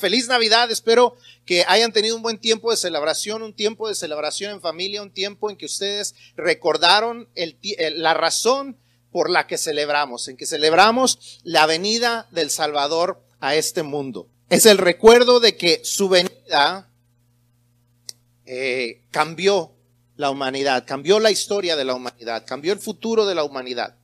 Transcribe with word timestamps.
Feliz 0.00 0.28
Navidad, 0.28 0.70
espero 0.70 1.16
que 1.44 1.64
hayan 1.66 1.92
tenido 1.92 2.14
un 2.14 2.22
buen 2.22 2.38
tiempo 2.38 2.70
de 2.70 2.76
celebración, 2.76 3.42
un 3.42 3.52
tiempo 3.52 3.88
de 3.88 3.96
celebración 3.96 4.52
en 4.52 4.60
familia, 4.60 5.02
un 5.02 5.10
tiempo 5.10 5.50
en 5.50 5.56
que 5.56 5.66
ustedes 5.66 6.14
recordaron 6.36 7.28
la 7.34 8.14
razón 8.14 8.76
por 9.10 9.28
la 9.28 9.48
que 9.48 9.58
celebramos, 9.58 10.28
en 10.28 10.36
que 10.36 10.46
celebramos 10.46 11.40
la 11.42 11.66
venida 11.66 12.28
del 12.30 12.50
Salvador 12.50 13.20
a 13.40 13.56
este 13.56 13.82
mundo. 13.82 14.28
Es 14.50 14.66
el 14.66 14.78
recuerdo 14.78 15.40
de 15.40 15.56
que 15.56 15.80
su 15.82 16.08
venida 16.08 16.88
eh, 18.46 19.02
cambió 19.10 19.72
la 20.14 20.30
humanidad, 20.30 20.84
cambió 20.86 21.18
la 21.18 21.32
historia 21.32 21.74
de 21.74 21.84
la 21.84 21.94
humanidad, 21.96 22.44
cambió 22.46 22.72
el 22.72 22.78
futuro 22.78 23.26
de 23.26 23.34
la 23.34 23.42
humanidad. 23.42 23.96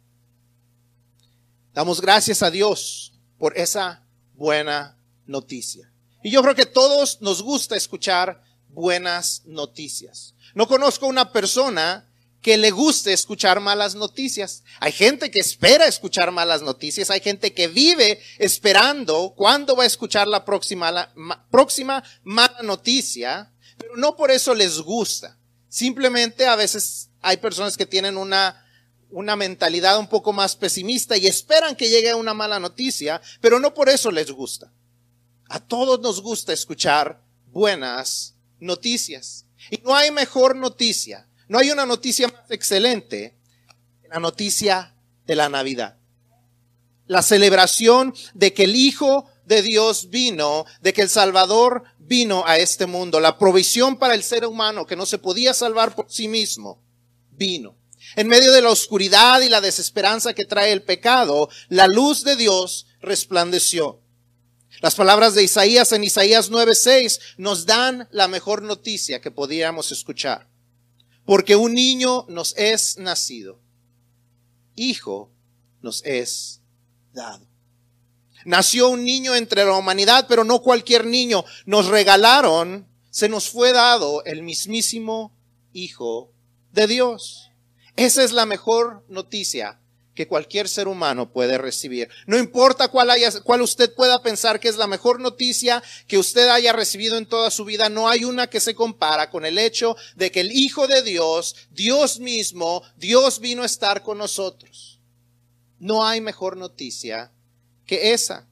Damos 1.72 2.00
gracias 2.00 2.42
a 2.42 2.50
Dios 2.50 3.12
por 3.38 3.56
esa 3.56 4.04
buena 4.34 4.98
noticia. 5.26 5.90
Y 6.22 6.30
yo 6.30 6.42
creo 6.42 6.54
que 6.54 6.66
todos 6.66 7.20
nos 7.20 7.42
gusta 7.42 7.76
escuchar 7.76 8.42
buenas 8.68 9.42
noticias. 9.44 10.34
No 10.54 10.66
conozco 10.66 11.06
una 11.06 11.32
persona 11.32 12.08
que 12.40 12.56
le 12.58 12.70
guste 12.70 13.12
escuchar 13.12 13.60
malas 13.60 13.94
noticias. 13.94 14.62
Hay 14.80 14.92
gente 14.92 15.30
que 15.30 15.40
espera 15.40 15.86
escuchar 15.86 16.30
malas 16.30 16.60
noticias, 16.60 17.10
hay 17.10 17.20
gente 17.20 17.54
que 17.54 17.68
vive 17.68 18.20
esperando 18.38 19.32
cuándo 19.34 19.74
va 19.74 19.84
a 19.84 19.86
escuchar 19.86 20.28
la 20.28 20.44
próxima, 20.44 20.92
la, 20.92 21.12
próxima 21.50 22.04
mala 22.22 22.62
noticia, 22.62 23.50
pero 23.78 23.96
no 23.96 24.14
por 24.14 24.30
eso 24.30 24.54
les 24.54 24.78
gusta. 24.78 25.38
Simplemente 25.68 26.46
a 26.46 26.54
veces 26.54 27.08
hay 27.22 27.38
personas 27.38 27.76
que 27.76 27.86
tienen 27.86 28.18
una 28.18 28.60
una 29.10 29.36
mentalidad 29.36 29.98
un 29.98 30.08
poco 30.08 30.32
más 30.32 30.56
pesimista 30.56 31.16
y 31.16 31.28
esperan 31.28 31.76
que 31.76 31.88
llegue 31.88 32.12
una 32.14 32.34
mala 32.34 32.58
noticia, 32.58 33.22
pero 33.40 33.60
no 33.60 33.72
por 33.72 33.88
eso 33.88 34.10
les 34.10 34.30
gusta. 34.32 34.72
A 35.54 35.60
todos 35.60 36.00
nos 36.00 36.20
gusta 36.20 36.52
escuchar 36.52 37.22
buenas 37.52 38.34
noticias. 38.58 39.46
Y 39.70 39.76
no 39.84 39.94
hay 39.94 40.10
mejor 40.10 40.56
noticia, 40.56 41.28
no 41.46 41.60
hay 41.60 41.70
una 41.70 41.86
noticia 41.86 42.26
más 42.26 42.50
excelente 42.50 43.38
que 44.02 44.08
la 44.08 44.18
noticia 44.18 44.96
de 45.24 45.36
la 45.36 45.48
Navidad. 45.48 45.96
La 47.06 47.22
celebración 47.22 48.12
de 48.34 48.52
que 48.52 48.64
el 48.64 48.74
Hijo 48.74 49.30
de 49.46 49.62
Dios 49.62 50.10
vino, 50.10 50.66
de 50.80 50.92
que 50.92 51.02
el 51.02 51.08
Salvador 51.08 51.84
vino 52.00 52.42
a 52.44 52.58
este 52.58 52.86
mundo, 52.86 53.20
la 53.20 53.38
provisión 53.38 53.96
para 53.96 54.14
el 54.14 54.24
ser 54.24 54.44
humano 54.46 54.86
que 54.86 54.96
no 54.96 55.06
se 55.06 55.18
podía 55.18 55.54
salvar 55.54 55.94
por 55.94 56.10
sí 56.10 56.26
mismo, 56.26 56.82
vino. 57.30 57.76
En 58.16 58.26
medio 58.26 58.50
de 58.50 58.60
la 58.60 58.70
oscuridad 58.70 59.40
y 59.40 59.48
la 59.48 59.60
desesperanza 59.60 60.34
que 60.34 60.46
trae 60.46 60.72
el 60.72 60.82
pecado, 60.82 61.48
la 61.68 61.86
luz 61.86 62.24
de 62.24 62.34
Dios 62.34 62.88
resplandeció. 63.00 64.00
Las 64.84 64.96
palabras 64.96 65.34
de 65.34 65.42
Isaías 65.42 65.92
en 65.92 66.04
Isaías 66.04 66.50
9:6 66.50 67.18
nos 67.38 67.64
dan 67.64 68.06
la 68.10 68.28
mejor 68.28 68.60
noticia 68.60 69.22
que 69.22 69.30
podíamos 69.30 69.90
escuchar. 69.92 70.46
Porque 71.24 71.56
un 71.56 71.72
niño 71.72 72.26
nos 72.28 72.54
es 72.58 72.98
nacido, 72.98 73.62
hijo 74.76 75.32
nos 75.80 76.04
es 76.04 76.60
dado. 77.14 77.46
Nació 78.44 78.90
un 78.90 79.04
niño 79.04 79.34
entre 79.34 79.64
la 79.64 79.72
humanidad, 79.72 80.26
pero 80.28 80.44
no 80.44 80.60
cualquier 80.60 81.06
niño. 81.06 81.46
Nos 81.64 81.86
regalaron, 81.86 82.86
se 83.08 83.30
nos 83.30 83.48
fue 83.48 83.72
dado 83.72 84.22
el 84.26 84.42
mismísimo 84.42 85.34
Hijo 85.72 86.30
de 86.72 86.86
Dios. 86.88 87.48
Esa 87.96 88.22
es 88.22 88.32
la 88.32 88.44
mejor 88.44 89.02
noticia 89.08 89.80
que 90.14 90.28
cualquier 90.28 90.68
ser 90.68 90.88
humano 90.88 91.30
puede 91.30 91.58
recibir. 91.58 92.08
No 92.26 92.38
importa 92.38 92.88
cuál, 92.88 93.10
haya, 93.10 93.30
cuál 93.42 93.62
usted 93.62 93.92
pueda 93.94 94.22
pensar 94.22 94.60
que 94.60 94.68
es 94.68 94.76
la 94.76 94.86
mejor 94.86 95.20
noticia 95.20 95.82
que 96.06 96.18
usted 96.18 96.48
haya 96.48 96.72
recibido 96.72 97.18
en 97.18 97.26
toda 97.26 97.50
su 97.50 97.64
vida, 97.64 97.88
no 97.88 98.08
hay 98.08 98.24
una 98.24 98.48
que 98.48 98.60
se 98.60 98.74
compara 98.74 99.30
con 99.30 99.44
el 99.44 99.58
hecho 99.58 99.96
de 100.16 100.30
que 100.30 100.40
el 100.40 100.52
Hijo 100.52 100.86
de 100.86 101.02
Dios, 101.02 101.56
Dios 101.70 102.20
mismo, 102.20 102.82
Dios 102.96 103.40
vino 103.40 103.62
a 103.62 103.66
estar 103.66 104.02
con 104.02 104.18
nosotros. 104.18 105.00
No 105.78 106.06
hay 106.06 106.20
mejor 106.20 106.56
noticia 106.56 107.32
que 107.86 108.12
esa. 108.12 108.48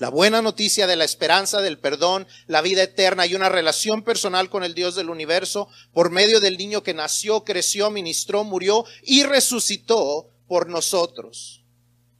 La 0.00 0.08
buena 0.08 0.40
noticia 0.40 0.86
de 0.86 0.96
la 0.96 1.04
esperanza, 1.04 1.60
del 1.60 1.78
perdón, 1.78 2.26
la 2.46 2.62
vida 2.62 2.82
eterna 2.82 3.26
y 3.26 3.34
una 3.34 3.50
relación 3.50 4.02
personal 4.02 4.48
con 4.48 4.64
el 4.64 4.74
Dios 4.74 4.94
del 4.94 5.10
universo 5.10 5.68
por 5.92 6.08
medio 6.08 6.40
del 6.40 6.56
niño 6.56 6.82
que 6.82 6.94
nació, 6.94 7.44
creció, 7.44 7.90
ministró, 7.90 8.42
murió 8.42 8.86
y 9.02 9.24
resucitó 9.24 10.30
por 10.48 10.70
nosotros. 10.70 11.66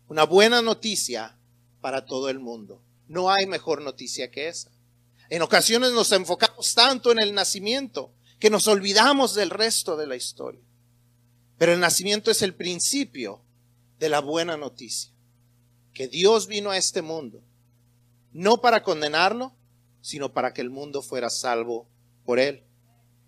Una 0.08 0.24
buena 0.24 0.60
noticia 0.60 1.38
para 1.80 2.04
todo 2.04 2.28
el 2.28 2.38
mundo. 2.38 2.82
No 3.08 3.30
hay 3.30 3.46
mejor 3.46 3.80
noticia 3.80 4.30
que 4.30 4.48
esa. 4.48 4.70
En 5.30 5.40
ocasiones 5.40 5.92
nos 5.92 6.12
enfocamos 6.12 6.74
tanto 6.74 7.10
en 7.12 7.18
el 7.18 7.32
nacimiento 7.32 8.12
que 8.38 8.50
nos 8.50 8.68
olvidamos 8.68 9.34
del 9.34 9.48
resto 9.48 9.96
de 9.96 10.06
la 10.06 10.16
historia. 10.16 10.60
Pero 11.56 11.72
el 11.72 11.80
nacimiento 11.80 12.30
es 12.30 12.42
el 12.42 12.52
principio 12.52 13.40
de 13.98 14.10
la 14.10 14.20
buena 14.20 14.58
noticia. 14.58 15.10
Que 15.94 16.08
Dios 16.08 16.46
vino 16.46 16.70
a 16.70 16.76
este 16.76 17.00
mundo 17.00 17.42
no 18.32 18.60
para 18.60 18.82
condenarlo, 18.82 19.52
sino 20.00 20.32
para 20.32 20.52
que 20.52 20.60
el 20.60 20.70
mundo 20.70 21.02
fuera 21.02 21.30
salvo 21.30 21.88
por 22.24 22.38
él. 22.38 22.64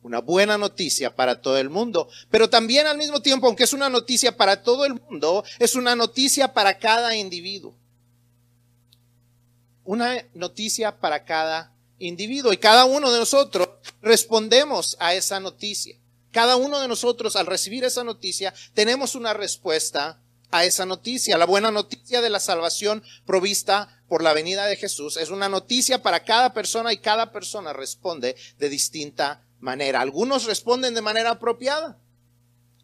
Una 0.03 0.21
buena 0.21 0.59
noticia 0.59 1.15
para 1.15 1.41
todo 1.41 1.59
el 1.59 1.71
mundo, 1.71 2.09
pero 2.31 2.51
también 2.51 2.87
al 2.87 2.99
mismo 2.99 3.23
tiempo, 3.23 3.47
aunque 3.47 3.65
es 3.65 3.73
una 3.73 3.89
noticia 3.89 4.37
para 4.37 4.63
todo 4.63 4.85
el 4.85 4.95
mundo, 4.95 5.45
es 5.59 5.77
una 5.77 5.95
noticia 5.95 6.53
para 6.53 6.79
cada 6.79 7.15
individuo. 7.17 7.77
Una 9.85 10.25
noticia 10.35 10.99
para 10.99 11.25
cada 11.25 11.73
individuo 11.99 12.53
y 12.53 12.57
cada 12.57 12.85
uno 12.85 13.11
de 13.13 13.19
nosotros 13.19 13.69
respondemos 14.01 14.97
a 14.99 15.15
esa 15.15 15.41
noticia. 15.41 15.97
Cada 16.33 16.57
uno 16.57 16.81
de 16.81 16.89
nosotros 16.89 17.37
al 17.37 17.47
recibir 17.47 17.85
esa 17.85 18.05
noticia 18.05 18.55
tenemos 18.75 19.15
una 19.15 19.35
respuesta 19.35 20.22
a 20.53 20.65
esa 20.65 20.87
noticia. 20.87 21.39
La 21.39 21.47
buena 21.47 21.73
noticia 21.73 22.21
de 22.21 22.31
la 22.31 22.39
salvación 22.39 23.03
provista 23.27 24.03
por 24.07 24.23
la 24.23 24.35
venida 24.35 24.67
de 24.67 24.77
Jesús 24.77 25.17
es 25.17 25.31
una 25.31 25.49
noticia 25.49 26.03
para 26.03 26.23
cada 26.23 26.55
persona 26.55 26.93
y 26.93 26.99
cada 26.99 27.33
persona 27.33 27.73
responde 27.73 28.37
de 28.59 28.69
distinta 28.69 29.45
manera. 29.59 30.01
Algunos 30.01 30.45
responden 30.45 30.95
de 30.95 31.03
manera 31.03 31.31
apropiada. 31.31 31.99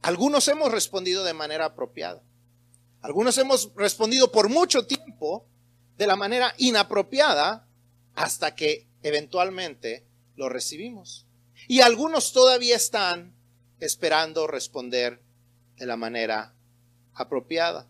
Algunos 0.02 0.48
hemos 0.48 0.72
respondido 0.72 1.22
de 1.24 1.34
manera 1.34 1.66
apropiada. 1.66 2.22
Algunos 3.02 3.36
hemos 3.38 3.70
respondido 3.76 4.32
por 4.32 4.48
mucho 4.48 4.86
tiempo 4.86 5.46
de 5.98 6.06
la 6.06 6.16
manera 6.16 6.54
inapropiada 6.56 7.68
hasta 8.14 8.54
que 8.54 8.88
eventualmente 9.02 10.06
lo 10.36 10.48
recibimos. 10.48 11.26
Y 11.68 11.80
algunos 11.80 12.32
todavía 12.32 12.76
están 12.76 13.34
esperando 13.78 14.46
responder 14.46 15.20
de 15.76 15.86
la 15.86 15.96
manera 15.96 16.54
apropiada. 17.18 17.86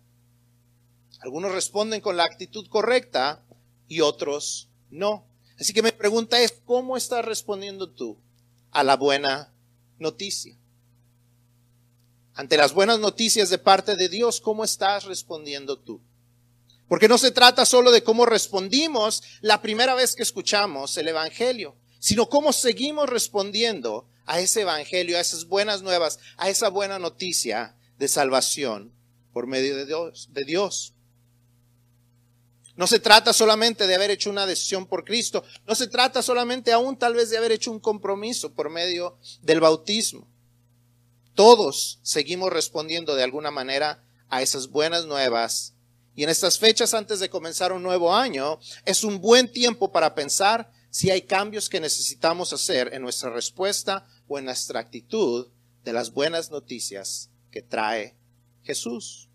Algunos 1.21 1.53
responden 1.53 2.00
con 2.00 2.16
la 2.16 2.25
actitud 2.25 2.66
correcta 2.69 3.44
y 3.89 4.00
otros 4.00 4.69
no. 4.91 5.27
Así 5.59 5.72
que 5.72 5.83
mi 5.83 5.91
pregunta 5.91 6.41
es, 6.41 6.61
¿cómo 6.65 6.97
estás 6.97 7.25
respondiendo 7.25 7.91
tú 7.91 8.17
a 8.71 8.84
la 8.84 8.97
buena 8.97 9.53
noticia? 9.99 10.56
Ante 12.34 12.56
las 12.56 12.72
buenas 12.72 13.00
noticias 13.00 13.50
de 13.50 13.59
parte 13.59 13.97
de 13.97 14.09
Dios, 14.09 14.41
¿cómo 14.41 14.62
estás 14.62 15.05
respondiendo 15.05 15.77
tú? 15.78 16.00
Porque 16.87 17.09
no 17.09 17.19
se 17.19 17.33
trata 17.33 17.67
solo 17.67 17.91
de 17.91 18.05
cómo 18.05 18.25
respondimos 18.25 19.22
la 19.41 19.61
primera 19.61 19.94
vez 19.94 20.15
que 20.15 20.22
escuchamos 20.22 20.97
el 20.97 21.09
Evangelio, 21.09 21.75
sino 21.99 22.28
cómo 22.28 22.53
seguimos 22.53 23.09
respondiendo 23.09 24.09
a 24.25 24.38
ese 24.38 24.61
Evangelio, 24.61 25.19
a 25.19 25.21
esas 25.21 25.47
buenas 25.47 25.83
nuevas, 25.83 26.21
a 26.37 26.49
esa 26.49 26.69
buena 26.69 27.00
noticia 27.00 27.75
de 27.99 28.06
salvación 28.06 28.93
por 29.38 29.47
medio 29.47 29.76
de 29.76 29.87
Dios. 29.87 30.28
De 30.32 30.44
Dios. 30.44 30.94
No 32.75 32.88
se 32.88 32.99
trata 32.99 33.32
solamente 33.32 33.87
de 33.87 33.94
haber 33.94 34.10
hecho 34.10 34.31
una 34.31 34.47
decisión 34.47 34.85
por 34.85 35.05
Cristo, 35.05 35.44
no 35.64 35.76
se 35.76 35.87
trata 35.87 36.23
solamente 36.23 36.73
aún 36.73 36.99
tal 36.99 37.14
vez 37.14 37.31
de 37.31 37.38
haber 37.38 37.52
hecho 37.52 37.70
un 37.70 37.79
compromiso 37.79 38.52
por 38.52 38.69
medio 38.69 39.17
del 39.43 39.61
bautismo. 39.61 40.29
Todos 41.35 42.00
seguimos 42.02 42.52
respondiendo 42.52 43.14
de 43.14 43.23
alguna 43.23 43.52
manera 43.52 44.05
a 44.29 44.43
esas 44.43 44.67
buenas 44.67 45.06
nuevas. 45.06 45.75
Y 46.17 46.25
en 46.25 46.31
estas 46.31 46.58
fechas 46.58 46.93
antes 46.93 47.20
de 47.20 47.31
comenzar 47.31 47.73
un 47.73 47.84
nuevo 47.84 48.12
año, 48.12 48.58
es 48.84 49.05
un 49.05 49.20
buen 49.20 49.52
tiempo 49.52 49.93
para 49.93 50.17
pensar 50.17 50.69
si 50.91 51.12
hay 51.12 51.23
cambios 51.23 51.69
que 51.69 51.79
necesitamos 51.79 52.52
hacer 52.52 52.93
en 52.93 53.02
nuestra 53.02 53.31
respuesta 53.31 54.05
o 54.26 54.37
en 54.37 54.46
nuestra 54.46 54.81
actitud 54.81 55.46
de 55.84 55.93
las 55.93 56.12
buenas 56.12 56.50
noticias 56.50 57.31
que 57.52 57.62
trae 57.62 58.19
Jesús. 58.69 59.28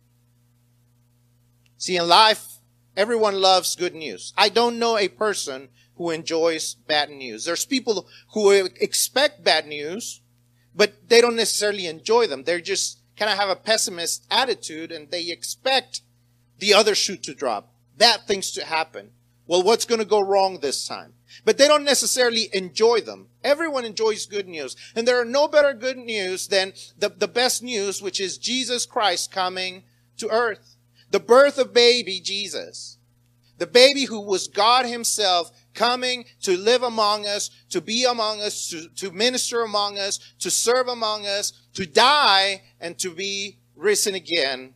See, 1.83 1.97
in 1.97 2.07
life, 2.07 2.59
everyone 2.95 3.41
loves 3.41 3.75
good 3.75 3.93
news. 3.93 4.31
I 4.37 4.47
don't 4.47 4.79
know 4.79 4.97
a 4.97 5.09
person 5.09 5.67
who 5.97 6.11
enjoys 6.11 6.75
bad 6.75 7.09
news. 7.09 7.43
There's 7.43 7.65
people 7.65 8.07
who 8.33 8.51
expect 8.51 9.43
bad 9.43 9.67
news, 9.67 10.21
but 10.73 11.09
they 11.09 11.19
don't 11.19 11.35
necessarily 11.35 11.87
enjoy 11.87 12.27
them. 12.27 12.45
They're 12.45 12.61
just 12.61 13.01
kind 13.17 13.29
of 13.29 13.37
have 13.37 13.49
a 13.49 13.57
pessimist 13.57 14.25
attitude 14.31 14.93
and 14.93 15.11
they 15.11 15.29
expect 15.29 16.03
the 16.59 16.73
other 16.73 16.95
shoe 16.95 17.17
to 17.17 17.35
drop, 17.35 17.73
bad 17.97 18.21
things 18.27 18.51
to 18.51 18.63
happen. 18.63 19.11
well, 19.45 19.61
what's 19.61 19.83
going 19.83 19.99
to 19.99 20.05
go 20.05 20.21
wrong 20.21 20.61
this 20.61 20.87
time? 20.87 21.15
But 21.43 21.57
they 21.57 21.67
don't 21.67 21.83
necessarily 21.83 22.47
enjoy 22.53 23.01
them. 23.01 23.27
Everyone 23.43 23.83
enjoys 23.83 24.25
good 24.25 24.47
news. 24.47 24.77
And 24.95 25.05
there 25.05 25.19
are 25.19 25.25
no 25.25 25.49
better 25.49 25.73
good 25.73 25.97
news 25.97 26.47
than 26.47 26.71
the, 26.97 27.09
the 27.09 27.27
best 27.27 27.61
news, 27.61 28.01
which 28.01 28.21
is 28.21 28.37
Jesus 28.37 28.85
Christ 28.85 29.33
coming 29.33 29.83
to 30.15 30.29
earth. 30.29 30.72
The 31.13 31.19
birth 31.19 31.59
of 31.59 31.75
baby 31.75 32.19
Jesus. 32.19 32.97
The 33.59 33.67
baby 33.67 34.05
who 34.05 34.19
was 34.19 34.47
God 34.47 34.87
himself 34.87 35.51
coming 35.75 36.25
to 36.41 36.57
live 36.57 36.81
among 36.81 37.27
us, 37.27 37.51
to 37.69 37.81
be 37.81 38.03
among 38.03 38.41
us, 38.41 38.67
to, 38.69 38.89
to 38.95 39.11
minister 39.11 39.61
among 39.61 39.99
us, 39.99 40.17
to 40.39 40.49
serve 40.49 40.87
among 40.87 41.27
us, 41.27 41.53
to 41.75 41.85
die, 41.85 42.63
and 42.81 42.97
to 42.97 43.11
be 43.11 43.59
risen 43.75 44.15
again 44.15 44.73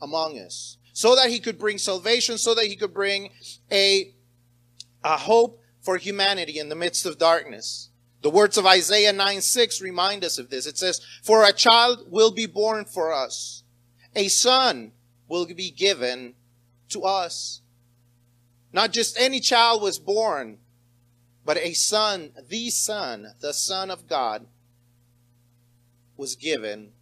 among 0.00 0.38
us. 0.38 0.78
So 0.92 1.16
that 1.16 1.30
he 1.30 1.40
could 1.40 1.58
bring 1.58 1.78
salvation, 1.78 2.38
so 2.38 2.54
that 2.54 2.66
he 2.66 2.76
could 2.76 2.94
bring 2.94 3.30
a, 3.72 4.14
a 5.02 5.16
hope 5.16 5.60
for 5.80 5.96
humanity 5.96 6.60
in 6.60 6.68
the 6.68 6.76
midst 6.76 7.06
of 7.06 7.18
darkness. 7.18 7.90
The 8.22 8.30
words 8.30 8.56
of 8.56 8.66
Isaiah 8.66 9.12
9 9.12 9.40
6 9.40 9.82
remind 9.82 10.24
us 10.24 10.38
of 10.38 10.48
this. 10.48 10.66
It 10.66 10.78
says, 10.78 11.00
For 11.24 11.42
a 11.42 11.52
child 11.52 12.06
will 12.08 12.30
be 12.30 12.46
born 12.46 12.84
for 12.84 13.12
us, 13.12 13.64
a 14.14 14.28
son 14.28 14.92
will 15.28 15.46
be 15.46 15.70
given 15.70 16.34
to 16.90 17.02
us. 17.02 17.60
Not 18.72 18.92
just 18.92 19.18
any 19.18 19.40
child 19.40 19.82
was 19.82 19.98
born, 19.98 20.58
but 21.44 21.56
a 21.58 21.72
son, 21.72 22.32
the 22.48 22.70
son, 22.70 23.34
the 23.40 23.52
son 23.52 23.90
of 23.90 24.08
God 24.08 24.46
was 26.16 26.36
given 26.36 26.92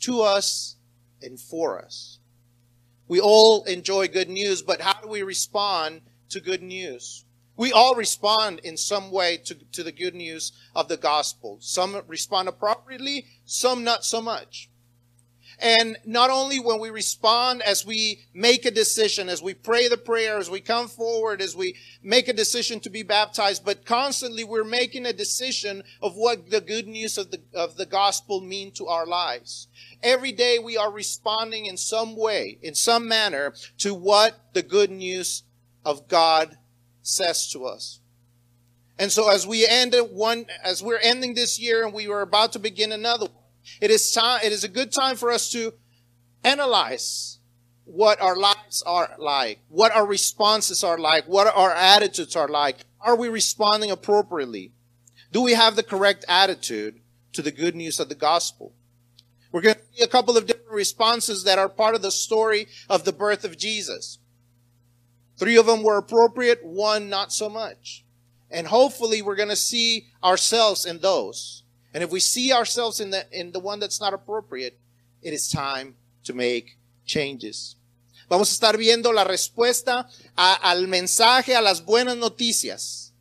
to 0.00 0.22
us 0.22 0.76
and 1.22 1.38
for 1.38 1.78
us. 1.78 2.18
We 3.06 3.20
all 3.20 3.64
enjoy 3.64 4.08
good 4.08 4.30
news, 4.30 4.62
but 4.62 4.80
how 4.80 4.94
do 5.00 5.08
we 5.08 5.22
respond 5.22 6.00
to 6.30 6.40
good 6.40 6.62
news? 6.62 7.24
We 7.56 7.72
all 7.72 7.94
respond 7.94 8.60
in 8.64 8.76
some 8.76 9.10
way 9.10 9.36
to, 9.44 9.54
to 9.54 9.82
the 9.82 9.92
good 9.92 10.14
news 10.14 10.52
of 10.74 10.88
the 10.88 10.96
gospel. 10.96 11.58
Some 11.60 12.00
respond 12.08 12.48
appropriately, 12.48 13.26
some 13.44 13.84
not 13.84 14.04
so 14.04 14.20
much. 14.20 14.68
And 15.58 15.96
not 16.04 16.30
only 16.30 16.58
when 16.58 16.80
we 16.80 16.90
respond 16.90 17.62
as 17.62 17.86
we 17.86 18.20
make 18.34 18.64
a 18.64 18.70
decision, 18.70 19.28
as 19.28 19.42
we 19.42 19.54
pray 19.54 19.88
the 19.88 19.96
prayer, 19.96 20.38
as 20.38 20.50
we 20.50 20.60
come 20.60 20.88
forward, 20.88 21.40
as 21.40 21.54
we 21.54 21.76
make 22.02 22.28
a 22.28 22.32
decision 22.32 22.80
to 22.80 22.90
be 22.90 23.02
baptized, 23.02 23.64
but 23.64 23.84
constantly 23.84 24.44
we're 24.44 24.64
making 24.64 25.06
a 25.06 25.12
decision 25.12 25.82
of 26.02 26.14
what 26.16 26.50
the 26.50 26.60
good 26.60 26.86
news 26.86 27.18
of 27.18 27.30
the, 27.30 27.40
of 27.54 27.76
the 27.76 27.86
gospel 27.86 28.40
mean 28.40 28.72
to 28.72 28.86
our 28.86 29.06
lives. 29.06 29.68
Every 30.02 30.32
day 30.32 30.58
we 30.58 30.76
are 30.76 30.90
responding 30.90 31.66
in 31.66 31.76
some 31.76 32.16
way, 32.16 32.58
in 32.62 32.74
some 32.74 33.06
manner 33.08 33.54
to 33.78 33.94
what 33.94 34.52
the 34.54 34.62
good 34.62 34.90
news 34.90 35.44
of 35.84 36.08
God 36.08 36.58
says 37.02 37.50
to 37.52 37.66
us. 37.66 38.00
And 38.98 39.10
so 39.10 39.28
as 39.28 39.46
we 39.46 39.66
end 39.66 39.94
one, 40.12 40.46
as 40.62 40.82
we're 40.82 40.98
ending 40.98 41.34
this 41.34 41.58
year 41.58 41.84
and 41.84 41.92
we 41.92 42.08
were 42.08 42.22
about 42.22 42.52
to 42.52 42.58
begin 42.58 42.92
another 42.92 43.26
one, 43.26 43.43
it 43.80 43.90
is 43.90 44.12
time, 44.12 44.40
it 44.44 44.52
is 44.52 44.64
a 44.64 44.68
good 44.68 44.92
time 44.92 45.16
for 45.16 45.30
us 45.30 45.50
to 45.50 45.72
analyze 46.42 47.38
what 47.84 48.20
our 48.20 48.36
lives 48.36 48.82
are 48.86 49.14
like, 49.18 49.60
what 49.68 49.92
our 49.92 50.06
responses 50.06 50.82
are 50.82 50.98
like, 50.98 51.24
what 51.26 51.54
our 51.54 51.72
attitudes 51.72 52.36
are 52.36 52.48
like. 52.48 52.78
Are 53.00 53.16
we 53.16 53.28
responding 53.28 53.90
appropriately? 53.90 54.72
Do 55.32 55.42
we 55.42 55.52
have 55.52 55.76
the 55.76 55.82
correct 55.82 56.24
attitude 56.28 57.00
to 57.32 57.42
the 57.42 57.50
good 57.50 57.74
news 57.74 58.00
of 58.00 58.08
the 58.08 58.14
gospel? 58.14 58.72
We're 59.52 59.60
going 59.60 59.74
to 59.76 59.80
see 59.92 60.02
a 60.02 60.08
couple 60.08 60.36
of 60.36 60.46
different 60.46 60.70
responses 60.70 61.44
that 61.44 61.58
are 61.58 61.68
part 61.68 61.94
of 61.94 62.02
the 62.02 62.10
story 62.10 62.68
of 62.88 63.04
the 63.04 63.12
birth 63.12 63.44
of 63.44 63.58
Jesus. 63.58 64.18
Three 65.36 65.56
of 65.56 65.66
them 65.66 65.82
were 65.82 65.98
appropriate, 65.98 66.64
one 66.64 67.08
not 67.08 67.32
so 67.32 67.48
much. 67.48 68.04
And 68.50 68.68
hopefully 68.68 69.22
we're 69.22 69.36
going 69.36 69.48
to 69.48 69.56
see 69.56 70.06
ourselves 70.22 70.86
in 70.86 71.00
those. 71.00 71.63
And 71.94 72.02
if 72.02 72.10
we 72.10 72.18
see 72.18 72.52
ourselves 72.52 72.98
in 72.98 73.10
the, 73.10 73.24
in 73.30 73.52
the 73.52 73.60
one 73.60 73.78
that's 73.78 74.00
not 74.00 74.12
appropriate, 74.12 74.76
it 75.22 75.32
is 75.32 75.48
time 75.48 75.94
to 76.24 76.34
make 76.34 76.76
changes. 77.06 77.76
Vamos 78.28 78.50
a 78.50 78.54
estar 78.54 78.76
viendo 78.76 79.12
la 79.12 79.22
respuesta 79.24 80.08
al 80.36 80.88
mensaje, 80.88 81.54
a 81.54 81.60
las 81.60 81.84
buenas 81.84 82.16
noticias. 82.16 83.12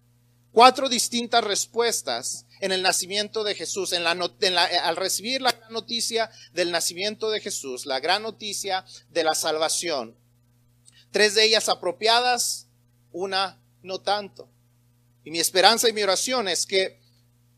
Cuatro 0.52 0.90
distintas 0.90 1.44
respuestas 1.44 2.46
en 2.62 2.72
el 2.72 2.82
nacimiento 2.82 3.44
de 3.44 3.54
Jesús, 3.54 3.94
al 3.94 4.96
recibir 4.96 5.42
la 5.42 5.52
gran 5.52 5.74
noticia 5.74 6.32
del 6.54 6.72
nacimiento 6.72 7.30
de 7.30 7.42
Jesús, 7.42 7.86
la 7.86 8.00
gran 8.00 8.24
noticia 8.24 8.86
de 9.10 9.24
la 9.24 9.36
salvación. 9.36 10.16
Tres 11.12 11.36
de 11.36 11.44
ellas 11.44 11.70
apropiadas, 11.70 12.68
una 13.12 13.62
no 13.84 14.00
tanto. 14.00 14.50
Y 15.24 15.32
mi 15.32 15.40
esperanza 15.40 15.90
y 15.90 15.94
mi 15.94 16.02
oración 16.02 16.48
es 16.48 16.66
que 16.66 17.03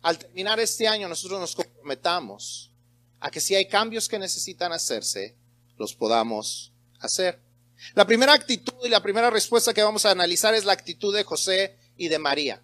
al 0.05 0.19
terminar 0.19 0.59
este 0.59 0.87
año 0.87 1.09
nosotros 1.09 1.39
nos 1.39 1.55
comprometamos 1.55 2.71
a 3.19 3.31
que 3.31 3.41
si 3.41 3.55
hay 3.55 3.67
cambios 3.67 4.07
que 4.07 4.19
necesitan 4.19 4.71
hacerse, 4.71 5.35
los 5.79 5.95
podamos 5.95 6.71
hacer. 6.99 7.41
La 7.95 8.05
primera 8.05 8.33
actitud 8.33 8.75
y 8.83 8.89
la 8.89 9.01
primera 9.01 9.31
respuesta 9.31 9.73
que 9.73 9.81
vamos 9.81 10.05
a 10.05 10.11
analizar 10.11 10.53
es 10.53 10.63
la 10.63 10.73
actitud 10.73 11.11
de 11.15 11.23
José 11.23 11.79
y 11.97 12.09
de 12.09 12.19
María. 12.19 12.61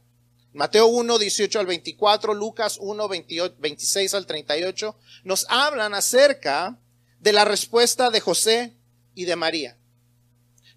Mateo 0.54 0.86
1, 0.86 1.18
18 1.18 1.60
al 1.60 1.66
24, 1.66 2.36
Lucas 2.36 2.78
1, 2.80 3.08
26 3.08 4.14
al 4.14 4.28
38, 4.28 4.96
nos 5.24 5.48
hablan 5.50 5.96
acerca 5.96 6.78
de 7.22 7.34
la 7.34 7.44
respuesta 7.44 8.12
de 8.12 8.20
José 8.20 8.78
y 9.16 9.26
de 9.26 9.36
María. 9.36 9.80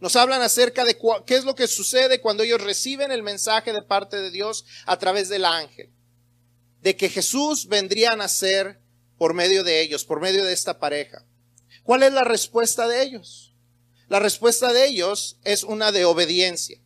Nos 0.01 0.17
hablan 0.17 0.41
acerca 0.41 0.87
de 0.87 0.97
qué 1.27 1.37
es 1.37 1.45
lo 1.45 1.55
que 1.55 1.67
sucede 1.67 2.23
cuando 2.23 2.43
ellos 2.43 2.63
reciben 2.63 3.13
el 3.13 3.23
mensaje 3.23 3.75
de 3.75 3.83
parte 3.83 4.17
de 4.17 4.31
Dios 4.31 4.65
a 4.87 4.99
través 4.99 5.29
del 5.29 5.45
ángel 5.45 5.94
de 6.85 6.97
que 6.97 7.09
Jesús 7.09 7.67
vendría 7.67 8.13
a 8.13 8.17
nacer 8.17 8.79
por 9.17 9.33
medio 9.33 9.65
de 9.65 9.81
ellos, 9.81 10.05
por 10.05 10.21
medio 10.21 10.45
de 10.45 10.53
esta 10.53 10.79
pareja. 10.79 11.25
¿Cuál 11.83 12.03
es 12.03 12.13
la 12.13 12.25
respuesta 12.25 12.87
de 12.87 13.03
ellos? 13.03 13.55
La 14.09 14.21
respuesta 14.21 14.71
de 14.71 14.87
ellos 14.87 15.39
es 15.45 15.65
una 15.65 15.93
de 15.93 16.05
obediencia. 16.05 16.79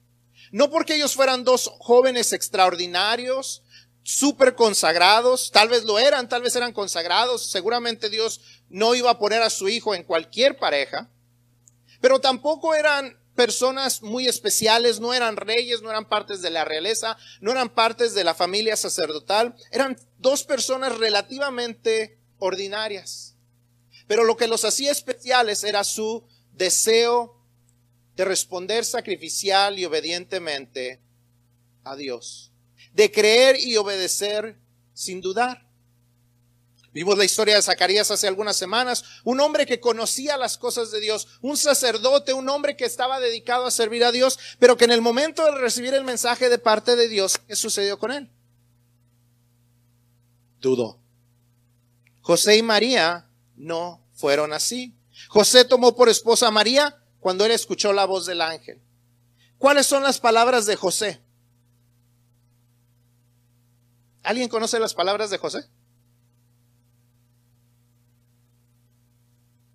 No 0.53 0.71
porque 0.71 0.95
ellos 0.95 1.17
fueran 1.17 1.43
dos 1.43 1.73
jóvenes 1.81 2.33
extraordinarios, 2.33 3.65
súper 4.05 4.55
consagrados, 4.55 5.50
tal 5.50 5.69
vez 5.69 5.83
lo 5.83 5.99
eran, 5.99 6.29
tal 6.29 6.43
vez 6.43 6.55
eran 6.55 6.73
consagrados, 6.73 7.51
seguramente 7.51 8.09
Dios 8.09 8.41
no 8.69 8.94
iba 8.94 9.11
a 9.11 9.19
poner 9.19 9.43
a 9.43 9.51
su 9.51 9.69
hijo 9.69 9.97
en 9.97 10.05
cualquier 10.05 10.59
pareja, 10.59 11.11
pero 12.01 12.21
tampoco 12.21 12.73
eran 12.77 13.19
personas 13.38 14.02
muy 14.02 14.26
especiales, 14.26 14.99
no 14.99 15.14
eran 15.14 15.37
reyes, 15.37 15.81
no 15.81 15.90
eran 15.90 16.08
partes 16.08 16.43
de 16.43 16.50
la 16.50 16.64
realeza, 16.64 17.17
no 17.41 17.53
eran 17.53 17.69
partes 17.69 18.13
de 18.13 18.24
la 18.24 18.34
familia 18.34 18.77
sacerdotal, 18.77 19.55
eran 19.70 19.96
dos 20.19 20.43
personas 20.43 20.98
relativamente 20.98 22.19
ordinarias. 22.41 23.36
Pero 24.08 24.24
lo 24.24 24.36
que 24.36 24.48
los 24.48 24.65
hacía 24.65 24.91
especiales 24.91 25.63
era 25.63 25.84
su 25.84 26.27
deseo 26.53 27.41
de 28.17 28.24
responder 28.24 28.84
sacrificial 28.84 29.79
y 29.79 29.84
obedientemente 29.84 31.01
a 31.84 31.94
Dios, 31.94 32.51
de 32.93 33.13
creer 33.13 33.60
y 33.60 33.77
obedecer 33.77 34.58
sin 34.94 35.20
dudar. 35.20 35.68
Vimos 36.93 37.19
la 37.19 37.25
historia 37.25 37.55
de 37.55 37.63
Zacarías 37.63 38.11
hace 38.11 38.27
algunas 38.27 38.57
semanas, 38.57 39.05
un 39.25 39.41
hombre 39.41 39.67
que 39.67 39.81
conocía 39.81 40.37
las 40.37 40.57
cosas 40.57 40.91
de 40.91 41.01
Dios, 41.01 41.29
un 41.43 41.57
sacerdote, 41.57 42.33
un 42.33 42.49
hombre 42.49 42.77
que 42.77 42.87
estaba 42.87 43.21
dedicado 43.21 43.67
a 43.67 43.71
servir 43.71 44.05
a 44.05 44.13
Dios, 44.13 44.39
pero 44.59 44.77
que 44.77 44.87
en 44.87 44.93
el 44.93 45.03
momento 45.03 45.45
de 45.45 45.53
recibir 45.53 45.93
el 45.95 46.05
mensaje 46.05 46.49
de 46.49 46.59
parte 46.59 46.97
de 46.97 47.09
Dios, 47.09 47.39
¿qué 47.47 47.57
sucedió 47.57 47.99
con 47.99 48.11
él? 48.11 48.31
Dudó. 50.61 50.99
José 52.23 52.57
y 52.57 52.63
María 52.63 53.29
no 53.55 54.05
fueron 54.15 54.53
así. 54.53 54.95
José 55.29 55.65
tomó 55.65 55.95
por 55.95 56.09
esposa 56.09 56.49
a 56.49 56.51
María 56.51 57.03
cuando 57.21 57.45
él 57.45 57.53
escuchó 57.53 57.93
la 57.93 58.07
voz 58.07 58.27
del 58.27 58.41
ángel. 58.41 58.81
¿Cuáles 59.59 59.87
son 59.87 60.03
las 60.03 60.19
palabras 60.21 60.67
de 60.67 60.77
José? 60.77 61.21
¿Alguien 64.23 64.49
conoce 64.49 64.79
las 64.79 64.95
palabras 64.95 65.31
de 65.31 65.39
José? 65.39 65.69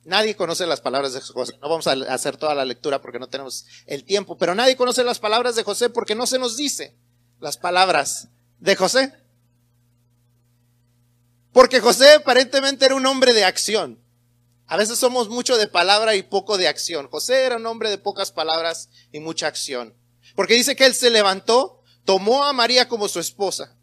Nadie 0.06 0.36
conoce 0.36 0.66
las 0.66 0.82
palabras 0.82 1.14
de 1.14 1.22
José. 1.22 1.54
No 1.62 1.70
vamos 1.70 1.88
a 1.88 1.92
hacer 2.14 2.36
toda 2.38 2.54
la 2.54 2.66
lectura 2.66 3.02
porque 3.02 3.20
no 3.20 3.30
tenemos 3.30 3.66
el 3.86 4.04
tiempo, 4.04 4.38
pero 4.38 4.54
nadie 4.54 4.76
conoce 4.76 5.04
las 5.04 5.20
palabras 5.20 5.56
de 5.56 5.64
José 5.64 5.90
porque 5.90 6.16
no 6.16 6.28
se 6.28 6.40
nos 6.40 6.58
dice 6.58 6.96
las 7.40 7.58
palabras 7.58 8.28
de 8.60 8.76
José. 8.76 9.14
Porque 11.54 11.80
José 11.80 12.16
aparentemente 12.16 12.86
era 12.86 12.96
un 12.96 13.06
hombre 13.06 13.34
de 13.34 13.46
acción. 13.46 14.04
A 14.66 14.76
veces 14.76 14.98
somos 14.98 15.30
mucho 15.30 15.58
de 15.58 15.68
palabra 15.68 16.16
y 16.16 16.24
poco 16.24 16.58
de 16.58 16.68
acción. 16.68 17.08
José 17.10 17.44
era 17.44 17.58
un 17.58 17.66
hombre 17.66 17.90
de 17.90 17.98
pocas 17.98 18.32
palabras 18.32 18.90
y 19.12 19.20
mucha 19.20 19.48
acción. 19.48 19.94
Porque 20.36 20.56
dice 20.56 20.76
que 20.76 20.86
él 20.86 20.96
se 20.96 21.12
levantó, 21.12 21.82
tomó 22.06 22.44
a 22.44 22.54
María 22.54 22.88
como 22.88 23.08
su 23.08 23.20
esposa. 23.20 23.78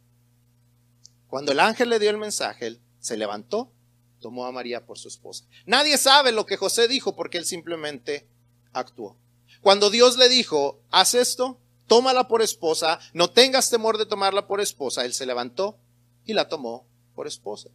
Cuando 1.28 1.52
el 1.52 1.60
ángel 1.60 1.90
le 1.90 1.98
dio 1.98 2.10
el 2.10 2.18
mensaje, 2.18 2.66
él 2.66 2.82
se 2.98 3.16
levantó 3.16 3.72
tomó 4.20 4.46
a 4.46 4.52
María 4.52 4.86
por 4.86 4.98
su 4.98 5.08
esposa. 5.08 5.44
Nadie 5.66 5.98
sabe 5.98 6.32
lo 6.32 6.46
que 6.46 6.56
José 6.56 6.88
dijo 6.88 7.16
porque 7.16 7.38
él 7.38 7.44
simplemente 7.44 8.26
actuó. 8.72 9.16
Cuando 9.60 9.90
Dios 9.90 10.16
le 10.16 10.28
dijo, 10.28 10.80
haz 10.90 11.14
esto, 11.14 11.58
tómala 11.86 12.28
por 12.28 12.42
esposa, 12.42 13.00
no 13.12 13.30
tengas 13.30 13.68
temor 13.68 13.98
de 13.98 14.06
tomarla 14.06 14.46
por 14.46 14.60
esposa, 14.60 15.04
él 15.04 15.12
se 15.12 15.26
levantó 15.26 15.78
y 16.24 16.34
la 16.34 16.48
tomó 16.48 16.86
por 17.14 17.26
esposa. 17.26 17.70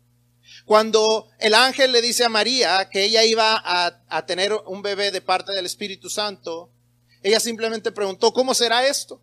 Cuando 0.65 1.27
el 1.39 1.53
ángel 1.53 1.91
le 1.91 2.01
dice 2.01 2.23
a 2.23 2.29
María 2.29 2.89
que 2.89 3.03
ella 3.03 3.23
iba 3.25 3.55
a, 3.57 4.01
a, 4.07 4.25
tener 4.25 4.53
un 4.53 4.81
bebé 4.81 5.11
de 5.11 5.21
parte 5.21 5.51
del 5.51 5.65
Espíritu 5.65 6.09
Santo, 6.09 6.69
ella 7.23 7.39
simplemente 7.39 7.91
preguntó, 7.91 8.31
¿cómo 8.31 8.53
será 8.53 8.87
esto? 8.87 9.21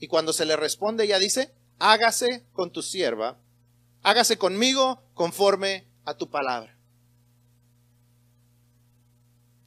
Y 0.00 0.08
cuando 0.08 0.32
se 0.32 0.44
le 0.44 0.56
responde, 0.56 1.04
ella 1.04 1.18
dice, 1.18 1.54
hágase 1.78 2.44
con 2.52 2.72
tu 2.72 2.82
sierva, 2.82 3.38
hágase 4.02 4.38
conmigo 4.38 5.02
conforme 5.14 5.86
a 6.04 6.14
tu 6.14 6.28
palabra. 6.28 6.76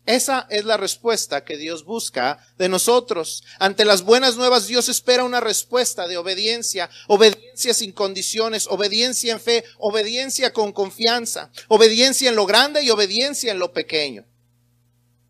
Esa 0.06 0.48
es 0.50 0.66
la 0.66 0.76
respuesta 0.76 1.46
que 1.46 1.56
Dios 1.56 1.86
busca 1.86 2.46
de 2.58 2.68
nosotros. 2.68 3.44
Ante 3.58 3.86
las 3.86 4.02
buenas 4.02 4.36
nuevas, 4.36 4.68
Dios 4.68 4.90
espera 4.90 5.24
una 5.24 5.40
respuesta 5.40 6.10
de 6.10 6.18
obediencia, 6.18 6.90
obediencia 7.08 7.74
sin 7.74 7.94
condiciones, 7.94 8.68
obediencia 8.68 9.32
en 9.32 9.40
fe, 9.40 9.64
obediencia 9.78 10.52
con 10.52 10.74
confianza, 10.74 11.52
obediencia 11.70 12.30
en 12.30 12.36
lo 12.36 12.46
grande 12.46 12.84
y 12.84 12.90
obediencia 12.90 13.54
en 13.54 13.60
lo 13.60 13.72
pequeño. 13.72 14.26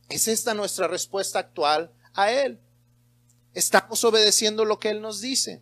¿Es 0.09 0.27
esta 0.27 0.55
nuestra 0.55 0.87
respuesta 0.87 1.37
actual 1.37 1.91
a 2.13 2.31
Él? 2.31 2.59
¿Estamos 3.53 4.03
obedeciendo 4.03 4.65
lo 4.65 4.79
que 4.79 4.89
Él 4.89 5.01
nos 5.01 5.21
dice? 5.21 5.61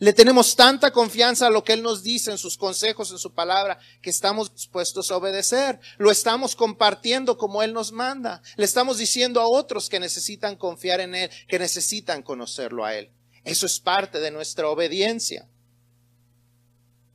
Le 0.00 0.12
tenemos 0.12 0.54
tanta 0.54 0.92
confianza 0.92 1.48
a 1.48 1.50
lo 1.50 1.64
que 1.64 1.72
Él 1.72 1.82
nos 1.82 2.04
dice 2.04 2.30
en 2.30 2.38
sus 2.38 2.56
consejos, 2.56 3.10
en 3.10 3.18
su 3.18 3.34
palabra, 3.34 3.80
que 4.00 4.10
estamos 4.10 4.52
dispuestos 4.54 5.10
a 5.10 5.16
obedecer. 5.16 5.80
Lo 5.98 6.12
estamos 6.12 6.54
compartiendo 6.54 7.36
como 7.36 7.64
Él 7.64 7.72
nos 7.72 7.90
manda. 7.90 8.40
Le 8.56 8.64
estamos 8.64 8.98
diciendo 8.98 9.40
a 9.40 9.48
otros 9.48 9.88
que 9.88 9.98
necesitan 9.98 10.54
confiar 10.54 11.00
en 11.00 11.16
Él, 11.16 11.30
que 11.48 11.58
necesitan 11.58 12.22
conocerlo 12.22 12.84
a 12.84 12.94
Él. 12.94 13.10
Eso 13.42 13.66
es 13.66 13.80
parte 13.80 14.20
de 14.20 14.30
nuestra 14.30 14.68
obediencia. 14.68 15.48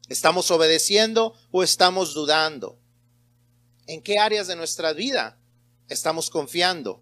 ¿Estamos 0.10 0.52
obedeciendo 0.52 1.36
o 1.52 1.64
estamos 1.64 2.14
dudando? 2.14 2.78
¿En 3.88 4.02
qué 4.02 4.20
áreas 4.20 4.48
de 4.48 4.58
nuestra 4.58 4.92
vida 4.92 5.40
estamos 5.88 6.30
confiando? 6.30 7.02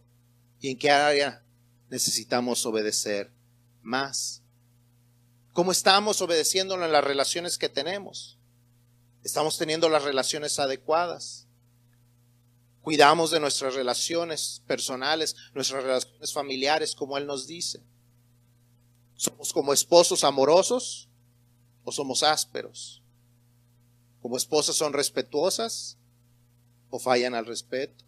¿Y 0.59 0.69
en 0.69 0.77
qué 0.77 0.91
área 0.91 1.43
necesitamos 1.89 2.65
obedecer 2.67 3.31
más? 3.81 4.40
¿Cómo 5.53 5.73
estamos 5.73 6.21
obedeciéndolo 6.21 6.85
en 6.85 6.93
las 6.93 7.03
relaciones 7.03 7.57
que 7.57 7.67
tenemos? 7.67 8.37
¿Estamos 9.23 9.57
teniendo 9.57 9.89
las 9.89 10.03
relaciones 10.03 10.57
adecuadas? 10.59 11.47
Cuidamos 12.81 13.31
de 13.31 13.39
nuestras 13.39 13.75
relaciones 13.75 14.63
personales, 14.65 15.35
nuestras 15.53 15.83
relaciones 15.83 16.33
familiares, 16.33 16.95
como 16.95 17.17
Él 17.17 17.27
nos 17.27 17.47
dice. 17.47 17.83
¿Somos 19.15 19.53
como 19.53 19.73
esposos 19.73 20.23
amorosos 20.23 21.09
o 21.83 21.91
somos 21.91 22.23
ásperos? 22.23 23.03
¿Como 24.21 24.37
esposas 24.37 24.75
son 24.75 24.93
respetuosas 24.93 25.97
o 26.89 26.97
fallan 26.97 27.35
al 27.35 27.45
respeto? 27.45 28.05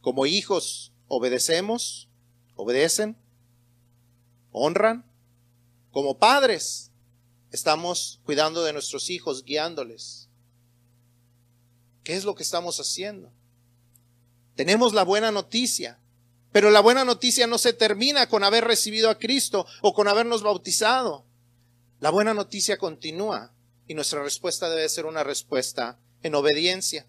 ¿Como 0.00 0.26
hijos 0.26 0.92
obedecemos? 1.06 2.10
¿Obedecen? 2.56 3.16
¿Honran? 4.52 5.07
Como 5.90 6.18
padres, 6.18 6.90
estamos 7.50 8.20
cuidando 8.24 8.62
de 8.62 8.72
nuestros 8.72 9.10
hijos, 9.10 9.44
guiándoles. 9.44 10.28
¿Qué 12.04 12.14
es 12.14 12.24
lo 12.24 12.34
que 12.34 12.42
estamos 12.42 12.78
haciendo? 12.80 13.32
Tenemos 14.54 14.92
la 14.92 15.04
buena 15.04 15.30
noticia, 15.30 16.00
pero 16.52 16.70
la 16.70 16.80
buena 16.80 17.04
noticia 17.04 17.46
no 17.46 17.58
se 17.58 17.72
termina 17.72 18.28
con 18.28 18.44
haber 18.44 18.64
recibido 18.64 19.10
a 19.10 19.18
Cristo 19.18 19.66
o 19.82 19.94
con 19.94 20.08
habernos 20.08 20.42
bautizado. 20.42 21.26
La 22.00 22.10
buena 22.10 22.34
noticia 22.34 22.78
continúa 22.78 23.52
y 23.86 23.94
nuestra 23.94 24.22
respuesta 24.22 24.68
debe 24.68 24.88
ser 24.88 25.06
una 25.06 25.24
respuesta 25.24 25.98
en 26.22 26.34
obediencia. 26.34 27.06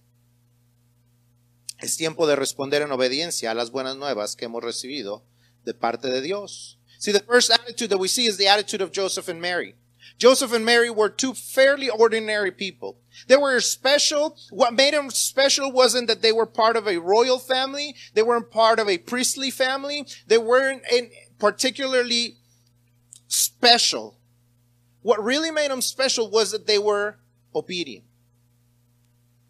Es 1.79 1.95
tiempo 1.95 2.27
de 2.27 2.35
responder 2.35 2.81
en 2.81 2.91
obediencia 2.91 3.51
a 3.51 3.53
las 3.53 3.71
buenas 3.71 3.95
nuevas 3.95 4.35
que 4.35 4.45
hemos 4.45 4.63
recibido 4.63 5.23
de 5.63 5.73
parte 5.73 6.09
de 6.09 6.21
Dios. 6.21 6.78
See, 6.99 7.13
the 7.13 7.21
first 7.21 7.49
attitude 7.49 7.89
that 7.89 7.97
we 7.97 8.09
see 8.09 8.25
is 8.25 8.37
the 8.37 8.47
attitude 8.47 8.81
of 8.81 8.91
Joseph 8.91 9.29
and 9.29 9.41
Mary. 9.41 9.73
Joseph 10.17 10.51
and 10.51 10.65
Mary 10.65 10.89
were 10.89 11.09
two 11.09 11.33
fairly 11.33 11.89
ordinary 11.89 12.51
people. 12.51 12.97
They 13.27 13.37
were 13.37 13.59
special. 13.61 14.37
What 14.49 14.73
made 14.73 14.93
them 14.93 15.09
special 15.09 15.71
wasn't 15.71 16.09
that 16.09 16.21
they 16.21 16.33
were 16.33 16.45
part 16.45 16.75
of 16.75 16.87
a 16.87 16.97
royal 16.99 17.39
family. 17.39 17.95
They 18.13 18.21
weren't 18.21 18.51
part 18.51 18.79
of 18.79 18.89
a 18.89 18.97
priestly 18.97 19.49
family. 19.49 20.05
They 20.27 20.37
weren't 20.37 20.83
particularly 21.39 22.35
special. 23.29 24.17
What 25.01 25.23
really 25.23 25.51
made 25.51 25.71
them 25.71 25.81
special 25.81 26.29
was 26.29 26.51
that 26.51 26.67
they 26.67 26.79
were 26.79 27.17
obedient. 27.55 28.03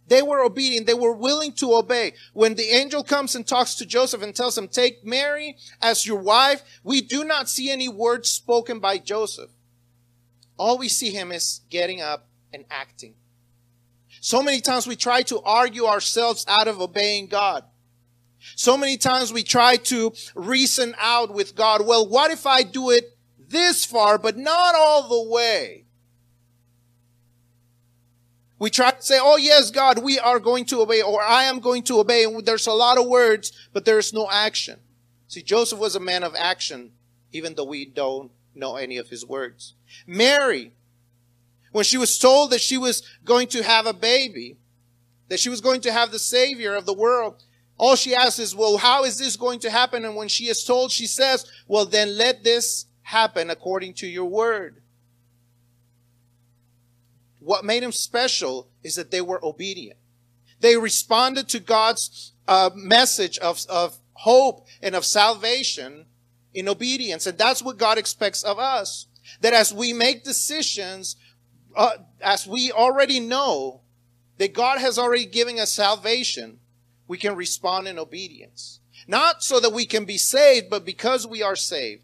They 0.10 0.22
were 0.22 0.44
obedient. 0.44 0.88
They 0.88 0.94
were 0.94 1.14
willing 1.14 1.54
to 1.54 1.76
obey. 1.76 2.14
When 2.34 2.56
the 2.56 2.70
angel 2.70 3.04
comes 3.04 3.36
and 3.36 3.48
talks 3.48 3.76
to 3.76 3.86
Joseph 3.86 4.22
and 4.22 4.36
tells 4.36 4.58
him, 4.58 4.68
take 4.68 5.06
Mary 5.06 5.56
as 5.82 6.06
your 6.06 6.20
wife, 6.20 6.62
we 6.84 7.02
do 7.02 7.24
not 7.24 7.48
see 7.48 7.70
any 7.70 7.88
words 7.88 8.30
spoken 8.30 8.80
by 8.80 8.98
Joseph. 8.98 9.52
All 10.58 10.78
we 10.78 10.90
see 10.90 11.12
him 11.12 11.32
is 11.32 11.62
getting 11.70 12.02
up 12.02 12.28
and 12.52 12.66
acting. 12.70 13.14
So 14.20 14.44
many 14.44 14.60
times 14.60 14.88
we 14.88 14.96
try 14.96 15.22
to 15.24 15.40
argue 15.42 15.86
ourselves 15.86 16.44
out 16.48 16.68
of 16.68 16.82
obeying 16.82 17.28
God. 17.28 17.64
So 18.56 18.78
many 18.78 18.98
times 18.98 19.32
we 19.32 19.44
try 19.44 19.78
to 19.78 20.14
reason 20.34 20.96
out 21.00 21.34
with 21.34 21.56
God, 21.56 21.86
well, 21.86 22.08
what 22.08 22.32
if 22.32 22.46
I 22.46 22.64
do 22.64 22.90
it 22.90 23.18
this 23.38 23.86
far, 23.86 24.18
but 24.18 24.38
not 24.38 24.76
all 24.76 25.08
the 25.08 25.30
way? 25.30 25.86
We 28.60 28.70
try 28.70 28.92
to 28.92 29.02
say, 29.02 29.18
oh 29.20 29.38
yes, 29.38 29.72
God, 29.72 30.04
we 30.04 30.20
are 30.20 30.40
going 30.40 30.66
to 30.66 30.82
obey, 30.82 31.02
or 31.02 31.22
I 31.22 31.44
am 31.44 31.60
going 31.60 31.84
to 31.84 32.00
obey. 32.00 32.26
There's 32.42 32.68
a 32.68 32.74
lot 32.74 32.98
of 32.98 33.08
words, 33.08 33.54
but 33.72 33.86
there's 33.86 34.14
no 34.14 34.30
action. 34.30 34.80
See, 35.28 35.42
Joseph 35.42 35.80
was 35.80 35.96
a 35.96 36.00
man 36.00 36.24
of 36.24 36.36
action, 36.38 36.92
even 37.32 37.56
though 37.56 37.64
we 37.64 37.86
don't 37.86 38.32
know 38.54 38.76
any 38.76 38.98
of 38.98 39.08
his 39.10 39.26
words. 39.26 39.76
Mary, 40.06 40.74
when 41.72 41.86
she 41.86 41.98
was 41.98 42.18
told 42.18 42.52
that 42.52 42.62
she 42.62 42.78
was 42.78 43.02
going 43.24 43.48
to 43.48 43.64
have 43.64 43.86
a 43.86 43.94
baby, 43.94 44.58
that 45.30 45.40
she 45.40 45.50
was 45.50 45.62
going 45.62 45.82
to 45.82 45.92
have 45.92 46.12
the 46.12 46.20
savior 46.20 46.76
of 46.76 46.86
the 46.86 46.94
world, 46.94 47.44
all 47.78 47.96
she 47.96 48.14
asks 48.14 48.40
is, 48.40 48.54
well, 48.54 48.78
how 48.78 49.06
is 49.06 49.18
this 49.18 49.38
going 49.38 49.60
to 49.60 49.70
happen? 49.70 50.04
And 50.04 50.16
when 50.16 50.28
she 50.28 50.50
is 50.50 50.66
told, 50.66 50.92
she 50.92 51.08
says, 51.08 51.46
well, 51.66 51.86
then 51.86 52.18
let 52.18 52.44
this 52.44 52.88
happen 53.04 53.50
according 53.50 53.94
to 53.94 54.08
your 54.08 54.26
word. 54.26 54.82
What 57.50 57.66
made 57.66 57.82
them 57.82 57.92
special 57.92 58.70
is 58.84 58.94
that 58.94 59.10
they 59.10 59.22
were 59.22 59.44
obedient. 59.44 59.98
They 60.60 60.78
responded 60.78 61.50
to 61.50 61.60
God's 61.60 62.34
uh, 62.48 62.70
message 62.76 63.40
of, 63.40 63.66
of 63.68 63.98
hope 64.14 64.68
and 64.84 64.94
of 64.94 65.04
salvation 65.04 66.06
in 66.54 66.70
obedience. 66.70 67.26
And 67.26 67.40
that's 67.40 67.64
what 67.64 67.80
God 67.80 67.98
expects 67.98 68.44
of 68.44 68.60
us. 68.60 69.08
That 69.42 69.54
as 69.54 69.74
we 69.74 69.94
make 69.94 70.24
decisions, 70.24 71.16
uh, 71.76 71.94
as 72.22 72.46
we 72.46 72.72
already 72.72 73.20
know 73.20 73.82
that 74.38 74.54
God 74.54 74.78
has 74.78 75.00
already 75.00 75.26
given 75.26 75.58
us 75.58 75.74
salvation, 75.74 76.60
we 77.08 77.18
can 77.18 77.36
respond 77.36 77.88
in 77.88 77.98
obedience. 77.98 78.80
Not 79.08 79.42
so 79.42 79.60
that 79.60 79.74
we 79.74 79.88
can 79.88 80.06
be 80.06 80.20
saved, 80.20 80.70
but 80.70 80.86
because 80.86 81.26
we 81.26 81.42
are 81.42 81.56
saved. 81.56 82.04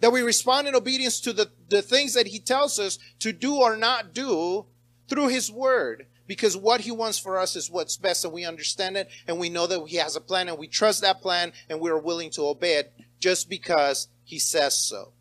That 0.00 0.12
we 0.12 0.22
respond 0.22 0.66
in 0.66 0.74
obedience 0.74 1.20
to 1.20 1.32
the, 1.32 1.50
the 1.68 1.82
things 1.82 2.14
that 2.14 2.26
he 2.26 2.38
tells 2.38 2.78
us 2.78 2.98
to 3.20 3.32
do 3.32 3.56
or 3.56 3.76
not 3.76 4.14
do 4.14 4.66
through 5.08 5.28
his 5.28 5.50
word. 5.50 6.06
Because 6.26 6.56
what 6.56 6.82
he 6.82 6.92
wants 6.92 7.18
for 7.18 7.38
us 7.38 7.56
is 7.56 7.70
what's 7.70 7.96
best 7.96 8.24
and 8.24 8.32
we 8.32 8.44
understand 8.44 8.96
it 8.96 9.08
and 9.26 9.38
we 9.38 9.48
know 9.48 9.66
that 9.66 9.84
he 9.88 9.96
has 9.96 10.14
a 10.14 10.20
plan 10.20 10.48
and 10.48 10.58
we 10.58 10.68
trust 10.68 11.00
that 11.02 11.20
plan 11.20 11.52
and 11.68 11.80
we 11.80 11.90
are 11.90 11.98
willing 11.98 12.30
to 12.30 12.46
obey 12.46 12.74
it 12.74 12.92
just 13.18 13.50
because 13.50 14.08
he 14.24 14.38
says 14.38 14.78
so. 14.78 15.12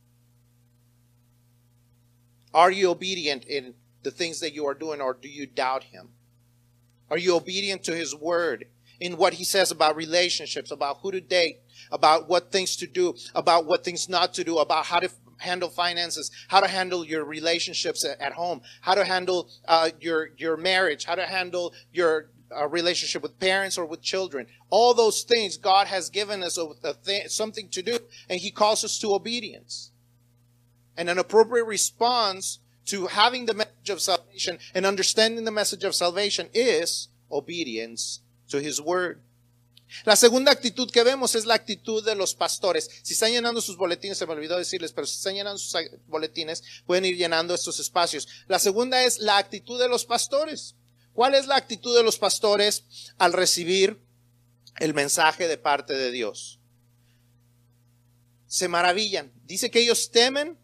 Are 2.53 2.71
you 2.71 2.91
obedient 2.91 3.45
in 3.45 3.73
the 4.03 4.11
things 4.11 4.39
that 4.39 4.53
you 4.53 4.65
are 4.67 4.73
doing 4.73 5.01
or 5.01 5.13
do 5.13 5.27
you 5.27 5.45
doubt 5.45 5.85
him? 5.85 6.09
Are 7.09 7.17
you 7.17 7.35
obedient 7.35 7.83
to 7.85 7.95
his 7.95 8.15
word 8.15 8.65
in 8.99 9.17
what 9.17 9.33
he 9.33 9.43
says 9.43 9.71
about 9.71 9.95
relationships, 9.95 10.71
about 10.71 10.99
who 11.01 11.11
to 11.11 11.21
date, 11.21 11.61
about 11.91 12.29
what 12.29 12.51
things 12.51 12.75
to 12.77 12.87
do, 12.87 13.15
about 13.35 13.65
what 13.65 13.83
things 13.83 14.09
not 14.09 14.33
to 14.35 14.43
do, 14.43 14.57
about 14.57 14.85
how 14.85 14.99
to 14.99 15.09
handle 15.39 15.69
finances, 15.69 16.31
how 16.47 16.59
to 16.59 16.67
handle 16.67 17.05
your 17.05 17.23
relationships 17.23 18.05
at 18.05 18.33
home, 18.33 18.61
how 18.81 18.93
to 18.93 19.03
handle 19.03 19.49
uh, 19.67 19.89
your 19.99 20.29
your 20.37 20.57
marriage, 20.57 21.05
how 21.05 21.15
to 21.15 21.25
handle 21.25 21.73
your 21.91 22.29
uh, 22.55 22.67
relationship 22.67 23.21
with 23.21 23.39
parents 23.39 23.77
or 23.77 23.85
with 23.85 24.01
children. 24.01 24.47
All 24.69 24.93
those 24.93 25.23
things 25.23 25.57
God 25.57 25.87
has 25.87 26.09
given 26.09 26.43
us 26.43 26.57
a, 26.57 26.67
a 26.83 26.93
th- 26.93 27.29
something 27.29 27.69
to 27.69 27.81
do, 27.81 27.99
and 28.29 28.39
He 28.39 28.51
calls 28.51 28.83
us 28.83 28.99
to 28.99 29.13
obedience. 29.13 29.91
And 30.97 31.09
an 31.09 31.17
appropriate 31.17 31.65
response 31.65 32.59
to 32.85 33.07
having 33.07 33.45
the 33.45 33.53
message 33.53 33.89
of 33.89 34.01
salvation 34.01 34.57
and 34.73 34.85
understanding 34.85 35.45
the 35.45 35.51
message 35.51 35.83
of 35.83 35.95
salvation 35.95 36.49
is 36.53 37.07
obedience 37.31 38.21
to 38.49 38.59
His 38.59 38.81
word. 38.81 39.21
La 40.05 40.15
segunda 40.15 40.51
actitud 40.51 40.89
que 40.91 41.03
vemos 41.03 41.35
es 41.35 41.45
la 41.45 41.55
actitud 41.55 42.05
de 42.05 42.15
los 42.15 42.35
pastores. 42.35 42.89
Si 43.01 43.13
están 43.13 43.31
llenando 43.31 43.61
sus 43.61 43.77
boletines, 43.77 44.17
se 44.17 44.25
me 44.25 44.33
olvidó 44.33 44.57
decirles, 44.57 44.91
pero 44.91 45.07
si 45.07 45.15
están 45.15 45.35
llenando 45.35 45.57
sus 45.57 45.75
boletines, 46.07 46.63
pueden 46.85 47.05
ir 47.05 47.17
llenando 47.17 47.53
estos 47.53 47.79
espacios. 47.79 48.27
La 48.47 48.59
segunda 48.59 49.03
es 49.03 49.19
la 49.19 49.37
actitud 49.37 49.79
de 49.79 49.89
los 49.89 50.05
pastores. 50.05 50.75
¿Cuál 51.13 51.35
es 51.35 51.47
la 51.47 51.55
actitud 51.55 51.95
de 51.95 52.03
los 52.03 52.17
pastores 52.17 52.83
al 53.17 53.33
recibir 53.33 53.99
el 54.77 54.93
mensaje 54.93 55.47
de 55.47 55.57
parte 55.57 55.93
de 55.93 56.11
Dios? 56.11 56.59
Se 58.47 58.67
maravillan. 58.67 59.31
Dice 59.45 59.71
que 59.71 59.79
ellos 59.79 60.11
temen 60.11 60.57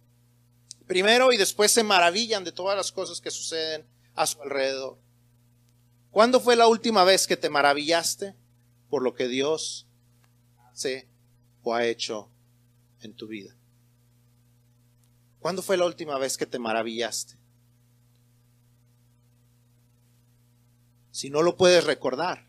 primero 0.87 1.33
y 1.33 1.37
después 1.37 1.71
se 1.71 1.83
maravillan 1.83 2.43
de 2.43 2.51
todas 2.51 2.77
las 2.77 2.91
cosas 2.91 3.19
que 3.21 3.31
suceden 3.31 3.85
a 4.13 4.27
su 4.27 4.41
alrededor. 4.41 4.99
¿Cuándo 6.11 6.39
fue 6.39 6.55
la 6.55 6.67
última 6.67 7.03
vez 7.03 7.27
que 7.27 7.35
te 7.35 7.49
maravillaste 7.49 8.35
por 8.89 9.03
lo 9.03 9.13
que 9.13 9.27
Dios 9.27 9.87
hace 10.71 11.07
o 11.63 11.73
ha 11.73 11.85
hecho 11.85 12.29
en 13.01 13.13
tu 13.13 13.27
vida? 13.27 13.55
¿Cuándo 15.39 15.61
fue 15.61 15.77
la 15.77 15.85
última 15.85 16.17
vez 16.17 16.37
que 16.37 16.45
te 16.45 16.57
maravillaste? 16.57 17.37
Si 21.11 21.29
no 21.29 21.43
lo 21.43 21.55
puedes 21.55 21.83
recordar, 21.85 22.47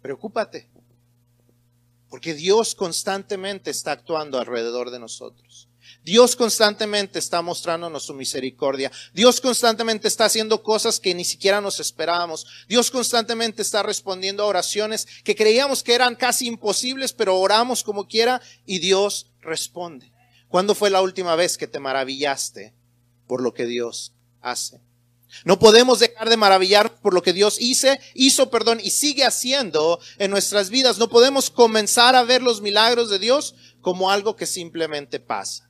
preocúpate, 0.00 0.70
porque 2.08 2.32
Dios 2.32 2.74
constantemente 2.74 3.70
está 3.70 3.92
actuando 3.92 4.38
alrededor 4.38 4.90
de 4.90 5.00
nosotros. 5.00 5.68
Dios 6.02 6.36
constantemente 6.36 7.18
está 7.18 7.42
mostrándonos 7.42 8.04
su 8.04 8.14
misericordia. 8.14 8.90
Dios 9.12 9.40
constantemente 9.40 10.08
está 10.08 10.26
haciendo 10.26 10.62
cosas 10.62 11.00
que 11.00 11.14
ni 11.14 11.24
siquiera 11.24 11.60
nos 11.60 11.80
esperábamos. 11.80 12.46
Dios 12.68 12.90
constantemente 12.90 13.62
está 13.62 13.82
respondiendo 13.82 14.42
a 14.42 14.46
oraciones 14.46 15.06
que 15.24 15.34
creíamos 15.34 15.82
que 15.82 15.94
eran 15.94 16.14
casi 16.14 16.46
imposibles, 16.46 17.12
pero 17.12 17.38
oramos 17.38 17.82
como 17.82 18.06
quiera 18.06 18.40
y 18.66 18.78
Dios 18.78 19.30
responde. 19.40 20.12
¿Cuándo 20.48 20.74
fue 20.74 20.90
la 20.90 21.02
última 21.02 21.36
vez 21.36 21.56
que 21.58 21.66
te 21.66 21.80
maravillaste 21.80 22.74
por 23.26 23.42
lo 23.42 23.54
que 23.54 23.66
Dios 23.66 24.14
hace? 24.40 24.80
No 25.44 25.58
podemos 25.58 25.98
dejar 25.98 26.28
de 26.28 26.36
maravillar 26.36 27.00
por 27.00 27.12
lo 27.12 27.22
que 27.22 27.32
Dios 27.32 27.56
hizo, 27.58 27.88
hizo, 28.14 28.50
perdón, 28.50 28.78
y 28.82 28.90
sigue 28.90 29.24
haciendo 29.24 29.98
en 30.18 30.30
nuestras 30.30 30.70
vidas. 30.70 30.98
No 30.98 31.08
podemos 31.08 31.50
comenzar 31.50 32.14
a 32.14 32.22
ver 32.22 32.40
los 32.42 32.60
milagros 32.60 33.10
de 33.10 33.18
Dios 33.18 33.56
como 33.80 34.10
algo 34.10 34.36
que 34.36 34.46
simplemente 34.46 35.18
pasa. 35.18 35.68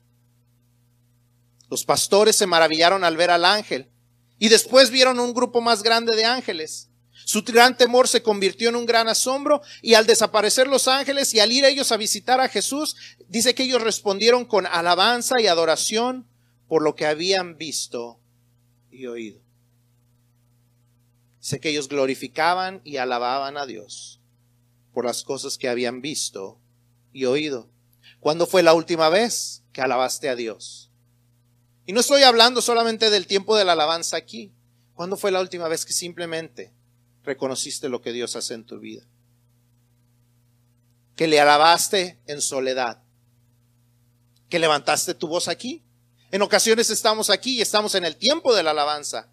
Los 1.75 1.85
pastores 1.85 2.37
se 2.37 2.47
maravillaron 2.47 3.03
al 3.03 3.17
ver 3.17 3.33
al 3.33 3.45
ángel 3.45 3.91
y 4.39 4.49
después 4.49 4.91
vieron 4.91 5.19
un 5.19 5.35
grupo 5.35 5.61
más 5.61 5.83
grande 5.83 6.15
de 6.15 6.25
ángeles. 6.25 6.89
Su 7.25 7.43
gran 7.43 7.77
temor 7.77 8.07
se 8.07 8.23
convirtió 8.23 8.69
en 8.69 8.77
un 8.77 8.87
gran 8.87 9.09
asombro 9.09 9.61
y 9.83 9.95
al 9.95 10.07
desaparecer 10.07 10.69
los 10.69 10.87
ángeles 10.87 11.35
y 11.35 11.41
al 11.41 11.51
ir 11.51 11.65
ellos 11.65 11.91
a 11.91 11.97
visitar 11.97 12.41
a 12.41 12.49
Jesús, 12.49 12.95
dice 13.27 13.57
que 13.57 13.65
ellos 13.65 13.83
respondieron 13.83 14.45
con 14.45 14.69
alabanza 14.69 15.41
y 15.41 15.49
adoración 15.49 16.29
por 16.69 16.81
lo 16.81 16.95
que 16.95 17.07
habían 17.07 17.59
visto 17.59 18.21
y 18.93 19.07
oído. 19.07 19.41
Sé 21.41 21.59
que 21.59 21.71
ellos 21.71 21.89
glorificaban 21.89 22.83
y 22.85 22.99
alababan 22.99 23.57
a 23.57 23.67
Dios 23.67 24.21
por 24.93 25.07
las 25.07 25.25
cosas 25.25 25.59
que 25.59 25.69
habían 25.69 26.03
visto 26.03 26.61
y 27.13 27.25
oído. 27.25 27.69
¿Cuándo 28.21 28.47
fue 28.47 28.63
la 28.63 28.75
última 28.75 29.09
vez 29.09 29.65
que 29.73 29.81
alabaste 29.81 30.29
a 30.29 30.37
Dios? 30.37 30.93
Y 31.87 31.93
no 31.93 32.01
estoy 32.01 32.23
hablando 32.23 32.63
solamente 32.63 33.11
del 33.11 33.27
tiempo 33.27 33.57
de 33.57 33.65
la 33.65 33.73
alabanza 33.73 34.17
aquí. 34.17 34.53
¿Cuándo 34.95 35.17
fue 35.17 35.31
la 35.31 35.41
última 35.41 35.69
vez 35.69 35.85
que 35.85 35.93
simplemente 35.93 36.73
reconociste 37.25 37.89
lo 37.89 38.01
que 38.01 38.13
Dios 38.13 38.37
hace 38.37 38.55
en 38.55 38.65
tu 38.65 38.79
vida? 38.79 39.05
Que 41.17 41.27
le 41.27 41.41
alabaste 41.41 42.21
en 42.27 42.41
soledad. 42.41 43.03
Que 44.49 44.59
levantaste 44.59 45.15
tu 45.15 45.29
voz 45.29 45.49
aquí. 45.49 45.85
En 46.31 46.43
ocasiones 46.43 46.91
estamos 46.91 47.29
aquí 47.29 47.59
y 47.59 47.61
estamos 47.61 47.95
en 47.95 48.05
el 48.05 48.17
tiempo 48.17 48.55
de 48.55 48.63
la 48.63 48.71
alabanza, 48.71 49.29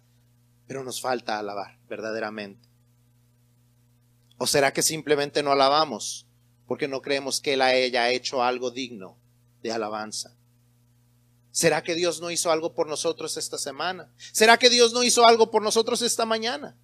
pero 0.66 0.84
nos 0.84 1.00
falta 1.00 1.38
alabar 1.38 1.78
verdaderamente. 1.88 2.68
¿O 4.36 4.46
será 4.46 4.72
que 4.72 4.82
simplemente 4.82 5.42
no 5.42 5.52
alabamos 5.52 6.26
porque 6.66 6.86
no 6.86 7.00
creemos 7.02 7.40
que 7.40 7.54
Él 7.54 7.62
haya 7.62 8.10
hecho 8.10 8.42
algo 8.42 8.70
digno 8.70 9.18
de 9.62 9.72
alabanza? 9.72 10.36
¿Será 11.52 11.82
que 11.82 11.94
Dios 11.94 12.20
no 12.22 12.30
hizo 12.30 12.50
algo 12.50 12.74
por 12.74 12.88
nosotros 12.88 13.36
esta 13.36 13.58
semana? 13.58 14.10
¿Será 14.32 14.58
que 14.58 14.70
Dios 14.70 14.94
no 14.94 15.02
hizo 15.02 15.26
algo 15.26 15.50
por 15.50 15.62
nosotros 15.62 16.00
esta 16.00 16.24
mañana? 16.24 16.76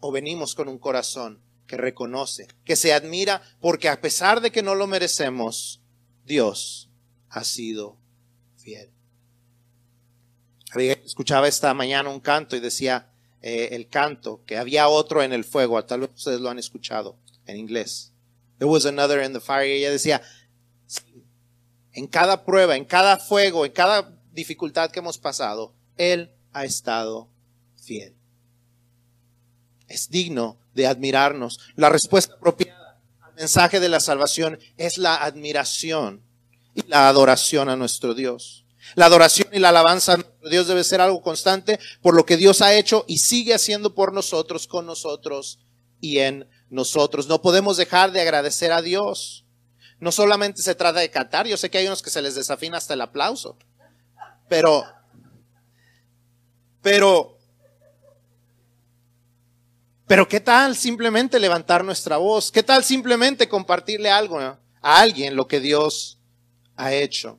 ¿O 0.00 0.12
venimos 0.12 0.54
con 0.54 0.68
un 0.68 0.78
corazón 0.78 1.42
que 1.66 1.78
reconoce, 1.78 2.46
que 2.64 2.76
se 2.76 2.92
admira, 2.92 3.42
porque 3.60 3.88
a 3.88 4.02
pesar 4.02 4.42
de 4.42 4.52
que 4.52 4.62
no 4.62 4.74
lo 4.74 4.86
merecemos, 4.86 5.80
Dios 6.26 6.90
ha 7.30 7.42
sido 7.42 7.96
fiel? 8.58 8.90
Escuchaba 10.76 11.48
esta 11.48 11.72
mañana 11.72 12.10
un 12.10 12.20
canto 12.20 12.54
y 12.54 12.60
decía 12.60 13.10
eh, 13.40 13.70
el 13.72 13.88
canto 13.88 14.44
que 14.44 14.58
había 14.58 14.88
otro 14.88 15.22
en 15.22 15.32
el 15.32 15.44
fuego, 15.44 15.82
tal 15.84 16.00
vez 16.00 16.10
ustedes 16.14 16.40
lo 16.40 16.50
han 16.50 16.58
escuchado 16.58 17.16
en 17.46 17.56
inglés. 17.56 18.12
There 18.58 18.70
was 18.70 18.84
another 18.84 19.24
in 19.24 19.32
the 19.32 19.40
fire. 19.40 19.66
Y 19.66 19.78
ella 19.78 19.90
decía, 19.90 20.20
en 21.92 22.06
cada 22.06 22.44
prueba, 22.44 22.76
en 22.76 22.84
cada 22.84 23.18
fuego, 23.18 23.64
en 23.64 23.72
cada 23.72 24.12
dificultad 24.32 24.90
que 24.90 25.00
hemos 25.00 25.18
pasado, 25.18 25.74
Él 25.96 26.32
ha 26.52 26.64
estado 26.64 27.28
fiel. 27.82 28.14
Es 29.88 30.08
digno 30.08 30.58
de 30.74 30.86
admirarnos. 30.86 31.58
La 31.74 31.88
respuesta 31.88 32.34
apropiada 32.34 33.00
al 33.20 33.34
mensaje 33.34 33.80
de 33.80 33.88
la 33.88 34.00
salvación 34.00 34.58
es 34.76 34.98
la 34.98 35.16
admiración 35.16 36.22
y 36.74 36.82
la 36.86 37.08
adoración 37.08 37.68
a 37.68 37.76
nuestro 37.76 38.14
Dios. 38.14 38.64
La 38.94 39.06
adoración 39.06 39.48
y 39.52 39.58
la 39.58 39.70
alabanza 39.70 40.14
a 40.14 40.16
nuestro 40.18 40.48
Dios 40.48 40.66
debe 40.68 40.84
ser 40.84 41.00
algo 41.00 41.22
constante 41.22 41.78
por 42.00 42.14
lo 42.14 42.24
que 42.24 42.36
Dios 42.36 42.62
ha 42.62 42.74
hecho 42.74 43.04
y 43.06 43.18
sigue 43.18 43.54
haciendo 43.54 43.94
por 43.94 44.12
nosotros, 44.12 44.66
con 44.66 44.86
nosotros 44.86 45.58
y 46.00 46.18
en 46.18 46.48
nosotros. 46.70 47.26
No 47.26 47.42
podemos 47.42 47.76
dejar 47.76 48.12
de 48.12 48.20
agradecer 48.20 48.72
a 48.72 48.82
Dios 48.82 49.44
no 50.00 50.10
solamente 50.10 50.62
se 50.62 50.74
trata 50.74 51.00
de 51.00 51.10
cantar, 51.10 51.46
yo 51.46 51.56
sé 51.56 51.70
que 51.70 51.78
hay 51.78 51.86
unos 51.86 52.02
que 52.02 52.10
se 52.10 52.22
les 52.22 52.34
desafina 52.34 52.78
hasta 52.78 52.94
el 52.94 53.02
aplauso, 53.02 53.58
pero, 54.48 54.82
pero, 56.80 57.38
pero 60.06 60.26
¿qué 60.26 60.40
tal 60.40 60.74
simplemente 60.74 61.38
levantar 61.38 61.84
nuestra 61.84 62.16
voz? 62.16 62.50
¿Qué 62.50 62.62
tal 62.62 62.82
simplemente 62.82 63.48
compartirle 63.48 64.10
algo 64.10 64.40
a 64.40 64.58
alguien 64.80 65.36
lo 65.36 65.46
que 65.46 65.60
Dios 65.60 66.18
ha 66.76 66.94
hecho? 66.94 67.38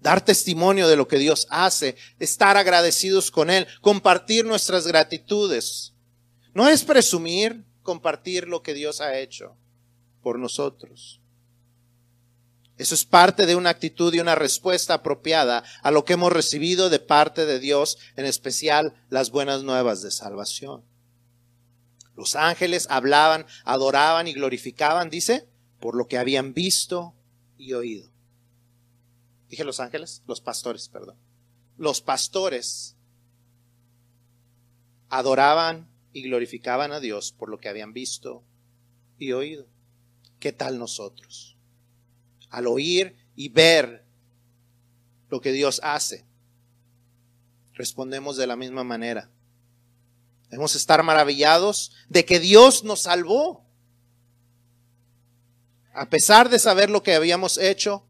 Dar 0.00 0.24
testimonio 0.24 0.88
de 0.88 0.96
lo 0.96 1.06
que 1.06 1.18
Dios 1.18 1.46
hace, 1.50 1.94
estar 2.18 2.56
agradecidos 2.56 3.30
con 3.30 3.48
Él, 3.48 3.68
compartir 3.80 4.44
nuestras 4.44 4.86
gratitudes. 4.86 5.94
No 6.52 6.68
es 6.68 6.82
presumir, 6.82 7.64
compartir 7.90 8.46
lo 8.46 8.62
que 8.62 8.72
Dios 8.72 9.00
ha 9.00 9.18
hecho 9.18 9.56
por 10.22 10.38
nosotros. 10.38 11.20
Eso 12.76 12.94
es 12.94 13.04
parte 13.04 13.46
de 13.46 13.56
una 13.56 13.70
actitud 13.70 14.14
y 14.14 14.20
una 14.20 14.36
respuesta 14.36 14.94
apropiada 14.94 15.64
a 15.82 15.90
lo 15.90 16.04
que 16.04 16.12
hemos 16.12 16.32
recibido 16.32 16.88
de 16.88 17.00
parte 17.00 17.46
de 17.46 17.58
Dios, 17.58 17.98
en 18.14 18.26
especial 18.26 18.94
las 19.08 19.32
buenas 19.32 19.64
nuevas 19.64 20.02
de 20.02 20.12
salvación. 20.12 20.84
Los 22.14 22.36
ángeles 22.36 22.86
hablaban, 22.90 23.44
adoraban 23.64 24.28
y 24.28 24.34
glorificaban, 24.34 25.10
dice, 25.10 25.48
por 25.80 25.96
lo 25.96 26.06
que 26.06 26.16
habían 26.16 26.54
visto 26.54 27.16
y 27.58 27.72
oído. 27.72 28.08
Dije 29.48 29.64
los 29.64 29.80
ángeles, 29.80 30.22
los 30.28 30.40
pastores, 30.40 30.88
perdón. 30.88 31.16
Los 31.76 32.00
pastores 32.00 32.94
adoraban 35.08 35.89
y 36.12 36.22
glorificaban 36.22 36.92
a 36.92 37.00
Dios 37.00 37.32
por 37.32 37.48
lo 37.48 37.58
que 37.58 37.68
habían 37.68 37.92
visto 37.92 38.44
y 39.18 39.32
oído. 39.32 39.66
¿Qué 40.38 40.52
tal 40.52 40.78
nosotros? 40.78 41.56
Al 42.48 42.66
oír 42.66 43.16
y 43.36 43.48
ver 43.48 44.04
lo 45.28 45.40
que 45.40 45.52
Dios 45.52 45.80
hace, 45.84 46.26
respondemos 47.74 48.36
de 48.36 48.46
la 48.46 48.56
misma 48.56 48.82
manera. 48.82 49.30
Debemos 50.48 50.74
estar 50.74 51.02
maravillados 51.02 51.92
de 52.08 52.24
que 52.24 52.40
Dios 52.40 52.82
nos 52.82 53.02
salvó. 53.02 53.64
A 55.94 56.08
pesar 56.08 56.48
de 56.48 56.58
saber 56.58 56.90
lo 56.90 57.02
que 57.02 57.14
habíamos 57.14 57.58
hecho 57.58 58.06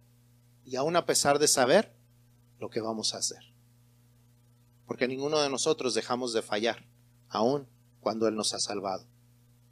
y 0.65 0.77
aún 0.77 0.97
a 0.97 1.05
pesar 1.05 1.39
de 1.39 1.49
saber 1.49 1.95
lo 2.59 2.71
que 2.71 2.81
vamos 2.81 3.15
a 3.15 3.19
hacer. 3.19 3.43
Porque 4.87 5.09
ninguno 5.09 5.41
de 5.41 5.51
nosotros 5.51 5.95
dejamos 5.95 6.33
de 6.33 6.43
fallar, 6.43 6.87
aún 7.29 7.69
cuando 8.01 8.27
Él 8.29 8.35
nos 8.35 8.55
ha 8.55 8.59
salvado. 8.59 9.07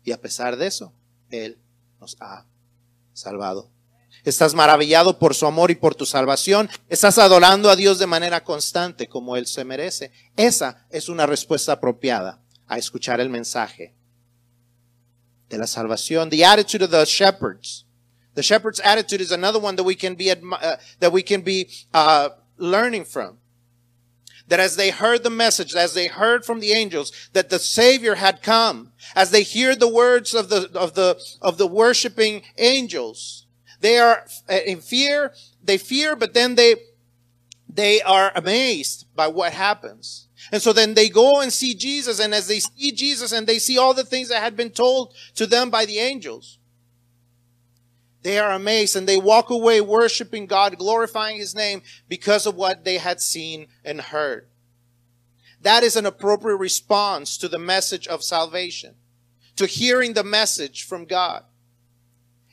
Y 0.04 0.12
a 0.12 0.20
pesar 0.20 0.56
de 0.56 0.66
eso, 0.66 0.92
Él 1.30 1.58
nos 2.00 2.16
ha 2.20 2.46
salvado. 3.12 3.70
Estás 4.24 4.54
maravillado 4.54 5.18
por 5.18 5.34
su 5.34 5.46
amor 5.46 5.70
y 5.70 5.74
por 5.74 5.94
tu 5.94 6.04
salvación. 6.06 6.68
Estás 6.88 7.18
adorando 7.18 7.70
a 7.70 7.76
Dios 7.76 7.98
de 7.98 8.06
manera 8.06 8.42
constante 8.42 9.08
como 9.08 9.36
Él 9.36 9.46
se 9.46 9.64
merece. 9.64 10.12
Esa 10.36 10.86
es 10.90 11.08
una 11.08 11.26
respuesta 11.26 11.72
apropiada 11.72 12.40
a 12.66 12.78
escuchar 12.78 13.20
el 13.20 13.30
mensaje 13.30 13.94
de 15.48 15.58
la 15.58 15.66
salvación. 15.66 16.30
The 16.30 16.44
attitude 16.44 16.84
of 16.84 16.90
the 16.90 17.04
shepherds. 17.04 17.86
The 18.34 18.42
shepherd's 18.42 18.80
attitude 18.84 19.20
is 19.20 19.32
another 19.32 19.60
one 19.60 19.76
that 19.76 19.84
we 19.84 19.96
can 19.96 20.14
be 20.14 20.30
uh, 20.30 20.76
that 21.00 21.12
we 21.12 21.22
can 21.22 21.42
be 21.42 21.68
uh, 21.92 22.28
learning 22.56 23.04
from. 23.04 23.38
That 24.48 24.61
as 24.61 24.76
they 24.76 24.90
heard 24.90 25.22
the 25.22 25.30
message, 25.30 25.74
as 25.74 25.94
they 25.94 26.06
heard 26.06 26.44
from 26.44 26.61
the 26.61 26.72
angels 26.72 27.12
that 27.32 27.50
the 27.50 27.58
Savior 27.58 28.16
had 28.16 28.42
come, 28.42 28.92
as 29.14 29.30
they 29.30 29.42
hear 29.42 29.76
the 29.76 29.88
words 29.88 30.34
of 30.34 30.48
the 30.48 30.70
of 30.74 30.94
the 30.94 31.22
of 31.40 31.58
the 31.58 31.66
worshiping 31.66 32.42
angels, 32.56 33.46
they 33.80 33.98
are 33.98 34.24
uh, 34.50 34.54
in 34.66 34.80
fear. 34.80 35.32
They 35.62 35.78
fear, 35.78 36.16
but 36.16 36.34
then 36.34 36.54
they 36.54 36.76
they 37.68 38.00
are 38.02 38.32
amazed 38.34 39.06
by 39.14 39.28
what 39.28 39.52
happens. 39.52 40.28
And 40.50 40.62
so 40.62 40.72
then 40.72 40.94
they 40.94 41.08
go 41.08 41.40
and 41.40 41.52
see 41.52 41.74
Jesus, 41.74 42.20
and 42.20 42.34
as 42.34 42.48
they 42.48 42.61
see 42.61 42.92
Jesus 42.92 43.32
and 43.32 43.46
they 43.46 43.58
see 43.58 43.76
all 43.76 43.92
the 43.92 44.04
things 44.04 44.28
that 44.28 44.42
had 44.42 44.56
been 44.56 44.70
told 44.70 45.14
to 45.34 45.46
them 45.46 45.70
by 45.70 45.84
the 45.84 45.98
angels, 45.98 46.58
they 48.22 48.38
are 48.38 48.50
amazed 48.50 48.96
and 48.96 49.09
they 49.09 49.18
walk 49.18 49.50
away 49.50 49.81
worshiping 49.81 50.46
God, 50.46 50.78
glorifying 50.78 51.38
His 51.38 51.54
name 51.54 51.83
because 52.09 52.46
of 52.46 52.57
what 52.57 52.85
they 52.85 52.98
had 52.98 53.20
seen 53.20 53.68
and 53.85 54.00
heard. 54.00 54.48
That 55.62 55.83
is 55.83 55.96
an 55.96 56.07
appropriate 56.07 56.57
response 56.57 57.37
to 57.38 57.48
the 57.48 57.59
message 57.59 58.07
of 58.07 58.22
salvation, 58.22 58.94
to 59.57 59.66
hearing 59.66 60.14
the 60.14 60.24
message 60.24 60.85
from 60.85 61.04
God. 61.04 61.44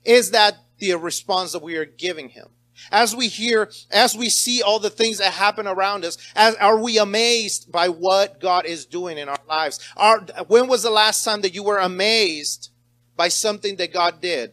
Is 0.04 0.32
that 0.32 0.58
the 0.78 0.94
response 0.96 1.52
that 1.54 1.64
we 1.64 1.78
are 1.78 1.86
giving 1.86 2.30
Him? 2.30 2.48
As 2.92 3.16
we 3.16 3.30
hear, 3.30 3.72
as 3.90 4.16
we 4.16 4.30
see 4.30 4.62
all 4.62 4.80
the 4.80 4.90
things 4.90 5.20
that 5.20 5.32
happen 5.34 5.66
around 5.66 6.04
us, 6.04 6.18
as, 6.36 6.56
are 6.56 6.80
we 6.80 7.00
amazed 7.00 7.72
by 7.72 7.90
what 7.90 8.42
God 8.42 8.66
is 8.66 8.86
doing 8.86 9.18
in 9.18 9.30
our 9.30 9.40
lives? 9.48 9.80
Are, 9.96 10.20
when 10.48 10.68
was 10.68 10.84
the 10.84 10.90
last 10.90 11.24
time 11.24 11.42
that 11.42 11.56
you 11.56 11.64
were 11.64 11.78
amazed 11.78 12.70
by 13.16 13.30
something 13.30 13.78
that 13.78 13.94
God 13.94 14.20
did 14.22 14.52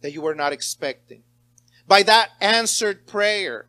that 0.00 0.12
you 0.12 0.22
were 0.22 0.34
not 0.34 0.52
expecting? 0.52 1.22
By 1.86 2.02
that 2.04 2.30
answered 2.40 3.06
prayer? 3.06 3.66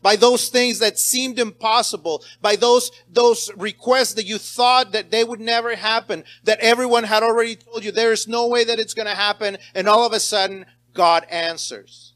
By 0.00 0.16
those 0.16 0.48
things 0.48 0.78
that 0.78 0.98
seemed 0.98 1.38
impossible? 1.38 2.24
By 2.40 2.56
those, 2.56 2.90
those 3.08 3.50
requests 3.56 4.14
that 4.14 4.26
you 4.26 4.38
thought 4.38 4.92
that 4.92 5.10
they 5.10 5.24
would 5.24 5.40
never 5.40 5.76
happen? 5.76 6.24
That 6.44 6.60
everyone 6.60 7.04
had 7.04 7.22
already 7.22 7.56
told 7.56 7.84
you 7.84 7.92
there 7.92 8.12
is 8.12 8.26
no 8.26 8.48
way 8.48 8.64
that 8.64 8.78
it's 8.78 8.94
going 8.94 9.08
to 9.08 9.14
happen. 9.14 9.58
And 9.74 9.88
all 9.88 10.06
of 10.06 10.12
a 10.12 10.20
sudden, 10.20 10.66
God 10.94 11.26
answers. 11.30 12.14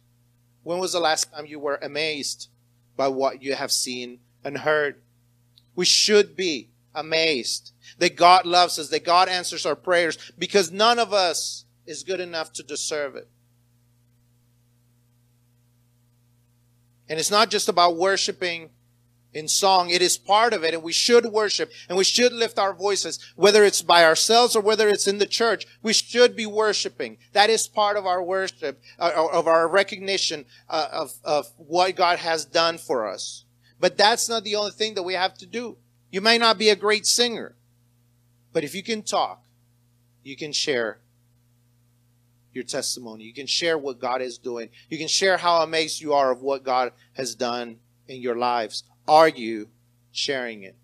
When 0.62 0.78
was 0.78 0.92
the 0.92 1.00
last 1.00 1.32
time 1.32 1.46
you 1.46 1.60
were 1.60 1.78
amazed 1.80 2.48
by 2.96 3.08
what 3.08 3.42
you 3.42 3.54
have 3.54 3.70
seen 3.70 4.20
and 4.42 4.58
heard? 4.58 5.00
We 5.76 5.84
should 5.84 6.34
be 6.34 6.70
amazed 6.94 7.72
that 7.98 8.16
God 8.16 8.46
loves 8.46 8.78
us, 8.78 8.88
that 8.88 9.04
God 9.04 9.28
answers 9.28 9.66
our 9.66 9.76
prayers, 9.76 10.18
because 10.38 10.72
none 10.72 10.98
of 10.98 11.12
us 11.12 11.65
is 11.86 12.02
good 12.02 12.20
enough 12.20 12.52
to 12.54 12.62
deserve 12.62 13.16
it. 13.16 13.28
And 17.08 17.18
it's 17.18 17.30
not 17.30 17.50
just 17.50 17.68
about 17.68 17.96
worshiping 17.96 18.70
in 19.32 19.48
song. 19.48 19.90
It 19.90 20.02
is 20.02 20.16
part 20.16 20.54
of 20.54 20.64
it 20.64 20.74
and 20.74 20.82
we 20.82 20.92
should 20.92 21.26
worship 21.26 21.70
and 21.88 21.96
we 21.98 22.04
should 22.04 22.32
lift 22.32 22.58
our 22.58 22.72
voices, 22.72 23.18
whether 23.36 23.64
it's 23.64 23.82
by 23.82 24.04
ourselves 24.04 24.56
or 24.56 24.62
whether 24.62 24.88
it's 24.88 25.06
in 25.06 25.18
the 25.18 25.26
church. 25.26 25.66
We 25.82 25.92
should 25.92 26.34
be 26.34 26.46
worshiping. 26.46 27.18
That 27.32 27.50
is 27.50 27.68
part 27.68 27.96
of 27.96 28.06
our 28.06 28.22
worship, 28.22 28.80
uh, 28.98 29.28
of 29.32 29.46
our 29.46 29.68
recognition 29.68 30.46
uh, 30.68 30.88
of, 30.90 31.12
of 31.22 31.52
what 31.58 31.94
God 31.96 32.18
has 32.18 32.44
done 32.44 32.78
for 32.78 33.06
us. 33.06 33.44
But 33.78 33.98
that's 33.98 34.28
not 34.28 34.42
the 34.42 34.56
only 34.56 34.72
thing 34.72 34.94
that 34.94 35.02
we 35.02 35.14
have 35.14 35.34
to 35.38 35.46
do. 35.46 35.76
You 36.10 36.22
may 36.22 36.38
not 36.38 36.56
be 36.56 36.70
a 36.70 36.76
great 36.76 37.06
singer, 37.06 37.56
but 38.52 38.64
if 38.64 38.74
you 38.74 38.82
can 38.82 39.02
talk, 39.02 39.44
you 40.22 40.34
can 40.34 40.52
share 40.52 40.98
your 42.56 42.64
testimony. 42.64 43.24
You 43.24 43.32
can 43.32 43.46
share 43.46 43.78
what 43.78 44.00
God 44.00 44.20
is 44.20 44.38
doing. 44.38 44.70
You 44.88 44.98
can 44.98 45.06
share 45.06 45.36
how 45.36 45.62
amazed 45.62 46.00
you 46.00 46.14
are 46.14 46.32
of 46.32 46.42
what 46.42 46.64
God 46.64 46.92
has 47.12 47.36
done 47.36 47.76
in 48.08 48.20
your 48.20 48.36
lives. 48.36 48.82
Are 49.06 49.28
you 49.28 49.68
sharing 50.10 50.64
it? 50.64 50.74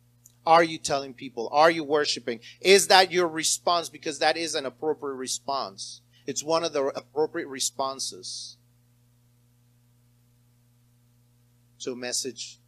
Are 0.46 0.62
you 0.62 0.78
telling 0.78 1.14
people? 1.14 1.48
Are 1.52 1.70
you 1.70 1.82
worshiping? 1.82 2.40
Is 2.61 2.88
that 2.88 3.11
your 3.11 3.26
response? 3.26 3.88
Because 3.88 4.18
that 4.18 4.37
is 4.37 4.54
an 4.54 4.66
appropriate 4.66 5.14
response. 5.14 6.02
It's 6.26 6.44
one 6.44 6.62
of 6.62 6.72
the 6.72 6.85
appropriate 6.94 7.48
responses 7.48 8.56
to 11.80 11.92
a 11.92 11.96
message 11.96 12.58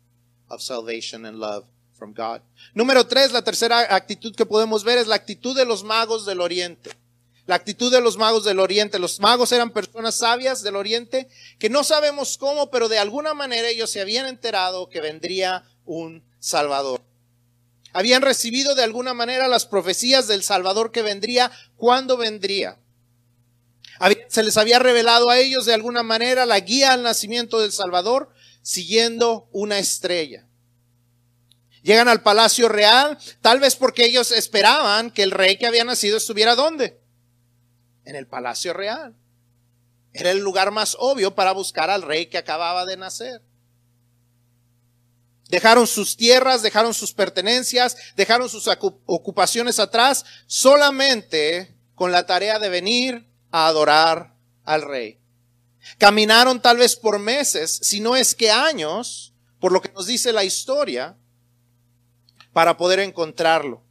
of 0.51 0.61
salvation 0.61 1.25
and 1.25 1.39
love 1.39 1.65
from 1.93 2.13
God. 2.13 2.43
Número 2.75 3.09
tres, 3.09 3.33
la 3.33 3.43
tercera 3.43 3.87
actitud 3.89 4.35
que 4.35 4.47
podemos 4.47 4.85
ver 4.85 4.99
es 4.99 5.07
la 5.07 5.17
actitud 5.17 5.55
de 5.55 5.65
los 5.65 5.85
magos 5.85 6.27
del 6.27 6.41
Oriente. 6.41 6.91
La 7.47 7.57
actitud 7.57 7.93
de 7.93 8.01
los 8.01 8.17
magos 8.17 8.45
del 8.45 8.59
Oriente. 8.59 8.99
Los 8.99 9.21
magos 9.21 9.53
eran 9.53 9.71
personas 9.71 10.17
sabias 10.17 10.63
del 10.63 10.77
Oriente 10.77 11.29
que 11.59 11.69
no 11.69 11.85
sabemos 11.85 12.39
cómo, 12.39 12.71
pero 12.71 12.89
de 12.89 12.99
alguna 12.99 13.35
manera 13.35 13.69
ellos 13.69 13.91
se 13.91 14.01
habían 14.01 14.27
enterado 14.27 14.89
que 14.89 15.01
vendría 15.01 15.65
un 15.85 16.25
Salvador. 16.39 17.03
Habían 17.93 18.23
recibido 18.23 18.75
de 18.75 18.83
alguna 18.83 19.15
manera 19.15 19.47
las 19.47 19.67
profecías 19.67 20.27
del 20.27 20.43
Salvador 20.43 20.91
que 20.91 21.03
vendría, 21.03 21.53
cuándo 21.77 22.17
vendría. 22.17 22.79
Se 24.29 24.43
les 24.43 24.57
había 24.57 24.79
revelado 24.79 25.31
a 25.31 25.39
ellos 25.39 25.67
de 25.67 25.75
alguna 25.75 26.03
manera 26.03 26.47
la 26.47 26.59
guía 26.59 26.93
al 26.93 27.03
nacimiento 27.03 27.61
del 27.61 27.73
Salvador 27.73 28.31
siguiendo 28.63 29.49
una 29.53 29.79
estrella. 29.79 30.47
Llegan 31.83 32.09
al 32.09 32.23
palacio 32.23 32.69
real, 32.69 33.19
tal 33.43 33.61
vez 33.61 33.77
porque 33.77 34.07
ellos 34.07 34.33
esperaban 34.33 35.11
que 35.11 35.23
el 35.23 35.31
rey 35.31 35.59
que 35.59 35.67
había 35.67 35.85
nacido 35.85 36.17
estuviera 36.17 36.57
donde? 36.57 36.99
En 38.05 38.17
el 38.17 38.27
Palacio 38.27 38.73
Real. 38.73 39.15
Era 40.13 40.31
el 40.31 40.39
lugar 40.39 40.71
más 40.71 40.97
obvio 40.99 41.35
para 41.35 41.53
buscar 41.53 41.91
al 41.91 42.03
rey 42.03 42.27
que 42.27 42.39
acababa 42.39 42.87
de 42.87 42.97
nacer. 42.97 43.43
Dejaron 45.49 45.87
sus 45.87 46.17
tierras, 46.17 46.63
dejaron 46.63 46.95
sus 46.95 47.13
pertenencias, 47.13 47.97
dejaron 48.17 48.49
sus 48.49 48.69
ocupaciones 49.07 49.79
atrás, 49.79 50.25
solamente 50.47 51.77
con 51.95 52.13
la 52.13 52.27
tarea 52.27 52.59
de 52.59 52.69
venir 52.69 53.29
a 53.51 53.67
adorar 53.67 54.35
al 54.65 54.83
rey. 54.83 55.21
Caminaron 55.99 56.61
tal 56.61 56.79
vez 56.79 56.97
por 56.97 57.19
meses, 57.19 57.79
si 57.83 58.01
no 58.01 58.17
es 58.17 58.35
que 58.35 58.51
años, 58.51 59.35
por 59.61 59.71
lo 59.71 59.83
que 59.83 59.93
nos 59.93 60.07
dice 60.07 60.33
la 60.33 60.45
historia, 60.45 61.17
para 62.53 62.77
poder 62.77 63.01
encontrarlo. 63.01 63.83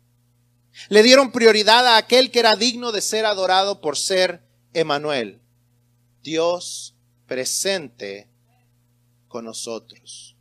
Le 0.90 1.04
dieron 1.04 1.32
prioridad 1.32 1.88
a 1.88 1.98
aquel 1.98 2.32
que 2.32 2.40
era 2.40 2.56
digno 2.56 2.92
de 2.92 3.02
ser 3.02 3.26
adorado 3.26 3.80
por 3.80 3.98
ser 3.98 4.44
Emanuel, 4.74 5.40
Dios 6.24 6.96
presente 7.28 8.28
con 9.28 9.46
nosotros. 9.46 10.36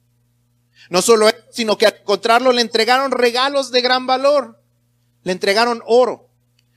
No 0.88 1.03
solo 1.03 1.29
eso, 1.29 1.38
sino 1.51 1.77
que 1.77 1.87
al 1.87 1.97
encontrarlo 2.01 2.53
le 2.53 2.62
entregaron 2.62 3.12
regalos 3.12 3.71
de 3.71 3.83
gran 3.83 4.07
valor. 4.07 4.61
Le 5.23 5.33
entregaron 5.33 5.83
oro. 5.87 6.31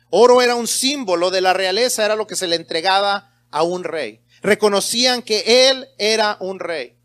Oro 0.10 0.41
era 0.41 0.56
un 0.56 0.68
símbolo 0.68 1.32
de 1.32 1.41
la 1.41 1.54
realeza, 1.54 2.06
era 2.06 2.15
lo 2.15 2.28
que 2.28 2.36
se 2.36 2.48
le 2.48 2.56
entregaba 2.56 3.34
a 3.52 3.63
un 3.63 3.84
rey. 3.84 4.22
Reconocían 4.41 5.22
que 5.22 5.70
él 5.70 5.88
era 5.98 6.38
un 6.39 6.60
rey. 6.60 6.98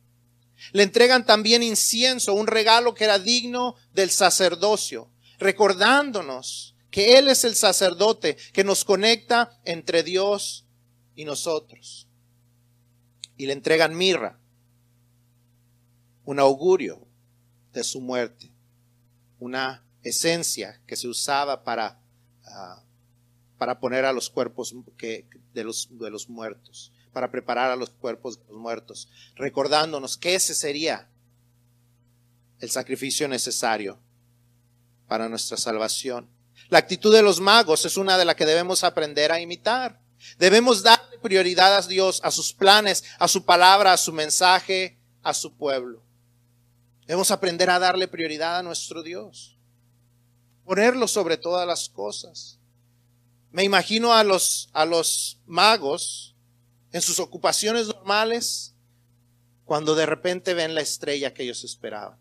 Le 0.72 0.82
entregan 0.82 1.24
también 1.24 1.62
incienso, 1.62 2.34
un 2.34 2.46
regalo 2.46 2.94
que 2.94 3.04
era 3.04 3.18
digno 3.18 3.76
del 3.94 4.10
sacerdocio 4.10 5.10
recordándonos 5.40 6.76
que 6.90 7.18
Él 7.18 7.28
es 7.28 7.44
el 7.44 7.56
sacerdote 7.56 8.36
que 8.52 8.62
nos 8.62 8.84
conecta 8.84 9.58
entre 9.64 10.02
Dios 10.02 10.66
y 11.16 11.24
nosotros. 11.24 12.06
Y 13.36 13.46
le 13.46 13.54
entregan 13.54 13.96
mirra, 13.96 14.38
un 16.24 16.38
augurio 16.38 17.06
de 17.72 17.82
su 17.82 18.00
muerte, 18.00 18.52
una 19.38 19.84
esencia 20.02 20.80
que 20.86 20.96
se 20.96 21.08
usaba 21.08 21.64
para, 21.64 22.02
ah, 22.44 22.84
para 23.56 23.80
poner 23.80 24.04
a 24.04 24.12
los 24.12 24.28
cuerpos 24.28 24.74
de, 24.98 25.64
los, 25.64 25.88
de 25.90 26.10
los 26.10 26.28
muertos, 26.28 26.92
para 27.12 27.30
preparar 27.30 27.70
a 27.70 27.76
los 27.76 27.90
cuerpos 27.90 28.38
de 28.38 28.44
los 28.52 28.60
muertos, 28.60 29.08
recordándonos 29.36 30.18
que 30.18 30.34
ese 30.34 30.54
sería 30.54 31.08
el 32.58 32.70
sacrificio 32.70 33.26
necesario 33.26 33.98
para 35.10 35.28
nuestra 35.28 35.56
salvación. 35.56 36.30
La 36.68 36.78
actitud 36.78 37.12
de 37.12 37.20
los 37.20 37.40
magos 37.40 37.84
es 37.84 37.96
una 37.96 38.16
de 38.16 38.24
las 38.24 38.36
que 38.36 38.46
debemos 38.46 38.84
aprender 38.84 39.32
a 39.32 39.40
imitar. 39.40 40.00
Debemos 40.38 40.84
darle 40.84 41.18
prioridad 41.18 41.76
a 41.76 41.82
Dios, 41.82 42.20
a 42.22 42.30
sus 42.30 42.52
planes, 42.52 43.02
a 43.18 43.26
su 43.26 43.44
palabra, 43.44 43.92
a 43.92 43.96
su 43.96 44.12
mensaje, 44.12 45.00
a 45.24 45.34
su 45.34 45.52
pueblo. 45.56 46.00
Debemos 47.08 47.32
aprender 47.32 47.70
a 47.70 47.80
darle 47.80 48.06
prioridad 48.06 48.58
a 48.58 48.62
nuestro 48.62 49.02
Dios. 49.02 49.58
Ponerlo 50.64 51.08
sobre 51.08 51.36
todas 51.36 51.66
las 51.66 51.88
cosas. 51.88 52.60
Me 53.50 53.64
imagino 53.64 54.14
a 54.14 54.22
los, 54.22 54.70
a 54.72 54.84
los 54.84 55.40
magos 55.44 56.36
en 56.92 57.02
sus 57.02 57.18
ocupaciones 57.18 57.88
normales 57.88 58.76
cuando 59.64 59.96
de 59.96 60.06
repente 60.06 60.54
ven 60.54 60.76
la 60.76 60.82
estrella 60.82 61.34
que 61.34 61.42
ellos 61.42 61.64
esperaban 61.64 62.16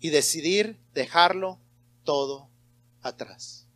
y 0.00 0.08
decidir 0.08 0.79
dejarlo 1.00 1.58
todo 2.04 2.50
atrás. 3.00 3.66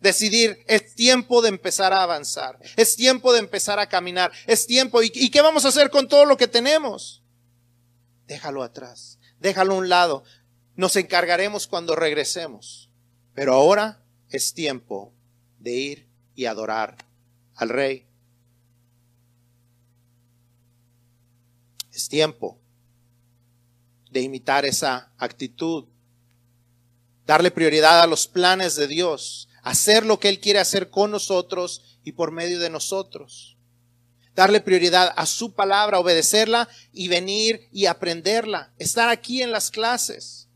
Decidir, 0.00 0.62
es 0.66 0.94
tiempo 0.94 1.42
de 1.42 1.48
empezar 1.48 1.92
a 1.92 2.02
avanzar, 2.02 2.58
es 2.76 2.96
tiempo 2.96 3.32
de 3.32 3.38
empezar 3.38 3.78
a 3.78 3.88
caminar, 3.88 4.30
es 4.46 4.66
tiempo. 4.66 5.02
¿Y, 5.02 5.30
qué 5.30 5.40
vamos 5.42 5.64
a 5.64 5.68
hacer 5.68 5.90
con 5.90 6.08
todo 6.08 6.24
lo 6.24 6.36
que 6.36 6.48
tenemos? 6.48 7.22
Déjalo 8.26 8.62
atrás, 8.62 9.18
déjalo 9.38 9.74
a 9.74 9.78
un 9.78 9.88
lado. 9.88 10.24
Nos 10.76 10.96
encargaremos 10.96 11.66
cuando 11.66 11.96
regresemos. 11.96 12.90
Pero 13.34 13.54
ahora 13.54 14.02
es 14.28 14.54
tiempo 14.54 15.12
de 15.58 15.72
ir 15.72 16.08
y 16.34 16.46
adorar 16.46 16.96
al 17.56 17.68
Rey. 17.68 18.06
Es 21.92 22.08
tiempo 22.08 22.58
de 24.10 24.22
imitar 24.22 24.64
esa 24.64 25.12
actitud, 25.18 25.86
darle 27.30 27.52
prioridad 27.52 28.00
a 28.00 28.08
los 28.08 28.26
planes 28.26 28.74
de 28.74 28.88
Dios, 28.88 29.48
hacer 29.62 30.04
lo 30.04 30.18
que 30.18 30.28
Él 30.28 30.40
quiere 30.40 30.58
hacer 30.58 30.90
con 30.90 31.12
nosotros 31.12 32.00
y 32.02 32.10
por 32.10 32.32
medio 32.32 32.58
de 32.58 32.70
nosotros. 32.70 33.56
Darle 34.34 34.60
prioridad 34.60 35.14
a 35.16 35.26
su 35.26 35.54
palabra, 35.54 36.00
obedecerla 36.00 36.68
y 36.92 37.06
venir 37.06 37.68
y 37.70 37.86
aprenderla. 37.86 38.74
Estar 38.78 39.10
aquí 39.10 39.42
en 39.42 39.52
las 39.52 39.70
clases. 39.70 40.48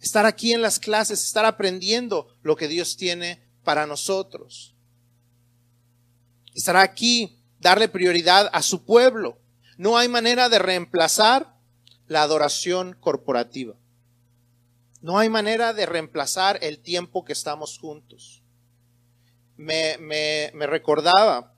Estar 0.00 0.26
aquí 0.26 0.52
en 0.52 0.60
las 0.60 0.80
clases, 0.80 1.22
estar 1.22 1.44
aprendiendo 1.44 2.26
lo 2.42 2.56
que 2.56 2.66
Dios 2.66 2.96
tiene 2.96 3.48
para 3.62 3.86
nosotros. 3.86 4.74
Estar 6.52 6.76
aquí, 6.76 7.38
darle 7.60 7.88
prioridad 7.88 8.50
a 8.52 8.60
su 8.60 8.84
pueblo. 8.84 9.38
No 9.78 9.98
hay 9.98 10.08
manera 10.08 10.48
de 10.48 10.58
reemplazar 10.58 11.54
la 12.08 12.22
adoración 12.22 12.96
corporativa. 12.98 13.76
No 15.06 15.20
hay 15.20 15.28
manera 15.28 15.72
de 15.72 15.86
reemplazar 15.86 16.58
el 16.62 16.80
tiempo 16.80 17.24
que 17.24 17.32
estamos 17.32 17.78
juntos. 17.78 18.42
Me, 19.56 20.50
recordaba 20.66 21.54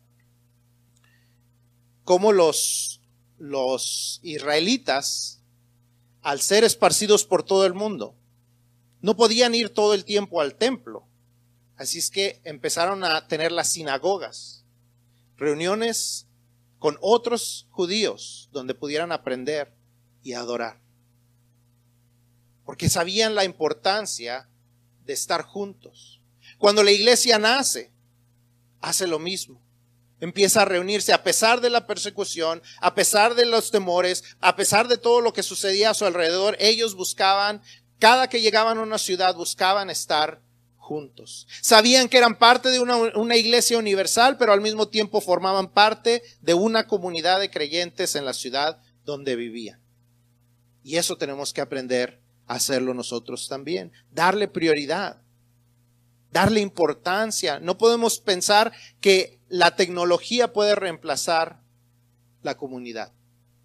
cómo 2.04 2.32
los, 2.32 3.00
los 3.38 4.20
israelitas, 4.22 5.40
al 6.20 6.42
ser 6.42 6.62
esparcidos 6.62 7.24
por 7.24 7.42
todo 7.42 7.64
el 7.64 7.72
mundo, 7.72 8.14
no 9.00 9.16
podían 9.16 9.54
ir 9.54 9.70
todo 9.70 9.94
el 9.94 10.04
tiempo 10.04 10.42
al 10.42 10.56
templo. 10.56 11.08
Así 11.78 12.00
es 12.00 12.10
que 12.10 12.42
empezaron 12.44 13.02
a 13.02 13.28
tener 13.28 13.50
las 13.50 13.68
sinagogas, 13.72 14.66
reuniones 15.38 16.26
con 16.78 16.98
otros 17.00 17.66
judíos 17.70 18.50
donde 18.52 18.74
pudieran 18.74 19.10
aprender 19.10 19.72
y 20.22 20.34
adorar 20.34 20.86
porque 22.68 22.90
sabían 22.90 23.34
la 23.34 23.46
importancia 23.46 24.46
de 25.06 25.14
estar 25.14 25.40
juntos. 25.40 26.20
Cuando 26.58 26.82
la 26.82 26.90
iglesia 26.90 27.38
nace, 27.38 27.94
hace 28.82 29.06
lo 29.06 29.18
mismo. 29.18 29.62
Empieza 30.20 30.60
a 30.60 30.64
reunirse 30.66 31.14
a 31.14 31.22
pesar 31.22 31.62
de 31.62 31.70
la 31.70 31.86
persecución, 31.86 32.60
a 32.82 32.94
pesar 32.94 33.34
de 33.34 33.46
los 33.46 33.70
temores, 33.70 34.22
a 34.40 34.54
pesar 34.54 34.86
de 34.86 34.98
todo 34.98 35.22
lo 35.22 35.32
que 35.32 35.42
sucedía 35.42 35.88
a 35.88 35.94
su 35.94 36.04
alrededor. 36.04 36.58
Ellos 36.60 36.94
buscaban, 36.94 37.62
cada 37.98 38.28
que 38.28 38.42
llegaban 38.42 38.76
a 38.76 38.82
una 38.82 38.98
ciudad, 38.98 39.34
buscaban 39.34 39.88
estar 39.88 40.42
juntos. 40.76 41.48
Sabían 41.62 42.06
que 42.06 42.18
eran 42.18 42.38
parte 42.38 42.68
de 42.68 42.80
una, 42.80 42.96
una, 42.98 43.36
iglesia 43.38 43.78
universal, 43.78 44.36
pero 44.36 44.52
al 44.52 44.60
mismo 44.60 44.88
tiempo 44.88 45.22
formaban 45.22 45.72
parte 45.72 46.22
de 46.42 46.52
una 46.52 46.86
comunidad 46.86 47.40
de 47.40 47.50
creyentes 47.50 48.14
en 48.14 48.26
la 48.26 48.34
ciudad 48.34 48.78
donde 49.06 49.36
vivían. 49.36 49.80
Y 50.82 50.96
eso 50.98 51.16
tenemos 51.16 51.54
que 51.54 51.62
aprender 51.62 52.27
hacerlo 52.48 52.94
nosotros 52.94 53.46
también. 53.48 53.92
Darle 54.10 54.48
prioridad, 54.48 55.22
darle 56.32 56.60
importancia. 56.60 57.60
No 57.60 57.78
podemos 57.78 58.18
pensar 58.18 58.72
que 59.00 59.38
la 59.48 59.76
tecnología 59.76 60.52
puede 60.52 60.74
reemplazar 60.74 61.60
la 62.42 62.56
comunidad. 62.56 63.12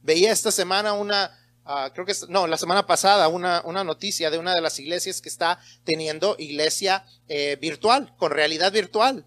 Veía 0.01 0.31
esta 0.31 0.51
semana 0.51 0.93
una, 0.93 1.31
ah, 1.65 1.91
creo 1.93 2.05
que, 2.05 2.13
no, 2.27 2.45
la 2.45 2.57
semana 2.57 2.85
pasada 2.85 3.27
una, 3.29 3.61
una, 3.65 3.83
noticia 3.83 4.29
de 4.29 4.37
una 4.37 4.53
de 4.53 4.61
las 4.61 4.77
iglesias 4.79 5.21
que 5.21 5.29
está 5.29 5.59
teniendo 5.85 6.35
iglesia 6.37 7.05
eh, 7.27 7.57
virtual, 7.59 8.13
con 8.17 8.31
realidad 8.31 8.71
virtual. 8.71 9.25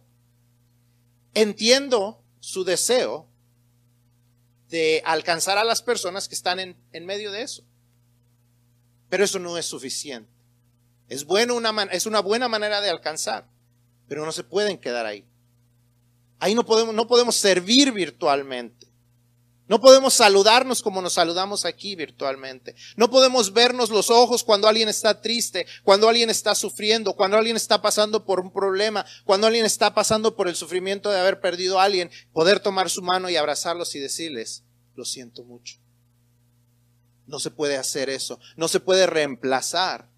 Entiendo 1.33 2.23
su 2.41 2.65
deseo 2.65 3.29
de 4.69 5.03
alcanzar 5.05 5.59
a 5.59 5.65
las 5.65 5.83
personas 5.83 6.29
que 6.29 6.35
están 6.35 6.61
en, 6.61 6.77
en 6.93 7.07
medio 7.07 7.31
de 7.31 7.43
eso. 7.43 7.66
Pero 9.09 9.25
eso 9.25 9.39
no 9.39 9.57
es 9.57 9.67
suficiente. 9.67 10.31
Es, 11.09 11.25
bueno 11.25 11.55
una, 11.55 11.85
es 11.93 12.07
una 12.07 12.21
buena 12.21 12.49
manera 12.49 12.81
de 12.81 12.91
alcanzar, 12.91 13.49
pero 14.09 14.25
no 14.25 14.33
se 14.33 14.45
pueden 14.45 14.79
quedar 14.79 15.07
ahí. 15.07 15.25
Ahí 16.39 16.55
no 16.55 16.67
podemos, 16.67 16.95
no 16.95 17.07
podemos 17.07 17.37
servir 17.37 17.93
virtualmente. 17.93 18.87
No 19.69 19.81
podemos 19.81 20.15
saludarnos 20.15 20.81
como 20.81 21.03
nos 21.03 21.15
saludamos 21.15 21.65
aquí 21.65 21.97
virtualmente. 21.97 22.77
No 22.97 23.11
podemos 23.11 23.53
vernos 23.53 23.91
los 23.91 24.11
ojos 24.11 24.45
cuando 24.45 24.69
alguien 24.69 24.89
está 24.89 25.21
triste, 25.21 25.67
cuando 25.83 26.09
alguien 26.09 26.31
está 26.31 26.55
sufriendo, 26.55 27.15
cuando 27.15 27.37
alguien 27.37 27.57
está 27.57 27.83
pasando 27.83 28.25
por 28.25 28.39
un 28.39 28.53
problema, 28.53 29.05
cuando 29.25 29.49
alguien 29.49 29.67
está 29.67 29.93
pasando 29.93 30.37
por 30.37 30.47
el 30.47 30.55
sufrimiento 30.55 31.11
de 31.11 31.19
haber 31.19 31.41
perdido 31.41 31.81
a 31.81 31.85
alguien, 31.85 32.11
poder 32.33 32.61
tomar 32.61 32.91
su 32.91 33.03
mano 33.03 33.29
y 33.29 33.37
abrazarlos 33.37 33.95
y 33.97 33.99
decirles, 33.99 34.63
lo 34.95 35.05
siento 35.05 35.43
mucho. 35.43 35.79
No 37.27 37.41
se 37.41 37.51
puede 37.51 37.77
hacer 37.77 38.09
eso. 38.09 38.39
No 38.57 38.69
se 38.69 38.81
puede 38.81 39.07
reemplazar. 39.07 40.09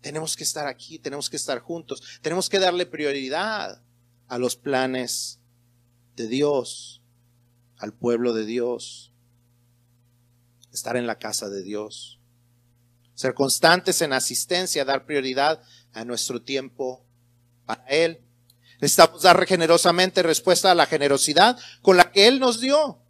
Tenemos 0.00 0.36
que 0.36 0.44
estar 0.44 0.66
aquí, 0.66 0.98
tenemos 0.98 1.30
que 1.30 1.36
estar 1.36 1.60
juntos, 1.60 2.02
tenemos 2.22 2.48
que 2.48 2.58
darle 2.58 2.86
prioridad 2.86 3.80
a 4.26 4.38
los 4.38 4.56
planes 4.56 5.38
de 6.16 6.26
Dios, 6.26 7.02
al 7.78 7.92
pueblo 7.92 8.32
de 8.32 8.44
Dios, 8.44 9.12
estar 10.72 10.96
en 10.96 11.06
la 11.06 11.18
casa 11.18 11.48
de 11.48 11.62
Dios, 11.62 12.18
ser 13.14 13.34
constantes 13.34 14.02
en 14.02 14.12
asistencia, 14.12 14.84
dar 14.84 15.06
prioridad 15.06 15.62
a 15.92 16.04
nuestro 16.04 16.42
tiempo 16.42 17.06
para 17.64 17.84
Él. 17.86 18.20
Necesitamos 18.80 19.22
dar 19.22 19.46
generosamente 19.46 20.24
respuesta 20.24 20.72
a 20.72 20.74
la 20.74 20.86
generosidad 20.86 21.56
con 21.80 21.96
la 21.96 22.10
que 22.10 22.26
Él 22.26 22.40
nos 22.40 22.60
dio. 22.60 23.01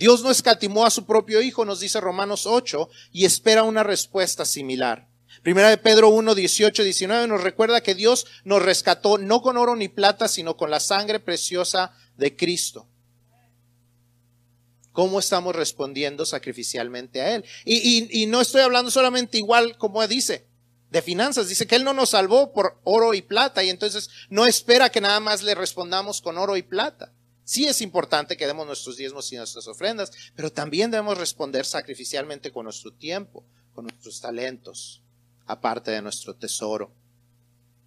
Dios 0.00 0.22
no 0.22 0.30
escatimó 0.30 0.86
a 0.86 0.90
su 0.90 1.04
propio 1.04 1.42
Hijo, 1.42 1.66
nos 1.66 1.78
dice 1.78 2.00
Romanos 2.00 2.46
8, 2.46 2.88
y 3.12 3.26
espera 3.26 3.64
una 3.64 3.82
respuesta 3.82 4.46
similar. 4.46 5.06
Primera 5.42 5.68
de 5.68 5.76
Pedro 5.76 6.08
1, 6.08 6.34
18, 6.34 6.82
19 6.82 7.28
nos 7.28 7.42
recuerda 7.42 7.82
que 7.82 7.94
Dios 7.94 8.24
nos 8.44 8.62
rescató 8.62 9.18
no 9.18 9.42
con 9.42 9.58
oro 9.58 9.76
ni 9.76 9.88
plata, 9.88 10.26
sino 10.26 10.56
con 10.56 10.70
la 10.70 10.80
sangre 10.80 11.20
preciosa 11.20 11.92
de 12.16 12.34
Cristo. 12.34 12.88
¿Cómo 14.92 15.20
estamos 15.20 15.54
respondiendo 15.54 16.24
sacrificialmente 16.24 17.20
a 17.20 17.34
Él? 17.34 17.44
Y, 17.66 18.24
no 18.26 18.40
estoy 18.40 18.62
hablando 18.62 18.90
solamente 18.90 19.36
igual 19.36 19.76
como 19.76 20.06
dice, 20.08 20.46
de 20.90 21.02
finanzas. 21.02 21.50
Dice 21.50 21.66
que 21.66 21.76
Él 21.76 21.84
no 21.84 21.92
nos 21.92 22.10
salvó 22.10 22.54
por 22.54 22.80
oro 22.84 23.12
y 23.12 23.20
plata 23.20 23.62
y 23.62 23.68
entonces 23.68 24.08
no 24.30 24.46
espera 24.46 24.88
que 24.88 25.02
nada 25.02 25.20
más 25.20 25.42
le 25.42 25.54
respondamos 25.54 26.22
con 26.22 26.38
oro 26.38 26.56
y 26.56 26.62
plata. 26.62 27.12
Sí 27.50 27.66
es 27.66 27.80
importante 27.80 28.36
que 28.36 28.46
demos 28.46 28.64
nuestros 28.64 28.96
diezmos 28.96 29.32
y 29.32 29.36
nuestras 29.36 29.66
ofrendas, 29.66 30.12
pero 30.36 30.52
también 30.52 30.92
debemos 30.92 31.18
responder 31.18 31.66
sacrificialmente 31.66 32.52
con 32.52 32.62
nuestro 32.62 32.92
tiempo, 32.92 33.44
con 33.74 33.86
nuestros 33.86 34.20
talentos, 34.20 35.02
aparte 35.46 35.90
de 35.90 36.00
nuestro 36.00 36.36
tesoro. 36.36 36.94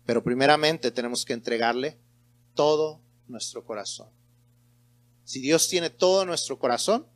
Pero 0.06 0.21
primeramente 0.21 0.91
tenemos 0.91 1.23
que 1.23 1.32
entregarle 1.32 1.97
todo 2.54 2.99
nuestro 3.30 3.63
corazón. 3.63 4.10
Si 5.23 5.39
Dios 5.39 5.69
tiene 5.69 5.89
todo 5.89 6.26
nuestro 6.26 6.60
corazón, 6.60 7.08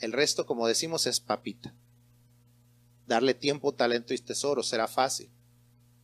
el 0.00 0.12
resto, 0.12 0.46
como 0.46 0.66
decimos, 0.66 1.06
es 1.06 1.20
papita. 1.20 1.72
Darle 3.06 3.34
tiempo, 3.34 3.72
talento 3.72 4.12
y 4.14 4.18
tesoro 4.18 4.64
será 4.64 4.88
fácil 4.88 5.30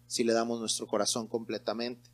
si 0.06 0.22
le 0.22 0.34
damos 0.34 0.60
nuestro 0.60 0.86
corazón 0.86 1.26
completamente. 1.26 2.12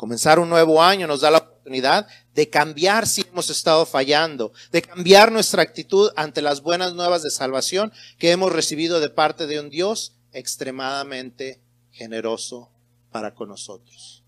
Comenzar 0.00 0.38
un 0.38 0.48
nuevo 0.48 0.82
año 0.82 1.06
nos 1.06 1.20
da 1.20 1.30
la 1.30 1.36
oportunidad 1.36 2.08
de 2.32 2.48
cambiar 2.48 3.06
si 3.06 3.20
hemos 3.20 3.50
estado 3.50 3.84
fallando, 3.84 4.50
de 4.72 4.80
cambiar 4.80 5.30
nuestra 5.30 5.60
actitud 5.60 6.10
ante 6.16 6.40
las 6.40 6.62
buenas 6.62 6.94
nuevas 6.94 7.22
de 7.22 7.28
salvación 7.28 7.92
que 8.16 8.30
hemos 8.30 8.50
recibido 8.50 8.98
de 8.98 9.10
parte 9.10 9.46
de 9.46 9.60
un 9.60 9.68
Dios 9.68 10.14
extremadamente 10.32 11.60
generoso 11.90 12.70
para 13.10 13.34
con 13.34 13.50
nosotros. 13.50 14.24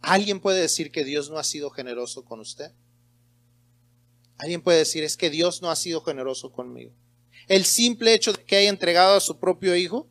¿Alguien 0.00 0.40
puede 0.40 0.62
decir 0.62 0.90
que 0.90 1.04
Dios 1.04 1.28
no 1.28 1.36
ha 1.36 1.44
sido 1.44 1.68
generoso 1.68 2.24
con 2.24 2.40
usted? 2.40 2.72
¿Alguien 4.38 4.62
puede 4.62 4.78
decir 4.78 5.04
es 5.04 5.18
que 5.18 5.28
Dios 5.28 5.60
no 5.60 5.70
ha 5.70 5.76
sido 5.76 6.00
generoso 6.00 6.52
conmigo? 6.52 6.94
El 7.48 7.66
simple 7.66 8.14
hecho 8.14 8.32
de 8.32 8.42
que 8.42 8.56
haya 8.56 8.70
entregado 8.70 9.14
a 9.14 9.20
su 9.20 9.38
propio 9.38 9.76
Hijo 9.76 10.08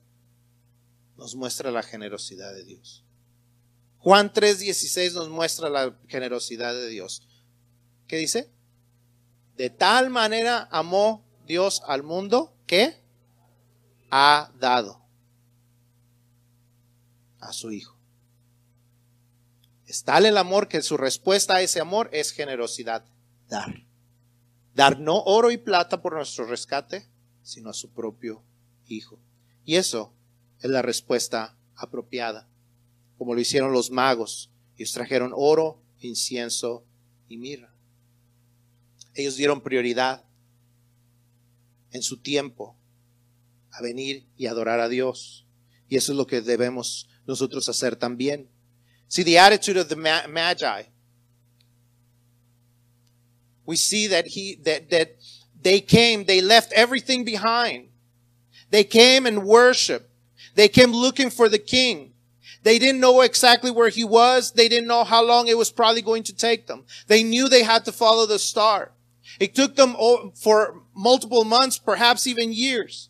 nos 1.18 1.34
muestra 1.34 1.72
la 1.72 1.82
generosidad 1.82 2.54
de 2.54 2.66
Dios. 2.66 3.03
Juan 4.04 4.34
3:16 4.34 5.14
nos 5.14 5.30
muestra 5.30 5.70
la 5.70 5.98
generosidad 6.10 6.74
de 6.74 6.90
Dios. 6.90 7.26
¿Qué 8.06 8.18
dice? 8.18 8.52
De 9.56 9.70
tal 9.70 10.10
manera 10.10 10.68
amó 10.72 11.26
Dios 11.48 11.82
al 11.88 12.04
mundo 12.04 12.54
que 12.68 13.02
ha 14.12 14.52
dado 14.60 15.02
a 17.40 17.54
su 17.54 17.72
Hijo. 17.72 17.98
Es 19.86 20.04
tal 20.04 20.26
el 20.26 20.38
amor 20.38 20.68
que 20.68 20.82
su 20.82 20.98
respuesta 20.98 21.56
a 21.56 21.62
ese 21.62 21.80
amor 21.80 22.10
es 22.12 22.32
generosidad, 22.32 23.06
dar. 23.48 23.86
Dar 24.74 25.00
no 25.00 25.24
oro 25.24 25.50
y 25.50 25.58
plata 25.58 26.02
por 26.02 26.14
nuestro 26.14 26.46
rescate, 26.46 27.08
sino 27.42 27.70
a 27.70 27.74
su 27.74 27.94
propio 27.94 28.44
Hijo. 28.86 29.18
Y 29.64 29.78
eso 29.78 30.14
es 30.60 30.70
la 30.70 30.82
respuesta 30.82 31.58
apropiada, 31.76 32.50
como 33.24 33.36
lo 33.36 33.40
hicieron 33.40 33.72
los 33.72 33.90
magos. 33.90 34.52
Ellos 34.76 34.92
trajeron 34.92 35.32
oro, 35.34 35.82
incienso 36.02 36.86
y 37.30 37.38
mirra. 37.38 37.74
Ellos 39.14 39.38
dieron 39.38 39.62
prioridad 39.62 40.26
en 41.92 42.02
su 42.04 42.18
tiempo 42.18 42.78
a 43.72 43.82
venir 43.82 44.28
y 44.36 44.48
adorar 44.48 44.82
a 44.82 44.90
Dios. 44.90 45.48
Y 45.88 45.96
eso 45.96 46.12
es 46.12 46.18
lo 46.18 46.28
que 46.28 46.42
debemos 46.42 47.08
nosotros 47.26 47.70
hacer 47.70 47.96
también. 47.96 48.50
See 49.08 49.24
the 49.24 49.40
attitude 49.40 49.80
of 49.80 49.88
the 49.88 49.96
Magi. 49.96 50.90
We 53.66 53.78
see 53.78 54.10
that 54.10 54.26
he 54.26 54.58
that 54.66 54.90
that 54.90 55.12
they 55.62 55.80
came, 55.80 56.26
they 56.26 56.42
left 56.42 56.74
everything 56.74 57.24
behind. 57.24 57.88
They 58.70 58.84
came 58.84 59.26
and 59.26 59.46
worshiped. 59.46 60.10
They 60.56 60.68
came 60.68 60.92
looking 60.92 61.30
for 61.30 61.48
the 61.48 61.58
king. 61.58 62.13
They 62.64 62.80
didn't 62.80 63.02
know 63.02 63.22
exactly 63.22 63.72
where 63.72 63.90
he 63.90 64.06
was. 64.06 64.54
They 64.54 64.70
didn't 64.70 64.88
know 64.88 65.04
how 65.04 65.24
long 65.24 65.48
it 65.48 65.58
was 65.58 65.72
probably 65.72 66.02
going 66.02 66.24
to 66.24 66.36
take 66.36 66.68
them. 66.68 66.86
They 67.08 67.24
knew 67.24 67.48
they 67.48 67.64
had 67.64 67.86
to 67.86 67.92
follow 67.92 68.26
the 68.26 68.40
star. 68.40 68.94
It 69.40 69.54
took 69.54 69.76
them 69.76 69.96
for 70.36 70.82
multiple 70.96 71.44
months, 71.44 71.78
perhaps 71.78 72.26
even 72.26 72.54
years. 72.54 73.10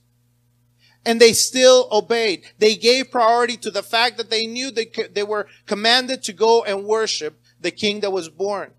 And 1.05 1.19
they 1.19 1.33
still 1.33 1.87
obeyed. 1.91 2.43
They 2.57 2.75
gave 2.75 3.11
priority 3.11 3.57
to 3.57 3.69
the 3.69 3.83
fact 3.83 4.17
that 4.17 4.29
they 4.29 4.47
knew 4.47 4.71
they, 4.71 4.89
they 5.11 5.23
were 5.23 5.47
commanded 5.65 6.23
to 6.23 6.33
go 6.33 6.63
and 6.63 6.85
worship 6.85 7.39
the 7.59 7.71
king 7.71 7.99
that 7.99 8.11
was 8.11 8.29
born. 8.29 8.71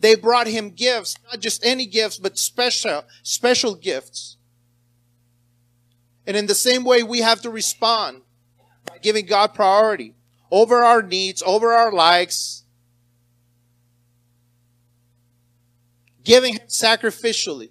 They 0.00 0.14
brought 0.14 0.46
him 0.46 0.70
gifts, 0.70 1.16
not 1.24 1.40
just 1.40 1.64
any 1.64 1.86
gifts, 1.86 2.18
but 2.18 2.36
special, 2.36 3.04
special 3.22 3.74
gifts. 3.74 4.36
And 6.26 6.36
in 6.36 6.46
the 6.46 6.54
same 6.54 6.84
way, 6.84 7.02
we 7.02 7.20
have 7.20 7.40
to 7.42 7.50
respond 7.50 8.22
by 8.84 8.98
giving 8.98 9.24
God 9.24 9.54
priority 9.54 10.14
over 10.50 10.82
our 10.82 11.02
needs, 11.02 11.42
over 11.44 11.72
our 11.72 11.92
likes, 11.92 12.64
giving 16.24 16.58
sacrificially. 16.66 17.70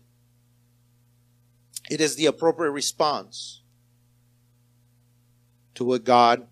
It 1.89 2.01
is 2.01 2.15
the 2.15 2.25
appropriate 2.25 2.71
response 2.71 3.61
to 5.75 5.85
what 5.85 6.03
God 6.03 6.47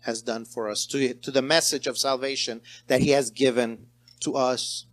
has 0.00 0.20
done 0.22 0.44
for 0.44 0.68
us, 0.68 0.86
to, 0.86 1.14
to 1.14 1.30
the 1.30 1.42
message 1.42 1.86
of 1.86 1.96
salvation 1.96 2.60
that 2.86 3.00
He 3.00 3.10
has 3.10 3.30
given 3.30 3.86
to 4.20 4.34
us. 4.34 4.86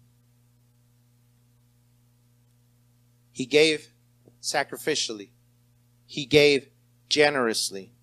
He 3.31 3.45
gave 3.45 3.89
sacrificially. 4.41 5.29
He 6.05 6.25
gave 6.25 6.69
generously. 7.09 7.93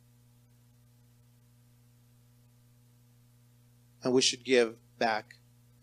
And 4.07 4.14
we 4.14 4.23
should 4.23 4.45
give 4.45 4.77
back 5.01 5.35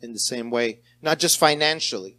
in 0.01 0.13
the 0.13 0.19
same 0.19 0.49
way, 0.49 0.79
not 1.01 1.19
just 1.19 1.37
financially. 1.37 2.15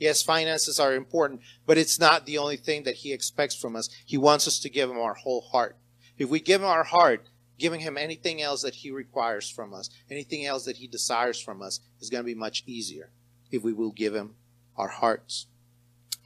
Yes, 0.00 0.20
finances 0.20 0.80
are 0.80 0.94
important, 0.94 1.42
but 1.64 1.78
it's 1.78 2.00
not 2.00 2.26
the 2.26 2.38
only 2.38 2.56
thing 2.56 2.82
that 2.82 2.96
He 2.96 3.12
expects 3.12 3.54
from 3.54 3.76
us. 3.76 3.88
He 4.04 4.18
wants 4.18 4.48
us 4.48 4.58
to 4.58 4.68
give 4.68 4.90
Him 4.90 4.98
our 4.98 5.14
whole 5.14 5.42
heart. 5.42 5.76
If 6.18 6.28
we 6.28 6.40
give 6.40 6.60
Him 6.60 6.66
our 6.66 6.82
heart, 6.82 7.28
giving 7.56 7.78
Him 7.78 7.96
anything 7.96 8.42
else 8.42 8.62
that 8.62 8.74
He 8.74 8.90
requires 8.90 9.48
from 9.48 9.72
us, 9.72 9.90
anything 10.10 10.44
else 10.44 10.64
that 10.64 10.78
He 10.78 10.88
desires 10.88 11.40
from 11.40 11.62
us, 11.62 11.78
is 12.00 12.10
going 12.10 12.24
to 12.24 12.26
be 12.26 12.34
much 12.34 12.64
easier 12.66 13.10
if 13.52 13.62
we 13.62 13.72
will 13.72 13.92
give 13.92 14.16
Him 14.16 14.34
our 14.76 14.88
hearts. 14.88 15.46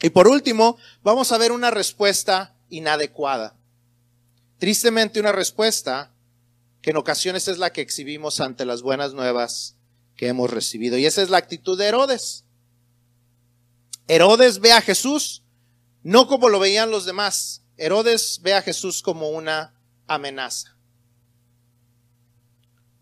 Y 0.02 0.09
por 0.09 0.26
último, 0.26 0.78
vamos 1.04 1.32
a 1.32 1.38
ver 1.38 1.52
una 1.52 1.70
respuesta 1.70 2.54
inadecuada. 2.70 3.56
Tristemente 4.59 5.20
una 5.20 5.32
respuesta 5.32 6.12
que 6.87 6.90
en 6.90 6.99
ocasiones 6.99 7.49
es 7.49 7.59
la 7.59 7.72
que 7.72 7.81
exhibimos 7.81 8.38
ante 8.38 8.64
las 8.64 8.81
buenas 8.81 9.12
nuevas 9.12 9.75
que 10.16 10.29
hemos 10.29 10.49
recibido. 10.49 10.96
Y 10.96 11.05
esa 11.05 11.20
es 11.20 11.31
la 11.31 11.37
actitud 11.37 11.77
de 11.77 11.87
Herodes. 11.87 12.44
Herodes 14.07 14.61
ve 14.61 14.70
a 14.70 14.81
Jesús 14.81 15.42
no 16.05 16.29
como 16.29 16.49
lo 16.49 16.61
veían 16.61 16.92
los 16.92 17.05
demás. 17.05 17.64
Herodes 17.77 18.38
ve 18.40 18.55
a 18.55 18.62
Jesús 18.62 19.03
como 19.03 19.31
una 19.31 19.75
amenaza. 20.07 20.77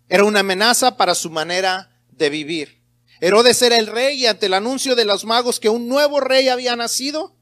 Era 0.09 0.25
una 0.25 0.40
amenaza 0.40 0.97
para 0.97 1.14
su 1.14 1.29
manera 1.29 2.01
de 2.09 2.31
vivir. 2.31 2.83
Herodes 3.20 3.61
era 3.61 3.77
el 3.77 3.87
rey 3.87 4.23
y 4.23 4.27
ante 4.27 4.47
el 4.47 4.55
anuncio 4.55 4.97
de 4.97 5.05
los 5.05 5.27
magos 5.27 5.61
que 5.61 5.68
un 5.68 5.88
nuevo 5.88 6.20
rey 6.20 6.49
había 6.49 6.75
nacido, 6.75 7.37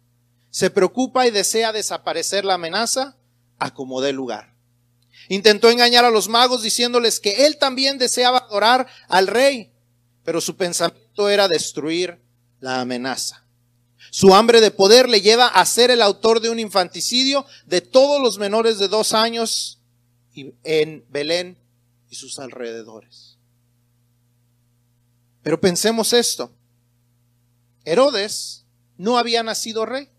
se 0.51 0.71
preocupa 0.71 1.25
y 1.25 1.31
desea 1.31 1.73
desaparecer 1.73 2.45
la 2.45 2.55
amenaza 2.55 3.17
a 3.61 3.73
como 3.73 4.03
lugar. 4.11 4.52
Intentó 5.33 5.71
engañar 5.71 6.05
a 6.05 6.11
los 6.11 6.29
magos 6.29 6.61
diciéndoles 6.63 7.19
que 7.19 7.47
él 7.47 7.57
también 7.57 7.97
deseaba 7.97 8.37
adorar 8.37 8.87
al 9.09 9.27
rey, 9.27 9.73
pero 10.25 10.43
su 10.43 10.59
pensamiento 10.59 11.31
era 11.31 11.49
destruir 11.49 12.21
la 12.61 12.83
amenaza. 12.83 13.43
Su 14.11 14.35
hambre 14.35 14.61
de 14.61 14.71
poder 14.71 15.09
le 15.09 15.23
lleva 15.23 15.47
a 15.47 15.65
ser 15.65 15.91
el 15.91 16.03
autor 16.03 16.41
de 16.41 16.51
un 16.51 16.59
infanticidio 16.59 17.47
de 17.65 17.81
todos 17.81 18.21
los 18.21 18.37
menores 18.37 18.79
de 18.79 18.89
dos 18.89 19.15
años 19.15 19.81
en 20.35 21.07
Belén 21.09 21.57
y 22.11 22.17
sus 22.17 22.39
alrededores. 22.39 23.39
Pero 25.43 25.59
pensemos 25.59 26.13
esto. 26.13 26.55
Herodes 27.87 28.67
no 28.99 29.17
había 29.17 29.43
nacido 29.43 29.87
rey. 29.87 30.11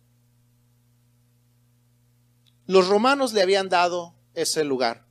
Los 2.65 2.87
romanos 2.87 3.31
le 3.33 3.43
habían 3.43 3.69
dado 3.69 4.15
ese 4.33 4.63
lugar. 4.63 5.02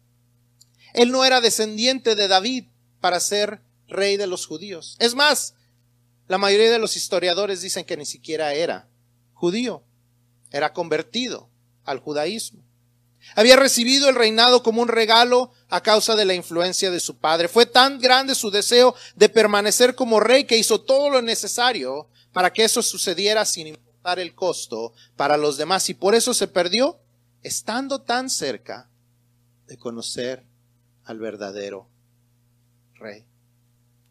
Él 0.95 1.11
no 1.11 1.25
era 1.25 1.41
descendiente 1.41 2.15
de 2.15 2.29
David 2.29 2.65
para 3.01 3.21
ser 3.21 3.61
rey 3.89 4.17
de 4.17 4.27
los 4.27 4.47
judíos. 4.47 4.97
Es 4.99 5.15
más, 5.15 5.55
la 6.29 6.39
mayoría 6.39 6.71
de 6.71 6.79
los 6.79 6.97
historiadores 6.97 7.61
dicen 7.61 7.85
que 7.85 7.97
ni 7.97 8.07
siquiera 8.07 8.55
era 8.55 8.89
judío, 9.33 9.85
era 10.51 10.73
convertido 10.73 11.51
al 11.85 11.99
judaísmo. 11.99 12.65
Había 13.37 13.57
recibido 13.57 14.09
el 14.09 14.17
reinado 14.17 14.63
como 14.63 14.83
un 14.83 14.89
regalo 14.89 15.53
a 15.69 15.81
causa 15.81 16.17
de 16.17 16.25
la 16.25 16.35
influencia 16.35 16.91
de 16.91 17.01
su 17.01 17.19
padre. 17.19 17.49
Fue 17.49 17.67
tan 17.67 18.01
grande 18.01 18.35
su 18.35 18.51
deseo 18.51 18.95
de 19.15 19.29
permanecer 19.29 19.95
como 19.95 20.21
rey 20.21 20.45
que 20.45 20.59
hizo 20.59 20.81
todo 20.81 21.09
lo 21.09 21.23
necesario 21.23 22.09
para 22.33 22.53
que 22.53 22.65
eso 22.65 22.83
sucediera 22.83 23.45
sin 23.45 23.69
importar 23.69 24.19
el 24.19 24.35
costo 24.35 24.93
para 25.17 25.37
los 25.37 25.57
demás 25.57 25.89
y 25.89 25.95
por 25.95 26.15
eso 26.15 26.35
se 26.35 26.49
perdió 26.49 26.99
estando 27.43 28.01
tan 28.01 28.29
cerca 28.29 28.91
de 29.67 29.79
conocer 29.79 30.45
al 31.05 31.19
verdadero 31.19 31.89
rey. 32.95 33.27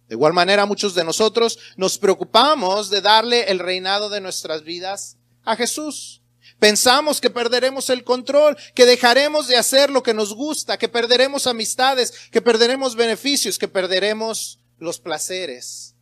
De 0.08 0.16
igual 0.16 0.34
manera, 0.34 0.66
muchos 0.66 0.94
de 0.94 1.06
nosotros 1.06 1.58
nos 1.78 1.98
preocupamos 1.98 2.90
de 2.90 3.00
darle 3.00 3.50
el 3.50 3.60
reinado 3.60 4.10
de 4.10 4.20
nuestras 4.20 4.64
vidas 4.64 5.18
a 5.44 5.56
Jesús. 5.56 6.22
Pensamos 6.60 7.22
que 7.22 7.30
perderemos 7.30 7.90
el 7.90 8.04
control, 8.04 8.58
que 8.76 8.86
dejaremos 8.86 9.48
de 9.48 9.56
hacer 9.56 9.90
lo 9.90 10.04
que 10.04 10.14
nos 10.14 10.36
gusta, 10.36 10.78
que 10.78 10.90
perderemos 10.90 11.48
amistades, 11.48 12.12
que 12.30 12.42
perderemos 12.42 12.96
beneficios, 12.96 13.58
que 13.58 13.68
perderemos 13.68 14.60
los 14.78 15.00
placeres 15.00 15.96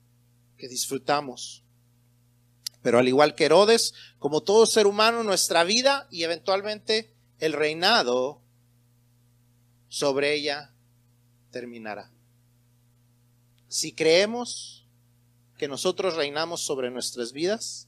que 0.58 0.67
disfrutamos. 0.67 1.63
Pero 2.82 2.97
al 2.97 3.08
igual 3.08 3.36
que 3.36 3.45
Herodes, 3.45 3.93
como 4.17 4.41
todo 4.41 4.65
ser 4.65 4.88
humano, 4.88 5.23
nuestra 5.23 5.63
vida 5.63 6.08
y 6.09 6.24
eventualmente 6.24 7.14
el 7.39 7.53
reinado 7.53 8.41
sobre 9.88 10.34
ella 10.34 10.74
terminará. 11.52 12.12
Si 13.68 13.93
creemos 13.93 14.88
que 15.58 15.68
nosotros 15.68 16.16
reinamos 16.16 16.62
sobre 16.62 16.89
nuestras 16.89 17.34
vidas, 17.34 17.88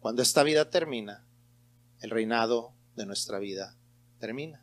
cuando 0.00 0.22
esta 0.22 0.42
vida 0.42 0.70
termina, 0.70 1.26
el 2.00 2.10
reinado 2.10 2.72
de 2.94 3.06
nuestra 3.06 3.38
vida 3.38 3.76
termina. 4.18 4.62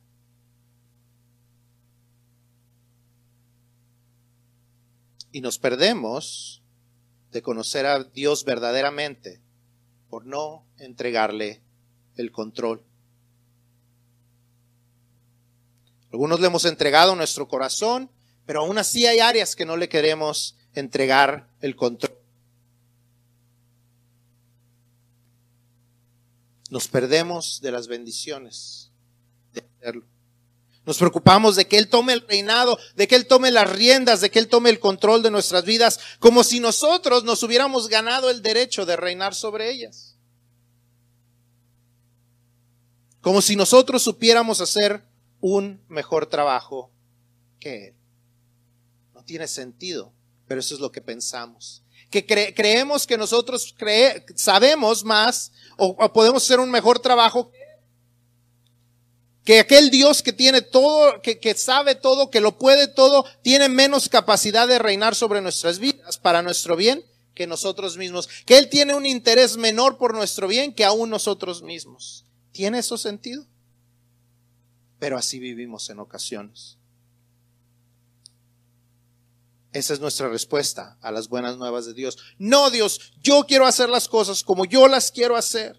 Y 5.32 5.42
nos 5.42 5.60
perdemos 5.60 6.64
de 7.32 7.42
conocer 7.42 7.86
a 7.88 8.04
Dios 8.04 8.46
verdaderamente 8.46 9.42
por 10.10 10.26
no 10.26 10.66
entregarle 10.78 11.62
el 12.16 12.32
control. 12.32 12.86
Algunos 16.14 16.40
le 16.40 16.48
hemos 16.48 16.64
entregado 16.64 17.14
nuestro 17.16 17.50
corazón, 17.50 18.10
pero 18.46 18.62
aún 18.62 18.78
así 18.78 19.06
hay 19.06 19.20
áreas 19.20 19.56
que 19.56 19.66
no 19.66 19.76
le 19.76 19.90
queremos 19.90 20.56
entregar 20.74 21.50
el 21.60 21.76
control. 21.76 22.24
nos 26.74 26.88
perdemos 26.88 27.62
de 27.62 27.72
las 27.72 27.88
bendiciones 27.88 28.90
de 29.54 29.64
hacerlo. 29.78 30.08
Nos 30.88 30.98
preocupamos 30.98 31.56
de 31.56 31.68
que 31.68 31.78
Él 31.78 31.88
tome 31.88 32.14
el 32.14 32.22
reinado, 32.22 32.80
de 32.96 33.08
que 33.08 33.16
Él 33.16 33.28
tome 33.28 33.52
las 33.52 33.70
riendas, 33.70 34.22
de 34.22 34.32
que 34.32 34.40
Él 34.40 34.48
tome 34.48 34.72
el 34.72 34.80
control 34.80 35.22
de 35.22 35.30
nuestras 35.30 35.66
vidas, 35.66 36.00
como 36.18 36.44
si 36.44 36.60
nosotros 36.60 37.24
nos 37.26 37.44
hubiéramos 37.44 37.90
ganado 37.90 38.32
el 38.32 38.42
derecho 38.42 38.88
de 38.88 38.96
reinar 38.96 39.36
sobre 39.36 39.70
ellas. 39.70 40.18
Como 43.22 43.44
si 43.44 43.56
nosotros 43.56 44.02
supiéramos 44.02 44.60
hacer 44.60 45.04
un 45.46 45.84
mejor 45.90 46.28
trabajo 46.28 46.90
que 47.60 47.88
Él. 47.88 47.96
No 49.14 49.26
tiene 49.26 49.46
sentido, 49.50 50.14
pero 50.48 50.62
eso 50.62 50.74
es 50.74 50.80
lo 50.80 50.90
que 50.94 51.02
pensamos. 51.02 51.84
Que 52.10 52.26
creemos 52.26 53.06
que 53.06 53.18
nosotros 53.18 53.76
sabemos 54.36 55.04
más 55.04 55.52
o, 55.78 55.88
o 55.88 56.14
podemos 56.14 56.44
hacer 56.44 56.62
un 56.62 56.72
mejor 56.72 57.00
trabajo 57.00 57.52
que 57.52 57.64
que 59.44 59.60
aquel 59.60 59.90
Dios 59.90 60.24
que 60.24 60.32
tiene 60.32 60.62
todo, 60.62 61.22
que, 61.22 61.38
que, 61.38 61.54
sabe 61.56 61.96
todo, 61.96 62.30
que 62.30 62.40
lo 62.40 62.58
puede 62.58 62.88
todo, 62.88 63.26
tiene 63.42 63.68
menos 63.68 64.08
capacidad 64.08 64.70
de 64.70 64.80
reinar 64.80 65.14
sobre 65.14 65.42
nuestras 65.42 65.80
vidas 65.80 66.18
para 66.18 66.42
nuestro 66.42 66.78
bien 66.78 67.04
que 67.36 67.48
nosotros 67.48 67.98
mismos. 67.98 68.30
Que 68.46 68.58
Él 68.58 68.70
tiene 68.70 68.96
un 68.96 69.06
interés 69.06 69.58
menor 69.58 69.98
por 69.98 70.14
nuestro 70.14 70.48
bien 70.48 70.74
que 70.74 70.86
aún 70.86 71.10
nosotros 71.10 71.62
mismos. 71.62 72.26
¿Tiene 72.54 72.80
eso 72.80 72.98
sentido? 72.98 73.46
Pero 75.04 75.18
así 75.18 75.38
vivimos 75.38 75.90
en 75.90 76.00
ocasiones. 76.00 76.78
Esa 79.74 79.94
es 79.94 80.00
nuestra 80.00 80.30
respuesta 80.30 80.98
a 81.02 81.12
las 81.12 81.28
buenas 81.28 81.58
nuevas 81.58 81.86
de 81.86 81.94
Dios. 81.94 82.18
No, 82.38 82.70
Dios, 82.70 83.12
yo 83.22 83.46
quiero 83.46 83.66
hacer 83.66 83.90
las 83.90 84.08
cosas 84.08 84.46
como 84.46 84.64
yo 84.64 84.88
las 84.88 85.12
quiero 85.12 85.36
hacer. 85.36 85.78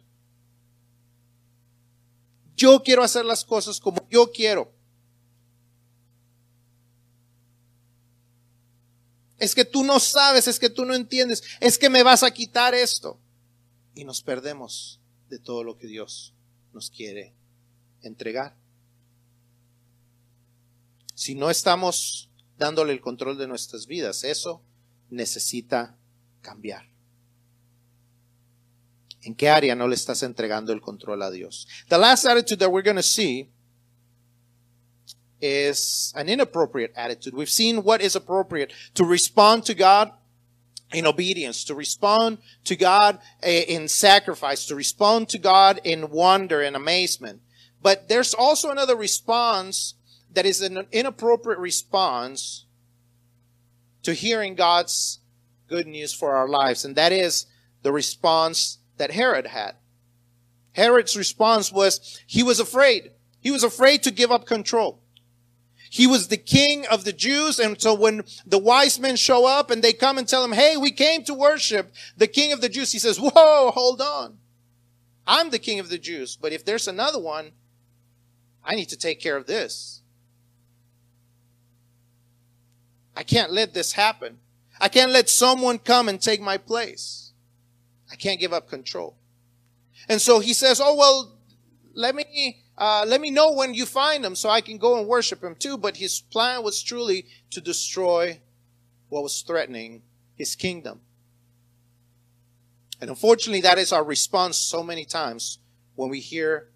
Yo 2.55 2.83
quiero 2.83 3.03
hacer 3.03 3.25
las 3.25 3.47
cosas 3.47 3.81
como 3.81 4.07
yo 4.11 4.31
quiero. 4.31 4.71
Es 9.39 9.55
que 9.55 9.65
tú 9.65 9.85
no 9.85 10.01
sabes, 10.01 10.49
es 10.49 10.59
que 10.59 10.69
tú 10.69 10.85
no 10.85 10.95
entiendes, 10.95 11.43
es 11.61 11.79
que 11.79 11.89
me 11.89 12.03
vas 12.03 12.23
a 12.23 12.31
quitar 12.31 12.75
esto. 12.75 13.19
Y 13.95 14.05
nos 14.05 14.21
perdemos 14.21 15.01
de 15.31 15.39
todo 15.39 15.65
lo 15.65 15.79
que 15.79 15.87
Dios 15.87 16.35
nos 16.75 16.91
quiere 16.91 17.33
entregar. 18.03 18.63
Si 21.25 21.35
no 21.35 21.49
estamos 21.49 22.29
dándole 22.59 22.93
el 22.93 23.01
control 23.01 23.39
de 23.39 23.49
nuestras 23.49 23.87
vidas, 23.87 24.25
eso 24.25 24.63
necesita 25.09 25.97
cambiar. 26.43 26.85
¿En 29.23 29.35
qué 29.35 29.49
área 29.49 29.75
no 29.75 29.89
le 29.89 29.95
estás 29.95 30.23
entregando 30.23 30.71
el 30.71 30.83
control 30.83 31.23
a 31.23 31.31
Dios? 31.31 31.67
The 31.89 31.97
last 31.97 32.27
attitude 32.27 32.59
that 32.59 32.71
we're 32.71 32.85
going 32.85 32.99
to 32.99 33.03
see 33.03 33.49
is 35.41 36.13
an 36.15 36.29
inappropriate 36.29 36.93
attitude. 36.95 37.33
We've 37.33 37.49
seen 37.49 37.79
what 37.79 38.03
is 38.03 38.15
appropriate 38.15 38.75
to 38.93 39.07
respond 39.07 39.65
to 39.65 39.75
God 39.75 40.13
in 40.93 41.07
obedience, 41.07 41.65
to 41.65 41.75
respond 41.75 42.37
to 42.65 42.77
God 42.77 43.19
eh, 43.43 43.65
in 43.67 43.89
sacrifice, 43.89 44.67
to 44.67 44.75
respond 44.75 45.31
to 45.31 45.39
God 45.39 45.81
in 45.85 46.11
wonder 46.11 46.61
and 46.61 46.77
amazement. 46.77 47.41
But 47.81 48.11
there's 48.11 48.35
also 48.35 48.71
another 48.71 48.95
response 48.95 49.95
that 50.35 50.47
is 50.47 50.61
an 50.61 50.87
inappropriate 50.93 51.59
response 51.59 52.67
to 54.03 54.13
hearing 54.13 54.55
God's 54.55 55.21
good 55.69 55.87
news 55.87 56.13
for 56.13 56.35
our 56.37 56.49
lives, 56.49 56.85
and 56.85 56.97
that 56.97 57.13
is 57.13 57.47
the 57.83 57.93
response 57.93 58.79
that 58.97 59.13
Herod 59.13 59.47
had. 59.47 59.77
Herod's 60.73 61.17
response 61.17 61.73
was 61.73 62.21
he 62.27 62.43
was 62.43 62.61
afraid. 62.61 63.13
He 63.41 63.51
was 63.51 63.63
afraid 63.63 64.03
to 64.03 64.11
give 64.11 64.33
up 64.33 64.47
control. 64.47 65.01
He 65.91 66.09
was 66.09 66.27
the 66.27 66.37
king 66.37 66.87
of 66.87 67.05
the 67.05 67.13
Jews. 67.13 67.61
And 67.61 67.81
so 67.81 67.95
when 67.95 68.25
the 68.45 68.59
wise 68.59 68.99
men 68.99 69.15
show 69.15 69.47
up 69.47 69.71
and 69.71 69.81
they 69.81 69.93
come 69.93 70.19
and 70.19 70.27
tell 70.27 70.43
him, 70.43 70.51
Hey, 70.51 70.77
we 70.77 70.91
came 70.91 71.23
to 71.25 71.35
worship 71.35 71.93
the 72.17 72.27
king 72.27 72.53
of 72.53 72.61
the 72.61 72.69
Jews, 72.69 72.91
he 72.91 72.99
says, 72.99 73.21
Whoa, 73.21 73.71
hold 73.71 74.01
on. 74.01 74.39
I'm 75.27 75.51
the 75.51 75.59
king 75.61 75.79
of 75.79 75.91
the 75.91 75.99
Jews. 75.99 76.37
But 76.37 76.53
if 76.53 76.65
there's 76.65 76.89
another 76.89 77.21
one, 77.21 77.53
I 78.65 78.75
need 78.75 78.89
to 78.89 78.97
take 78.97 79.21
care 79.21 79.37
of 79.37 79.47
this. 79.47 80.03
I 83.17 83.23
can't 83.23 83.53
let 83.53 83.75
this 83.75 83.93
happen. 83.93 84.39
I 84.81 84.89
can't 84.89 85.13
let 85.13 85.29
someone 85.29 85.79
come 85.79 86.09
and 86.09 86.21
take 86.21 86.41
my 86.41 86.59
place. 86.59 87.33
I 88.11 88.17
can't 88.17 88.41
give 88.41 88.53
up 88.53 88.69
control. 88.69 89.17
And 90.09 90.21
so 90.21 90.41
he 90.41 90.53
says, 90.53 90.81
Oh, 90.83 90.95
well, 90.97 91.39
let 91.95 92.15
me, 92.15 92.63
uh, 92.77 93.05
let 93.07 93.21
me 93.21 93.31
know 93.31 93.53
when 93.53 93.75
you 93.75 93.87
find 93.87 94.25
him 94.25 94.35
so 94.35 94.49
I 94.51 94.61
can 94.61 94.79
go 94.79 94.99
and 94.99 95.07
worship 95.07 95.43
him 95.43 95.55
too. 95.55 95.79
But 95.79 95.97
his 95.97 96.21
plan 96.21 96.63
was 96.63 96.83
truly 96.83 97.27
to 97.51 97.61
destroy 97.61 98.41
what 99.09 99.23
was 99.23 99.43
threatening 99.43 100.03
his 100.35 100.57
kingdom. 100.57 101.01
And 103.01 103.11
unfortunately, 103.11 103.61
that 103.63 103.79
is 103.79 103.93
our 103.93 104.05
response 104.05 104.57
so 104.57 104.83
many 104.83 105.05
times 105.05 105.59
when 105.95 106.11
we 106.11 106.21
hear 106.21 106.71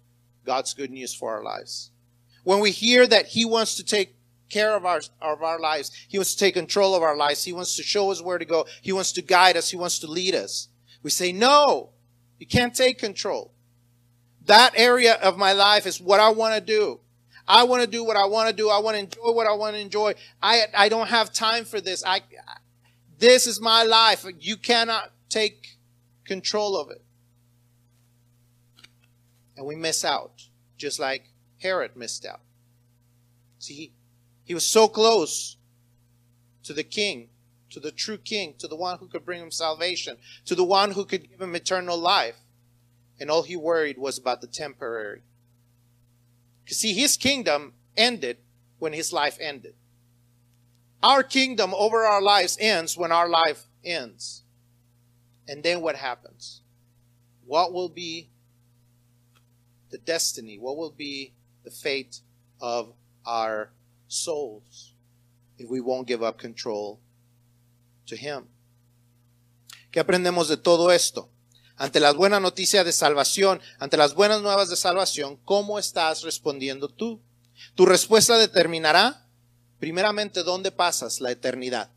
God's 0.45 0.73
good 0.73 0.91
news 0.91 1.13
for 1.13 1.35
our 1.35 1.43
lives. 1.43 1.91
When 2.43 2.59
we 2.59 2.71
hear 2.71 3.05
that 3.07 3.27
he 3.27 3.45
wants 3.45 3.75
to 3.75 3.83
take 3.83 4.15
care 4.49 4.75
of 4.75 4.85
our, 4.85 5.01
of 5.21 5.43
our 5.43 5.59
lives. 5.59 5.91
He 6.07 6.17
wants 6.17 6.33
to 6.33 6.39
take 6.39 6.53
control 6.55 6.95
of 6.95 7.03
our 7.03 7.15
lives. 7.15 7.43
He 7.43 7.53
wants 7.53 7.75
to 7.77 7.83
show 7.83 8.11
us 8.11 8.21
where 8.21 8.37
to 8.37 8.45
go. 8.45 8.65
He 8.81 8.91
wants 8.91 9.11
to 9.13 9.21
guide 9.21 9.57
us. 9.57 9.69
He 9.69 9.77
wants 9.77 9.99
to 9.99 10.07
lead 10.07 10.35
us. 10.35 10.69
We 11.03 11.09
say, 11.09 11.31
no, 11.31 11.91
you 12.37 12.47
can't 12.47 12.75
take 12.75 12.97
control. 12.99 13.53
That 14.45 14.73
area 14.75 15.13
of 15.13 15.37
my 15.37 15.53
life 15.53 15.85
is 15.85 16.01
what 16.01 16.19
I 16.19 16.29
want 16.29 16.55
to 16.55 16.61
do. 16.61 16.99
I 17.47 17.63
want 17.63 17.81
to 17.81 17.87
do 17.87 18.03
what 18.03 18.15
I 18.15 18.25
want 18.25 18.49
to 18.49 18.55
do. 18.55 18.69
I 18.69 18.79
want 18.79 18.95
to 18.95 18.99
enjoy 18.99 19.31
what 19.31 19.47
I 19.47 19.53
want 19.53 19.75
to 19.75 19.81
enjoy. 19.81 20.13
I, 20.41 20.63
I 20.75 20.89
don't 20.89 21.09
have 21.09 21.33
time 21.33 21.65
for 21.65 21.81
this. 21.81 22.03
I, 22.05 22.21
this 23.17 23.47
is 23.47 23.59
my 23.59 23.83
life. 23.83 24.25
You 24.39 24.55
cannot 24.55 25.11
take 25.29 25.77
control 26.25 26.77
of 26.77 26.91
it. 26.91 27.03
And 29.57 29.65
we 29.65 29.75
miss 29.75 30.05
out, 30.05 30.43
just 30.77 30.99
like 30.99 31.31
Herod 31.61 31.95
missed 31.95 32.25
out. 32.25 32.41
See, 33.57 33.93
he, 34.49 34.53
was 34.53 34.67
so 34.67 34.89
close 34.89 35.55
to 36.63 36.73
the 36.73 36.83
king 36.83 37.29
to 37.69 37.79
the 37.79 37.91
true 37.91 38.17
king, 38.17 38.55
to 38.59 38.67
the 38.67 38.75
one 38.75 38.97
who 38.99 39.07
could 39.07 39.25
bring 39.25 39.41
him 39.41 39.51
salvation, 39.51 40.17
to 40.45 40.55
the 40.55 40.63
one 40.63 40.91
who 40.91 41.05
could 41.05 41.29
give 41.29 41.41
him 41.41 41.55
eternal 41.55 41.97
life. 41.97 42.37
And 43.19 43.29
all 43.29 43.43
he 43.43 43.55
worried 43.55 43.97
was 43.97 44.17
about 44.17 44.41
the 44.41 44.47
temporary. 44.47 45.21
You 46.67 46.73
see, 46.73 46.93
his 46.93 47.17
kingdom 47.17 47.73
ended 47.97 48.37
when 48.79 48.93
his 48.93 49.11
life 49.11 49.37
ended. 49.39 49.75
Our 51.01 51.23
kingdom 51.23 51.73
over 51.73 52.03
our 52.03 52.21
lives 52.21 52.57
ends 52.59 52.97
when 52.97 53.11
our 53.11 53.27
life 53.27 53.65
ends. 53.83 54.43
And 55.47 55.63
then 55.63 55.81
what 55.81 55.95
happens? 55.95 56.61
What 57.45 57.73
will 57.73 57.89
be 57.89 58.29
the 59.89 59.97
destiny? 59.97 60.59
What 60.59 60.77
will 60.77 60.91
be 60.91 61.33
the 61.63 61.71
fate 61.71 62.21
of 62.61 62.93
our 63.25 63.71
souls 64.09 64.95
if 65.57 65.69
we 65.69 65.79
won't 65.79 66.07
give 66.07 66.25
up 66.25 66.37
control 66.37 66.99
to 68.05 68.15
him. 68.15 68.47
¿Qué 69.91 69.99
aprendemos 69.99 70.47
de 70.47 70.57
todo 70.57 70.91
esto? 70.91 71.29
Ante 71.75 71.99
las 71.99 72.15
buenas 72.15 72.41
noticias 72.41 72.83
de 72.85 72.91
salvación, 72.91 73.61
ante 73.79 73.95
las 73.95 74.13
buenas 74.13 74.41
nuevas 74.41 74.69
de 74.69 74.75
salvación, 74.75 75.37
¿cómo 75.45 75.79
estás 75.79 76.23
respondiendo 76.23 76.89
tú? 76.89 77.21
Tu 77.75 77.85
respuesta 77.85 78.37
determinará, 78.37 79.27
primeramente, 79.79 80.43
dónde 80.43 80.71
pasas 80.71 81.21
la 81.21 81.31
eternidad. 81.31 81.91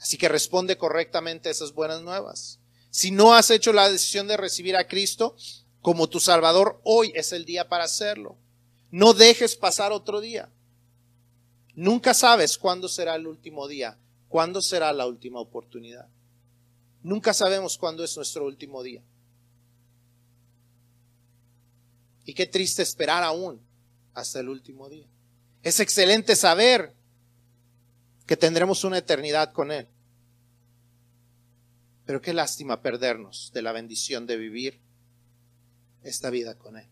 Así 0.00 0.16
que 0.16 0.28
responde 0.28 0.78
correctamente 0.78 1.48
a 1.48 1.52
esas 1.52 1.72
buenas 1.72 2.02
nuevas. 2.02 2.58
Si 2.90 3.10
no 3.10 3.34
has 3.34 3.50
hecho 3.50 3.72
la 3.72 3.90
decisión 3.90 4.26
de 4.26 4.36
recibir 4.36 4.76
a 4.76 4.88
Cristo 4.88 5.36
como 5.82 6.08
tu 6.08 6.20
Salvador, 6.20 6.80
hoy 6.84 7.12
es 7.14 7.32
el 7.32 7.44
día 7.44 7.68
para 7.68 7.84
hacerlo. 7.84 8.38
No 8.90 9.12
dejes 9.12 9.56
pasar 9.56 9.92
otro 9.92 10.20
día. 10.20 10.50
Nunca 11.78 12.12
sabes 12.12 12.58
cuándo 12.58 12.88
será 12.88 13.14
el 13.14 13.26
último 13.26 13.68
día 13.68 13.96
¿Cuándo 14.28 14.60
será 14.60 14.92
la 14.92 15.06
última 15.06 15.40
oportunidad? 15.40 16.06
Nunca 17.02 17.32
sabemos 17.32 17.78
cuándo 17.78 18.04
es 18.04 18.14
nuestro 18.16 18.44
último 18.44 18.82
día. 18.82 19.02
Y 22.26 22.34
qué 22.34 22.46
triste 22.46 22.82
esperar 22.82 23.22
aún 23.22 23.60
hasta 24.12 24.40
el 24.40 24.50
último 24.50 24.88
día. 24.90 25.06
Es 25.62 25.80
excelente 25.80 26.36
saber 26.36 26.94
que 28.26 28.36
tendremos 28.36 28.84
una 28.84 28.98
eternidad 28.98 29.52
con 29.52 29.72
Él. 29.72 29.88
Pero 32.04 32.20
qué 32.20 32.34
lástima 32.34 32.82
perdernos 32.82 33.50
de 33.54 33.62
la 33.62 33.72
bendición 33.72 34.26
de 34.26 34.36
vivir 34.36 34.78
esta 36.02 36.28
vida 36.28 36.54
con 36.58 36.76
Él. 36.76 36.86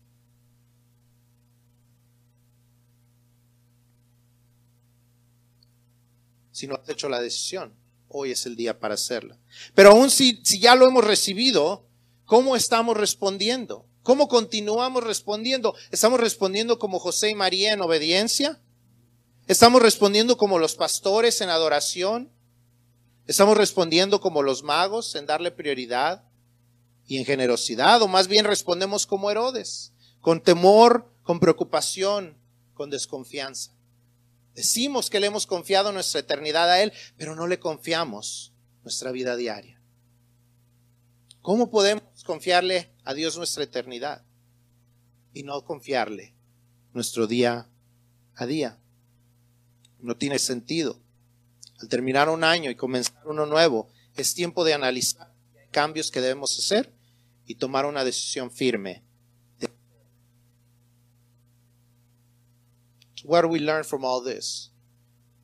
Si 6.57 6.67
no 6.67 6.75
has 6.75 6.89
hecho 6.89 7.09
la 7.09 7.21
decisión. 7.21 7.73
Hoy 8.07 8.31
es 8.31 8.45
el 8.45 8.55
día 8.55 8.79
para 8.79 8.93
hacerla. 8.93 9.37
Pero 9.75 9.91
aún 9.91 10.09
si, 10.09 10.39
si 10.43 10.59
ya 10.59 10.75
lo 10.75 10.87
hemos 10.87 11.03
recibido, 11.03 11.87
¿Cómo 12.27 12.57
estamos 12.57 12.97
respondiendo? 12.97 13.85
¿Cómo 14.03 14.27
continuamos 14.27 15.01
respondiendo? 15.01 15.75
¿Estamos 15.91 16.19
respondiendo 16.19 16.77
como 16.77 16.99
José 16.99 17.29
y 17.29 17.35
María 17.35 17.71
en 17.71 17.79
obediencia? 17.79 18.61
¿Estamos 19.47 19.81
respondiendo 19.81 20.35
como 20.35 20.59
los 20.59 20.75
pastores 20.75 21.39
en 21.39 21.47
adoración? 21.47 22.29
¿Estamos 23.27 23.55
respondiendo 23.55 24.19
como 24.19 24.43
los 24.43 24.61
magos 24.61 25.15
en 25.15 25.25
darle 25.25 25.51
prioridad 25.51 26.25
y 27.05 27.17
en 27.17 27.23
generosidad? 27.23 28.01
¿O 28.01 28.09
más 28.09 28.27
bien 28.27 28.43
respondemos 28.43 29.07
como 29.07 29.31
Herodes, 29.31 29.93
con 30.19 30.43
temor, 30.43 31.09
con 31.23 31.39
preocupación, 31.39 32.37
con 32.73 32.89
desconfianza? 32.89 33.71
Decimos 34.57 35.11
que 35.11 35.19
le 35.19 35.27
hemos 35.27 35.45
confiado 35.45 35.91
nuestra 35.91 36.19
eternidad 36.19 36.67
a 36.67 36.81
Él, 36.81 36.91
pero 37.15 37.35
no 37.35 37.45
le 37.45 37.59
confiamos 37.59 38.55
nuestra 38.81 39.11
vida 39.11 39.35
diaria. 39.35 39.79
¿Cómo 41.43 41.69
podemos 41.69 42.23
confiarle 42.25 42.91
a 43.03 43.13
Dios 43.13 43.37
nuestra 43.37 43.63
eternidad 43.63 44.25
y 45.31 45.43
no 45.43 45.63
confiarle 45.63 46.33
nuestro 46.91 47.27
día 47.27 47.69
a 48.33 48.47
día? 48.47 48.79
No 49.99 50.17
tiene 50.17 50.39
sentido. 50.39 50.99
Al 51.79 51.87
terminar 51.87 52.27
un 52.27 52.43
año 52.43 52.71
y 52.71 52.75
comenzar 52.75 53.27
uno 53.27 53.45
nuevo, 53.45 53.89
es 54.15 54.33
tiempo 54.33 54.63
de 54.63 54.73
analizar 54.73 55.31
cambios 55.69 56.09
que 56.09 56.19
debemos 56.19 56.57
hacer 56.57 56.91
y 57.45 57.55
tomar 57.55 57.85
una 57.85 58.03
decisión 58.03 58.49
firme. 58.49 59.03
What 63.27 63.41
do 63.41 63.49
we 63.49 63.59
learn 63.59 63.83
from 63.83 64.05
all 64.05 64.21
this? 64.21 64.69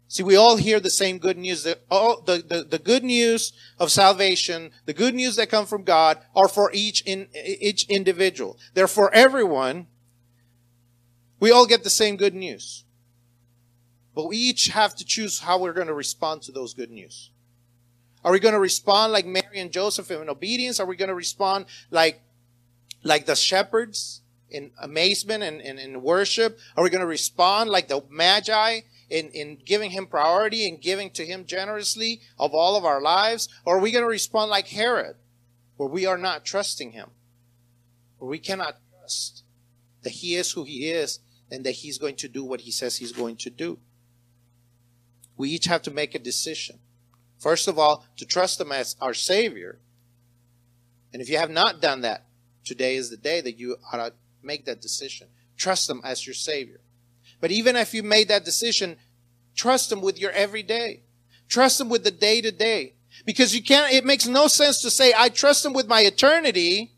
See, 0.07 0.23
we 0.23 0.37
all 0.37 0.55
hear 0.55 0.79
the 0.79 0.89
same 0.89 1.17
good 1.17 1.37
news. 1.37 1.63
The, 1.63 1.77
all, 1.91 2.21
the, 2.21 2.37
the, 2.37 2.63
the 2.63 2.79
good 2.79 3.03
news 3.03 3.51
of 3.77 3.91
salvation, 3.91 4.71
the 4.85 4.93
good 4.93 5.13
news 5.13 5.35
that 5.35 5.49
come 5.49 5.65
from 5.65 5.83
God 5.83 6.19
are 6.33 6.47
for 6.47 6.71
each, 6.73 7.01
in, 7.01 7.27
each 7.35 7.83
individual. 7.89 8.57
They're 8.73 8.87
for 8.87 9.13
everyone. 9.13 9.87
We 11.41 11.51
all 11.51 11.65
get 11.65 11.83
the 11.83 11.89
same 11.89 12.15
good 12.15 12.33
news. 12.33 12.85
But 14.15 14.27
we 14.27 14.37
each 14.37 14.67
have 14.67 14.95
to 14.95 15.03
choose 15.03 15.41
how 15.41 15.59
we're 15.59 15.73
going 15.73 15.87
to 15.87 15.93
respond 15.93 16.43
to 16.43 16.53
those 16.53 16.73
good 16.73 16.89
news. 16.89 17.31
Are 18.23 18.31
we 18.31 18.39
going 18.39 18.53
to 18.53 18.59
respond 18.61 19.11
like 19.11 19.25
Mary 19.25 19.59
and 19.59 19.73
Joseph 19.73 20.09
in 20.09 20.29
obedience? 20.29 20.79
Are 20.79 20.85
we 20.85 20.95
going 20.95 21.09
to 21.09 21.15
respond 21.15 21.65
like, 21.91 22.21
like 23.03 23.25
the 23.25 23.35
shepherds 23.35 24.22
in 24.53 24.71
amazement 24.81 25.43
and, 25.43 25.59
and 25.61 25.79
in 25.79 26.01
worship? 26.01 26.57
Are 26.77 26.83
we 26.83 26.89
going 26.89 27.01
to 27.01 27.07
respond 27.07 27.69
like 27.69 27.87
the 27.87 28.03
Magi 28.09 28.81
in, 29.09 29.29
in 29.29 29.57
giving 29.65 29.91
him 29.91 30.07
priority 30.07 30.67
and 30.67 30.81
giving 30.81 31.09
to 31.11 31.25
him 31.25 31.45
generously 31.45 32.21
of 32.39 32.53
all 32.53 32.75
of 32.75 32.85
our 32.85 33.01
lives? 33.01 33.49
Or 33.65 33.77
are 33.77 33.81
we 33.81 33.91
going 33.91 34.03
to 34.03 34.09
respond 34.09 34.49
like 34.49 34.67
Herod, 34.67 35.15
where 35.77 35.89
we 35.89 36.05
are 36.05 36.17
not 36.17 36.45
trusting 36.45 36.91
him? 36.91 37.09
Where 38.17 38.29
we 38.29 38.39
cannot 38.39 38.77
trust 38.99 39.43
that 40.03 40.11
he 40.11 40.35
is 40.35 40.51
who 40.51 40.63
he 40.63 40.89
is 40.89 41.19
and 41.51 41.65
that 41.65 41.71
he's 41.71 41.97
going 41.97 42.15
to 42.17 42.29
do 42.29 42.43
what 42.43 42.61
he 42.61 42.71
says 42.71 42.97
he's 42.97 43.11
going 43.11 43.35
to 43.37 43.49
do? 43.49 43.79
we 45.37 45.49
each 45.49 45.65
have 45.65 45.81
to 45.83 45.91
make 45.91 46.15
a 46.15 46.19
decision. 46.19 46.79
First 47.39 47.67
of 47.67 47.77
all, 47.77 48.05
to 48.17 48.25
trust 48.25 48.61
Him 48.61 48.71
as 48.71 48.95
our 49.01 49.13
Savior. 49.13 49.79
And 51.11 51.21
if 51.21 51.29
you 51.29 51.37
have 51.37 51.49
not 51.49 51.81
done 51.81 52.01
that, 52.01 52.25
today 52.63 52.95
is 52.95 53.09
the 53.09 53.17
day 53.17 53.41
that 53.41 53.59
you 53.59 53.77
ought 53.91 53.97
to 53.97 54.13
make 54.43 54.65
that 54.65 54.81
decision. 54.81 55.27
Trust 55.57 55.89
Him 55.89 56.01
as 56.03 56.25
your 56.25 56.33
Savior. 56.33 56.81
But 57.39 57.51
even 57.51 57.75
if 57.75 57.93
you 57.93 58.03
made 58.03 58.27
that 58.29 58.45
decision, 58.45 58.97
trust 59.55 59.91
Him 59.91 60.01
with 60.01 60.19
your 60.19 60.31
everyday. 60.31 61.01
Trust 61.47 61.81
Him 61.81 61.89
with 61.89 62.03
the 62.03 62.11
day 62.11 62.41
to 62.41 62.51
day. 62.51 62.95
Because 63.25 63.55
you 63.55 63.61
can't, 63.61 63.93
it 63.93 64.05
makes 64.05 64.25
no 64.25 64.47
sense 64.47 64.81
to 64.81 64.89
say, 64.89 65.13
I 65.15 65.29
trust 65.29 65.65
Him 65.65 65.73
with 65.73 65.87
my 65.87 66.01
eternity, 66.01 66.93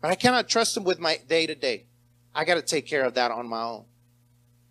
but 0.00 0.10
I 0.10 0.14
cannot 0.14 0.48
trust 0.48 0.76
Him 0.76 0.84
with 0.84 0.98
my 0.98 1.18
day 1.28 1.46
to 1.46 1.54
day. 1.54 1.86
I 2.34 2.44
got 2.44 2.56
to 2.56 2.62
take 2.62 2.86
care 2.86 3.04
of 3.04 3.14
that 3.14 3.30
on 3.30 3.48
my 3.48 3.62
own. 3.62 3.86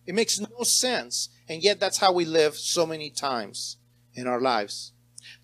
It 0.05 0.13
makes 0.13 0.39
no 0.39 0.63
sense. 0.63 1.30
And 1.49 1.63
yet 1.63 1.80
that's 1.80 1.97
how 1.97 2.13
we 2.13 2.26
live 2.26 2.55
so 2.55 2.86
many 2.86 3.09
times 3.09 3.78
in 4.13 4.28
our 4.28 4.39
lives. 4.39 4.91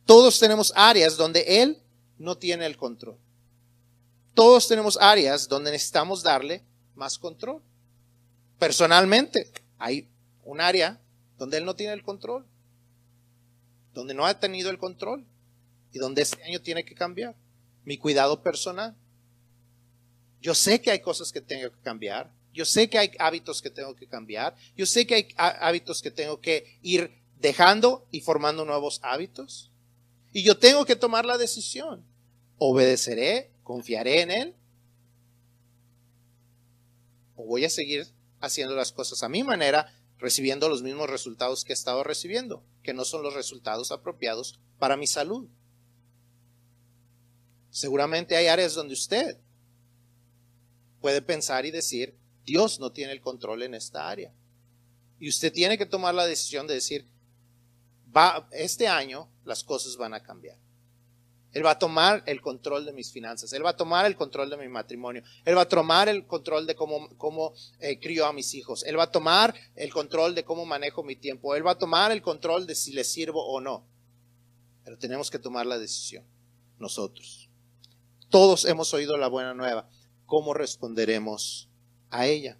Todos 0.07 0.39
tenemos 0.39 0.71
áreas 0.73 1.17
donde 1.17 1.43
Él 1.47 1.75
no 2.19 2.35
tiene 2.35 2.63
el 2.63 2.73
control. 2.73 3.17
Todos 4.33 4.67
tenemos 4.67 4.97
áreas 5.01 5.47
donde 5.47 5.71
necesitamos 5.71 6.23
darle 6.23 6.63
más 6.95 7.17
control. 7.17 7.61
Personalmente, 8.57 9.51
hay 9.77 10.09
un 10.43 10.61
área 10.61 11.01
donde 11.37 11.57
Él 11.57 11.65
no 11.65 11.75
tiene 11.75 11.93
el 11.93 12.03
control. 12.03 12.45
Donde 13.93 14.13
no 14.13 14.25
ha 14.25 14.39
tenido 14.39 14.69
el 14.69 14.77
control. 14.77 15.25
Y 15.91 15.99
donde 15.99 16.21
este 16.21 16.43
año 16.43 16.61
tiene 16.61 16.85
que 16.85 16.95
cambiar. 16.95 17.35
Mi 17.83 17.97
cuidado 17.97 18.41
personal. 18.41 18.95
Yo 20.41 20.55
sé 20.55 20.81
que 20.81 20.91
hay 20.91 21.01
cosas 21.01 21.31
que 21.31 21.41
tengo 21.41 21.71
que 21.71 21.81
cambiar. 21.81 22.31
Yo 22.53 22.65
sé 22.65 22.89
que 22.89 22.97
hay 22.97 23.11
hábitos 23.19 23.61
que 23.61 23.69
tengo 23.69 23.95
que 23.95 24.07
cambiar. 24.07 24.55
Yo 24.75 24.85
sé 24.85 25.05
que 25.05 25.15
hay 25.15 25.27
hábitos 25.37 26.01
que 26.01 26.11
tengo 26.11 26.39
que 26.39 26.79
ir 26.81 27.21
dejando 27.39 28.07
y 28.11 28.21
formando 28.21 28.65
nuevos 28.65 28.99
hábitos. 29.03 29.71
Y 30.33 30.43
yo 30.43 30.57
tengo 30.57 30.85
que 30.85 30.95
tomar 30.95 31.25
la 31.25 31.37
decisión. 31.37 32.05
¿Obedeceré? 32.57 33.51
¿Confiaré 33.71 34.19
en 34.19 34.31
Él? 34.31 34.55
¿O 37.37 37.45
voy 37.45 37.63
a 37.63 37.69
seguir 37.69 38.05
haciendo 38.41 38.75
las 38.75 38.91
cosas 38.91 39.23
a 39.23 39.29
mi 39.29 39.45
manera, 39.45 39.97
recibiendo 40.17 40.67
los 40.67 40.83
mismos 40.83 41.09
resultados 41.09 41.63
que 41.63 41.71
he 41.71 41.73
estado 41.73 42.03
recibiendo, 42.03 42.65
que 42.83 42.93
no 42.93 43.05
son 43.05 43.23
los 43.23 43.33
resultados 43.33 43.93
apropiados 43.93 44.59
para 44.77 44.97
mi 44.97 45.07
salud? 45.07 45.47
Seguramente 47.69 48.35
hay 48.35 48.47
áreas 48.47 48.73
donde 48.73 48.93
usted 48.93 49.39
puede 50.99 51.21
pensar 51.21 51.65
y 51.65 51.71
decir, 51.71 52.19
Dios 52.43 52.77
no 52.81 52.91
tiene 52.91 53.13
el 53.13 53.21
control 53.21 53.63
en 53.63 53.73
esta 53.73 54.09
área. 54.09 54.33
Y 55.17 55.29
usted 55.29 55.53
tiene 55.53 55.77
que 55.77 55.85
tomar 55.85 56.13
la 56.13 56.25
decisión 56.25 56.67
de 56.67 56.73
decir, 56.73 57.07
va, 58.13 58.49
este 58.51 58.89
año 58.89 59.31
las 59.45 59.63
cosas 59.63 59.95
van 59.95 60.13
a 60.13 60.21
cambiar. 60.21 60.57
Él 61.53 61.65
va 61.65 61.71
a 61.71 61.79
tomar 61.79 62.23
el 62.25 62.41
control 62.41 62.85
de 62.85 62.93
mis 62.93 63.11
finanzas. 63.11 63.51
Él 63.53 63.65
va 63.65 63.71
a 63.71 63.77
tomar 63.77 64.05
el 64.05 64.15
control 64.15 64.49
de 64.49 64.57
mi 64.57 64.67
matrimonio. 64.67 65.23
Él 65.43 65.57
va 65.57 65.61
a 65.61 65.67
tomar 65.67 66.07
el 66.07 66.25
control 66.25 66.65
de 66.65 66.75
cómo, 66.75 67.09
cómo 67.17 67.53
eh, 67.79 67.99
a 68.23 68.33
mis 68.33 68.53
hijos. 68.53 68.83
Él 68.83 68.97
va 68.97 69.03
a 69.03 69.11
tomar 69.11 69.53
el 69.75 69.91
control 69.91 70.33
de 70.33 70.43
cómo 70.43 70.65
manejo 70.65 71.03
mi 71.03 71.15
tiempo. 71.15 71.55
Él 71.55 71.65
va 71.65 71.71
a 71.71 71.77
tomar 71.77 72.11
el 72.11 72.21
control 72.21 72.65
de 72.67 72.75
si 72.75 72.93
le 72.93 73.03
sirvo 73.03 73.45
o 73.45 73.59
no. 73.59 73.85
Pero 74.83 74.97
tenemos 74.97 75.29
que 75.29 75.39
tomar 75.39 75.65
la 75.65 75.77
decisión 75.77 76.25
nosotros. 76.79 77.49
Todos 78.29 78.65
hemos 78.65 78.93
oído 78.93 79.17
la 79.17 79.27
buena 79.27 79.53
nueva. 79.53 79.87
¿Cómo 80.25 80.53
responderemos 80.53 81.69
a 82.11 82.27
ella. 82.27 82.57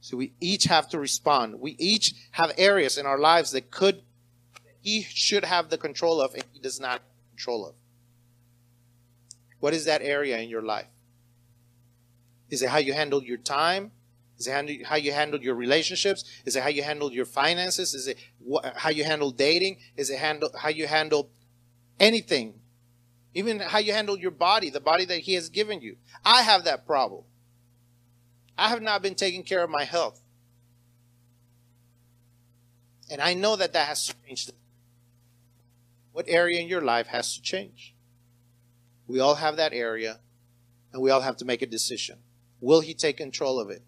So 0.00 0.16
we 0.16 0.34
each 0.40 0.64
have 0.64 0.88
to 0.90 0.98
respond. 0.98 1.60
We 1.60 1.76
each 1.78 2.14
have 2.32 2.52
areas 2.58 2.98
in 2.98 3.06
our 3.06 3.18
lives 3.18 3.52
that 3.52 3.70
could, 3.70 4.02
he 4.82 5.02
should 5.02 5.44
have 5.44 5.70
the 5.70 5.78
control 5.78 6.20
of, 6.20 6.34
and 6.34 6.44
he 6.52 6.60
does 6.60 6.78
not 6.78 6.92
have 6.92 7.00
control 7.30 7.66
of. 7.66 7.74
What 9.60 9.72
is 9.72 9.84
that 9.86 10.02
area 10.02 10.38
in 10.38 10.48
your 10.48 10.62
life? 10.62 10.88
Is 12.50 12.62
it 12.62 12.68
how 12.68 12.78
you 12.78 12.92
handle 12.92 13.22
your 13.22 13.38
time? 13.38 13.92
Is 14.38 14.46
it 14.46 14.84
how 14.84 14.96
you 14.96 15.12
handle 15.12 15.40
your 15.40 15.54
relationships? 15.54 16.24
Is 16.44 16.56
it 16.56 16.62
how 16.62 16.68
you 16.68 16.82
handle 16.82 17.12
your 17.12 17.24
finances? 17.24 17.94
Is 17.94 18.08
it 18.08 18.18
how 18.76 18.90
you 18.90 19.04
handle 19.04 19.30
dating? 19.30 19.78
Is 19.96 20.10
it 20.10 20.18
handle 20.18 20.50
how 20.58 20.68
you 20.68 20.86
handle 20.86 21.30
anything 21.98 22.54
even 23.34 23.60
how 23.60 23.78
you 23.78 23.92
handle 23.92 24.18
your 24.18 24.30
body, 24.30 24.70
the 24.70 24.80
body 24.80 25.04
that 25.06 25.20
He 25.20 25.34
has 25.34 25.48
given 25.48 25.80
you. 25.80 25.96
I 26.24 26.42
have 26.42 26.64
that 26.64 26.86
problem. 26.86 27.24
I 28.56 28.68
have 28.68 28.82
not 28.82 29.02
been 29.02 29.14
taking 29.14 29.42
care 29.42 29.62
of 29.62 29.70
my 29.70 29.84
health. 29.84 30.20
And 33.10 33.20
I 33.20 33.34
know 33.34 33.56
that 33.56 33.72
that 33.72 33.88
has 33.88 34.06
to 34.06 34.14
change. 34.26 34.50
What 36.12 36.26
area 36.28 36.60
in 36.60 36.68
your 36.68 36.82
life 36.82 37.06
has 37.08 37.34
to 37.34 37.42
change? 37.42 37.94
We 39.06 39.20
all 39.20 39.36
have 39.36 39.56
that 39.56 39.72
area, 39.72 40.20
and 40.92 41.02
we 41.02 41.10
all 41.10 41.22
have 41.22 41.36
to 41.38 41.44
make 41.44 41.62
a 41.62 41.66
decision. 41.66 42.18
Will 42.60 42.80
He 42.80 42.94
take 42.94 43.16
control 43.16 43.58
of 43.58 43.70
it? 43.70 43.82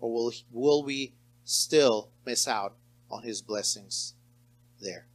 Or 0.00 0.12
will, 0.12 0.32
will 0.50 0.82
we 0.82 1.14
still 1.44 2.10
miss 2.24 2.48
out 2.48 2.76
on 3.10 3.22
His 3.22 3.42
blessings 3.42 4.14
there? 4.80 5.07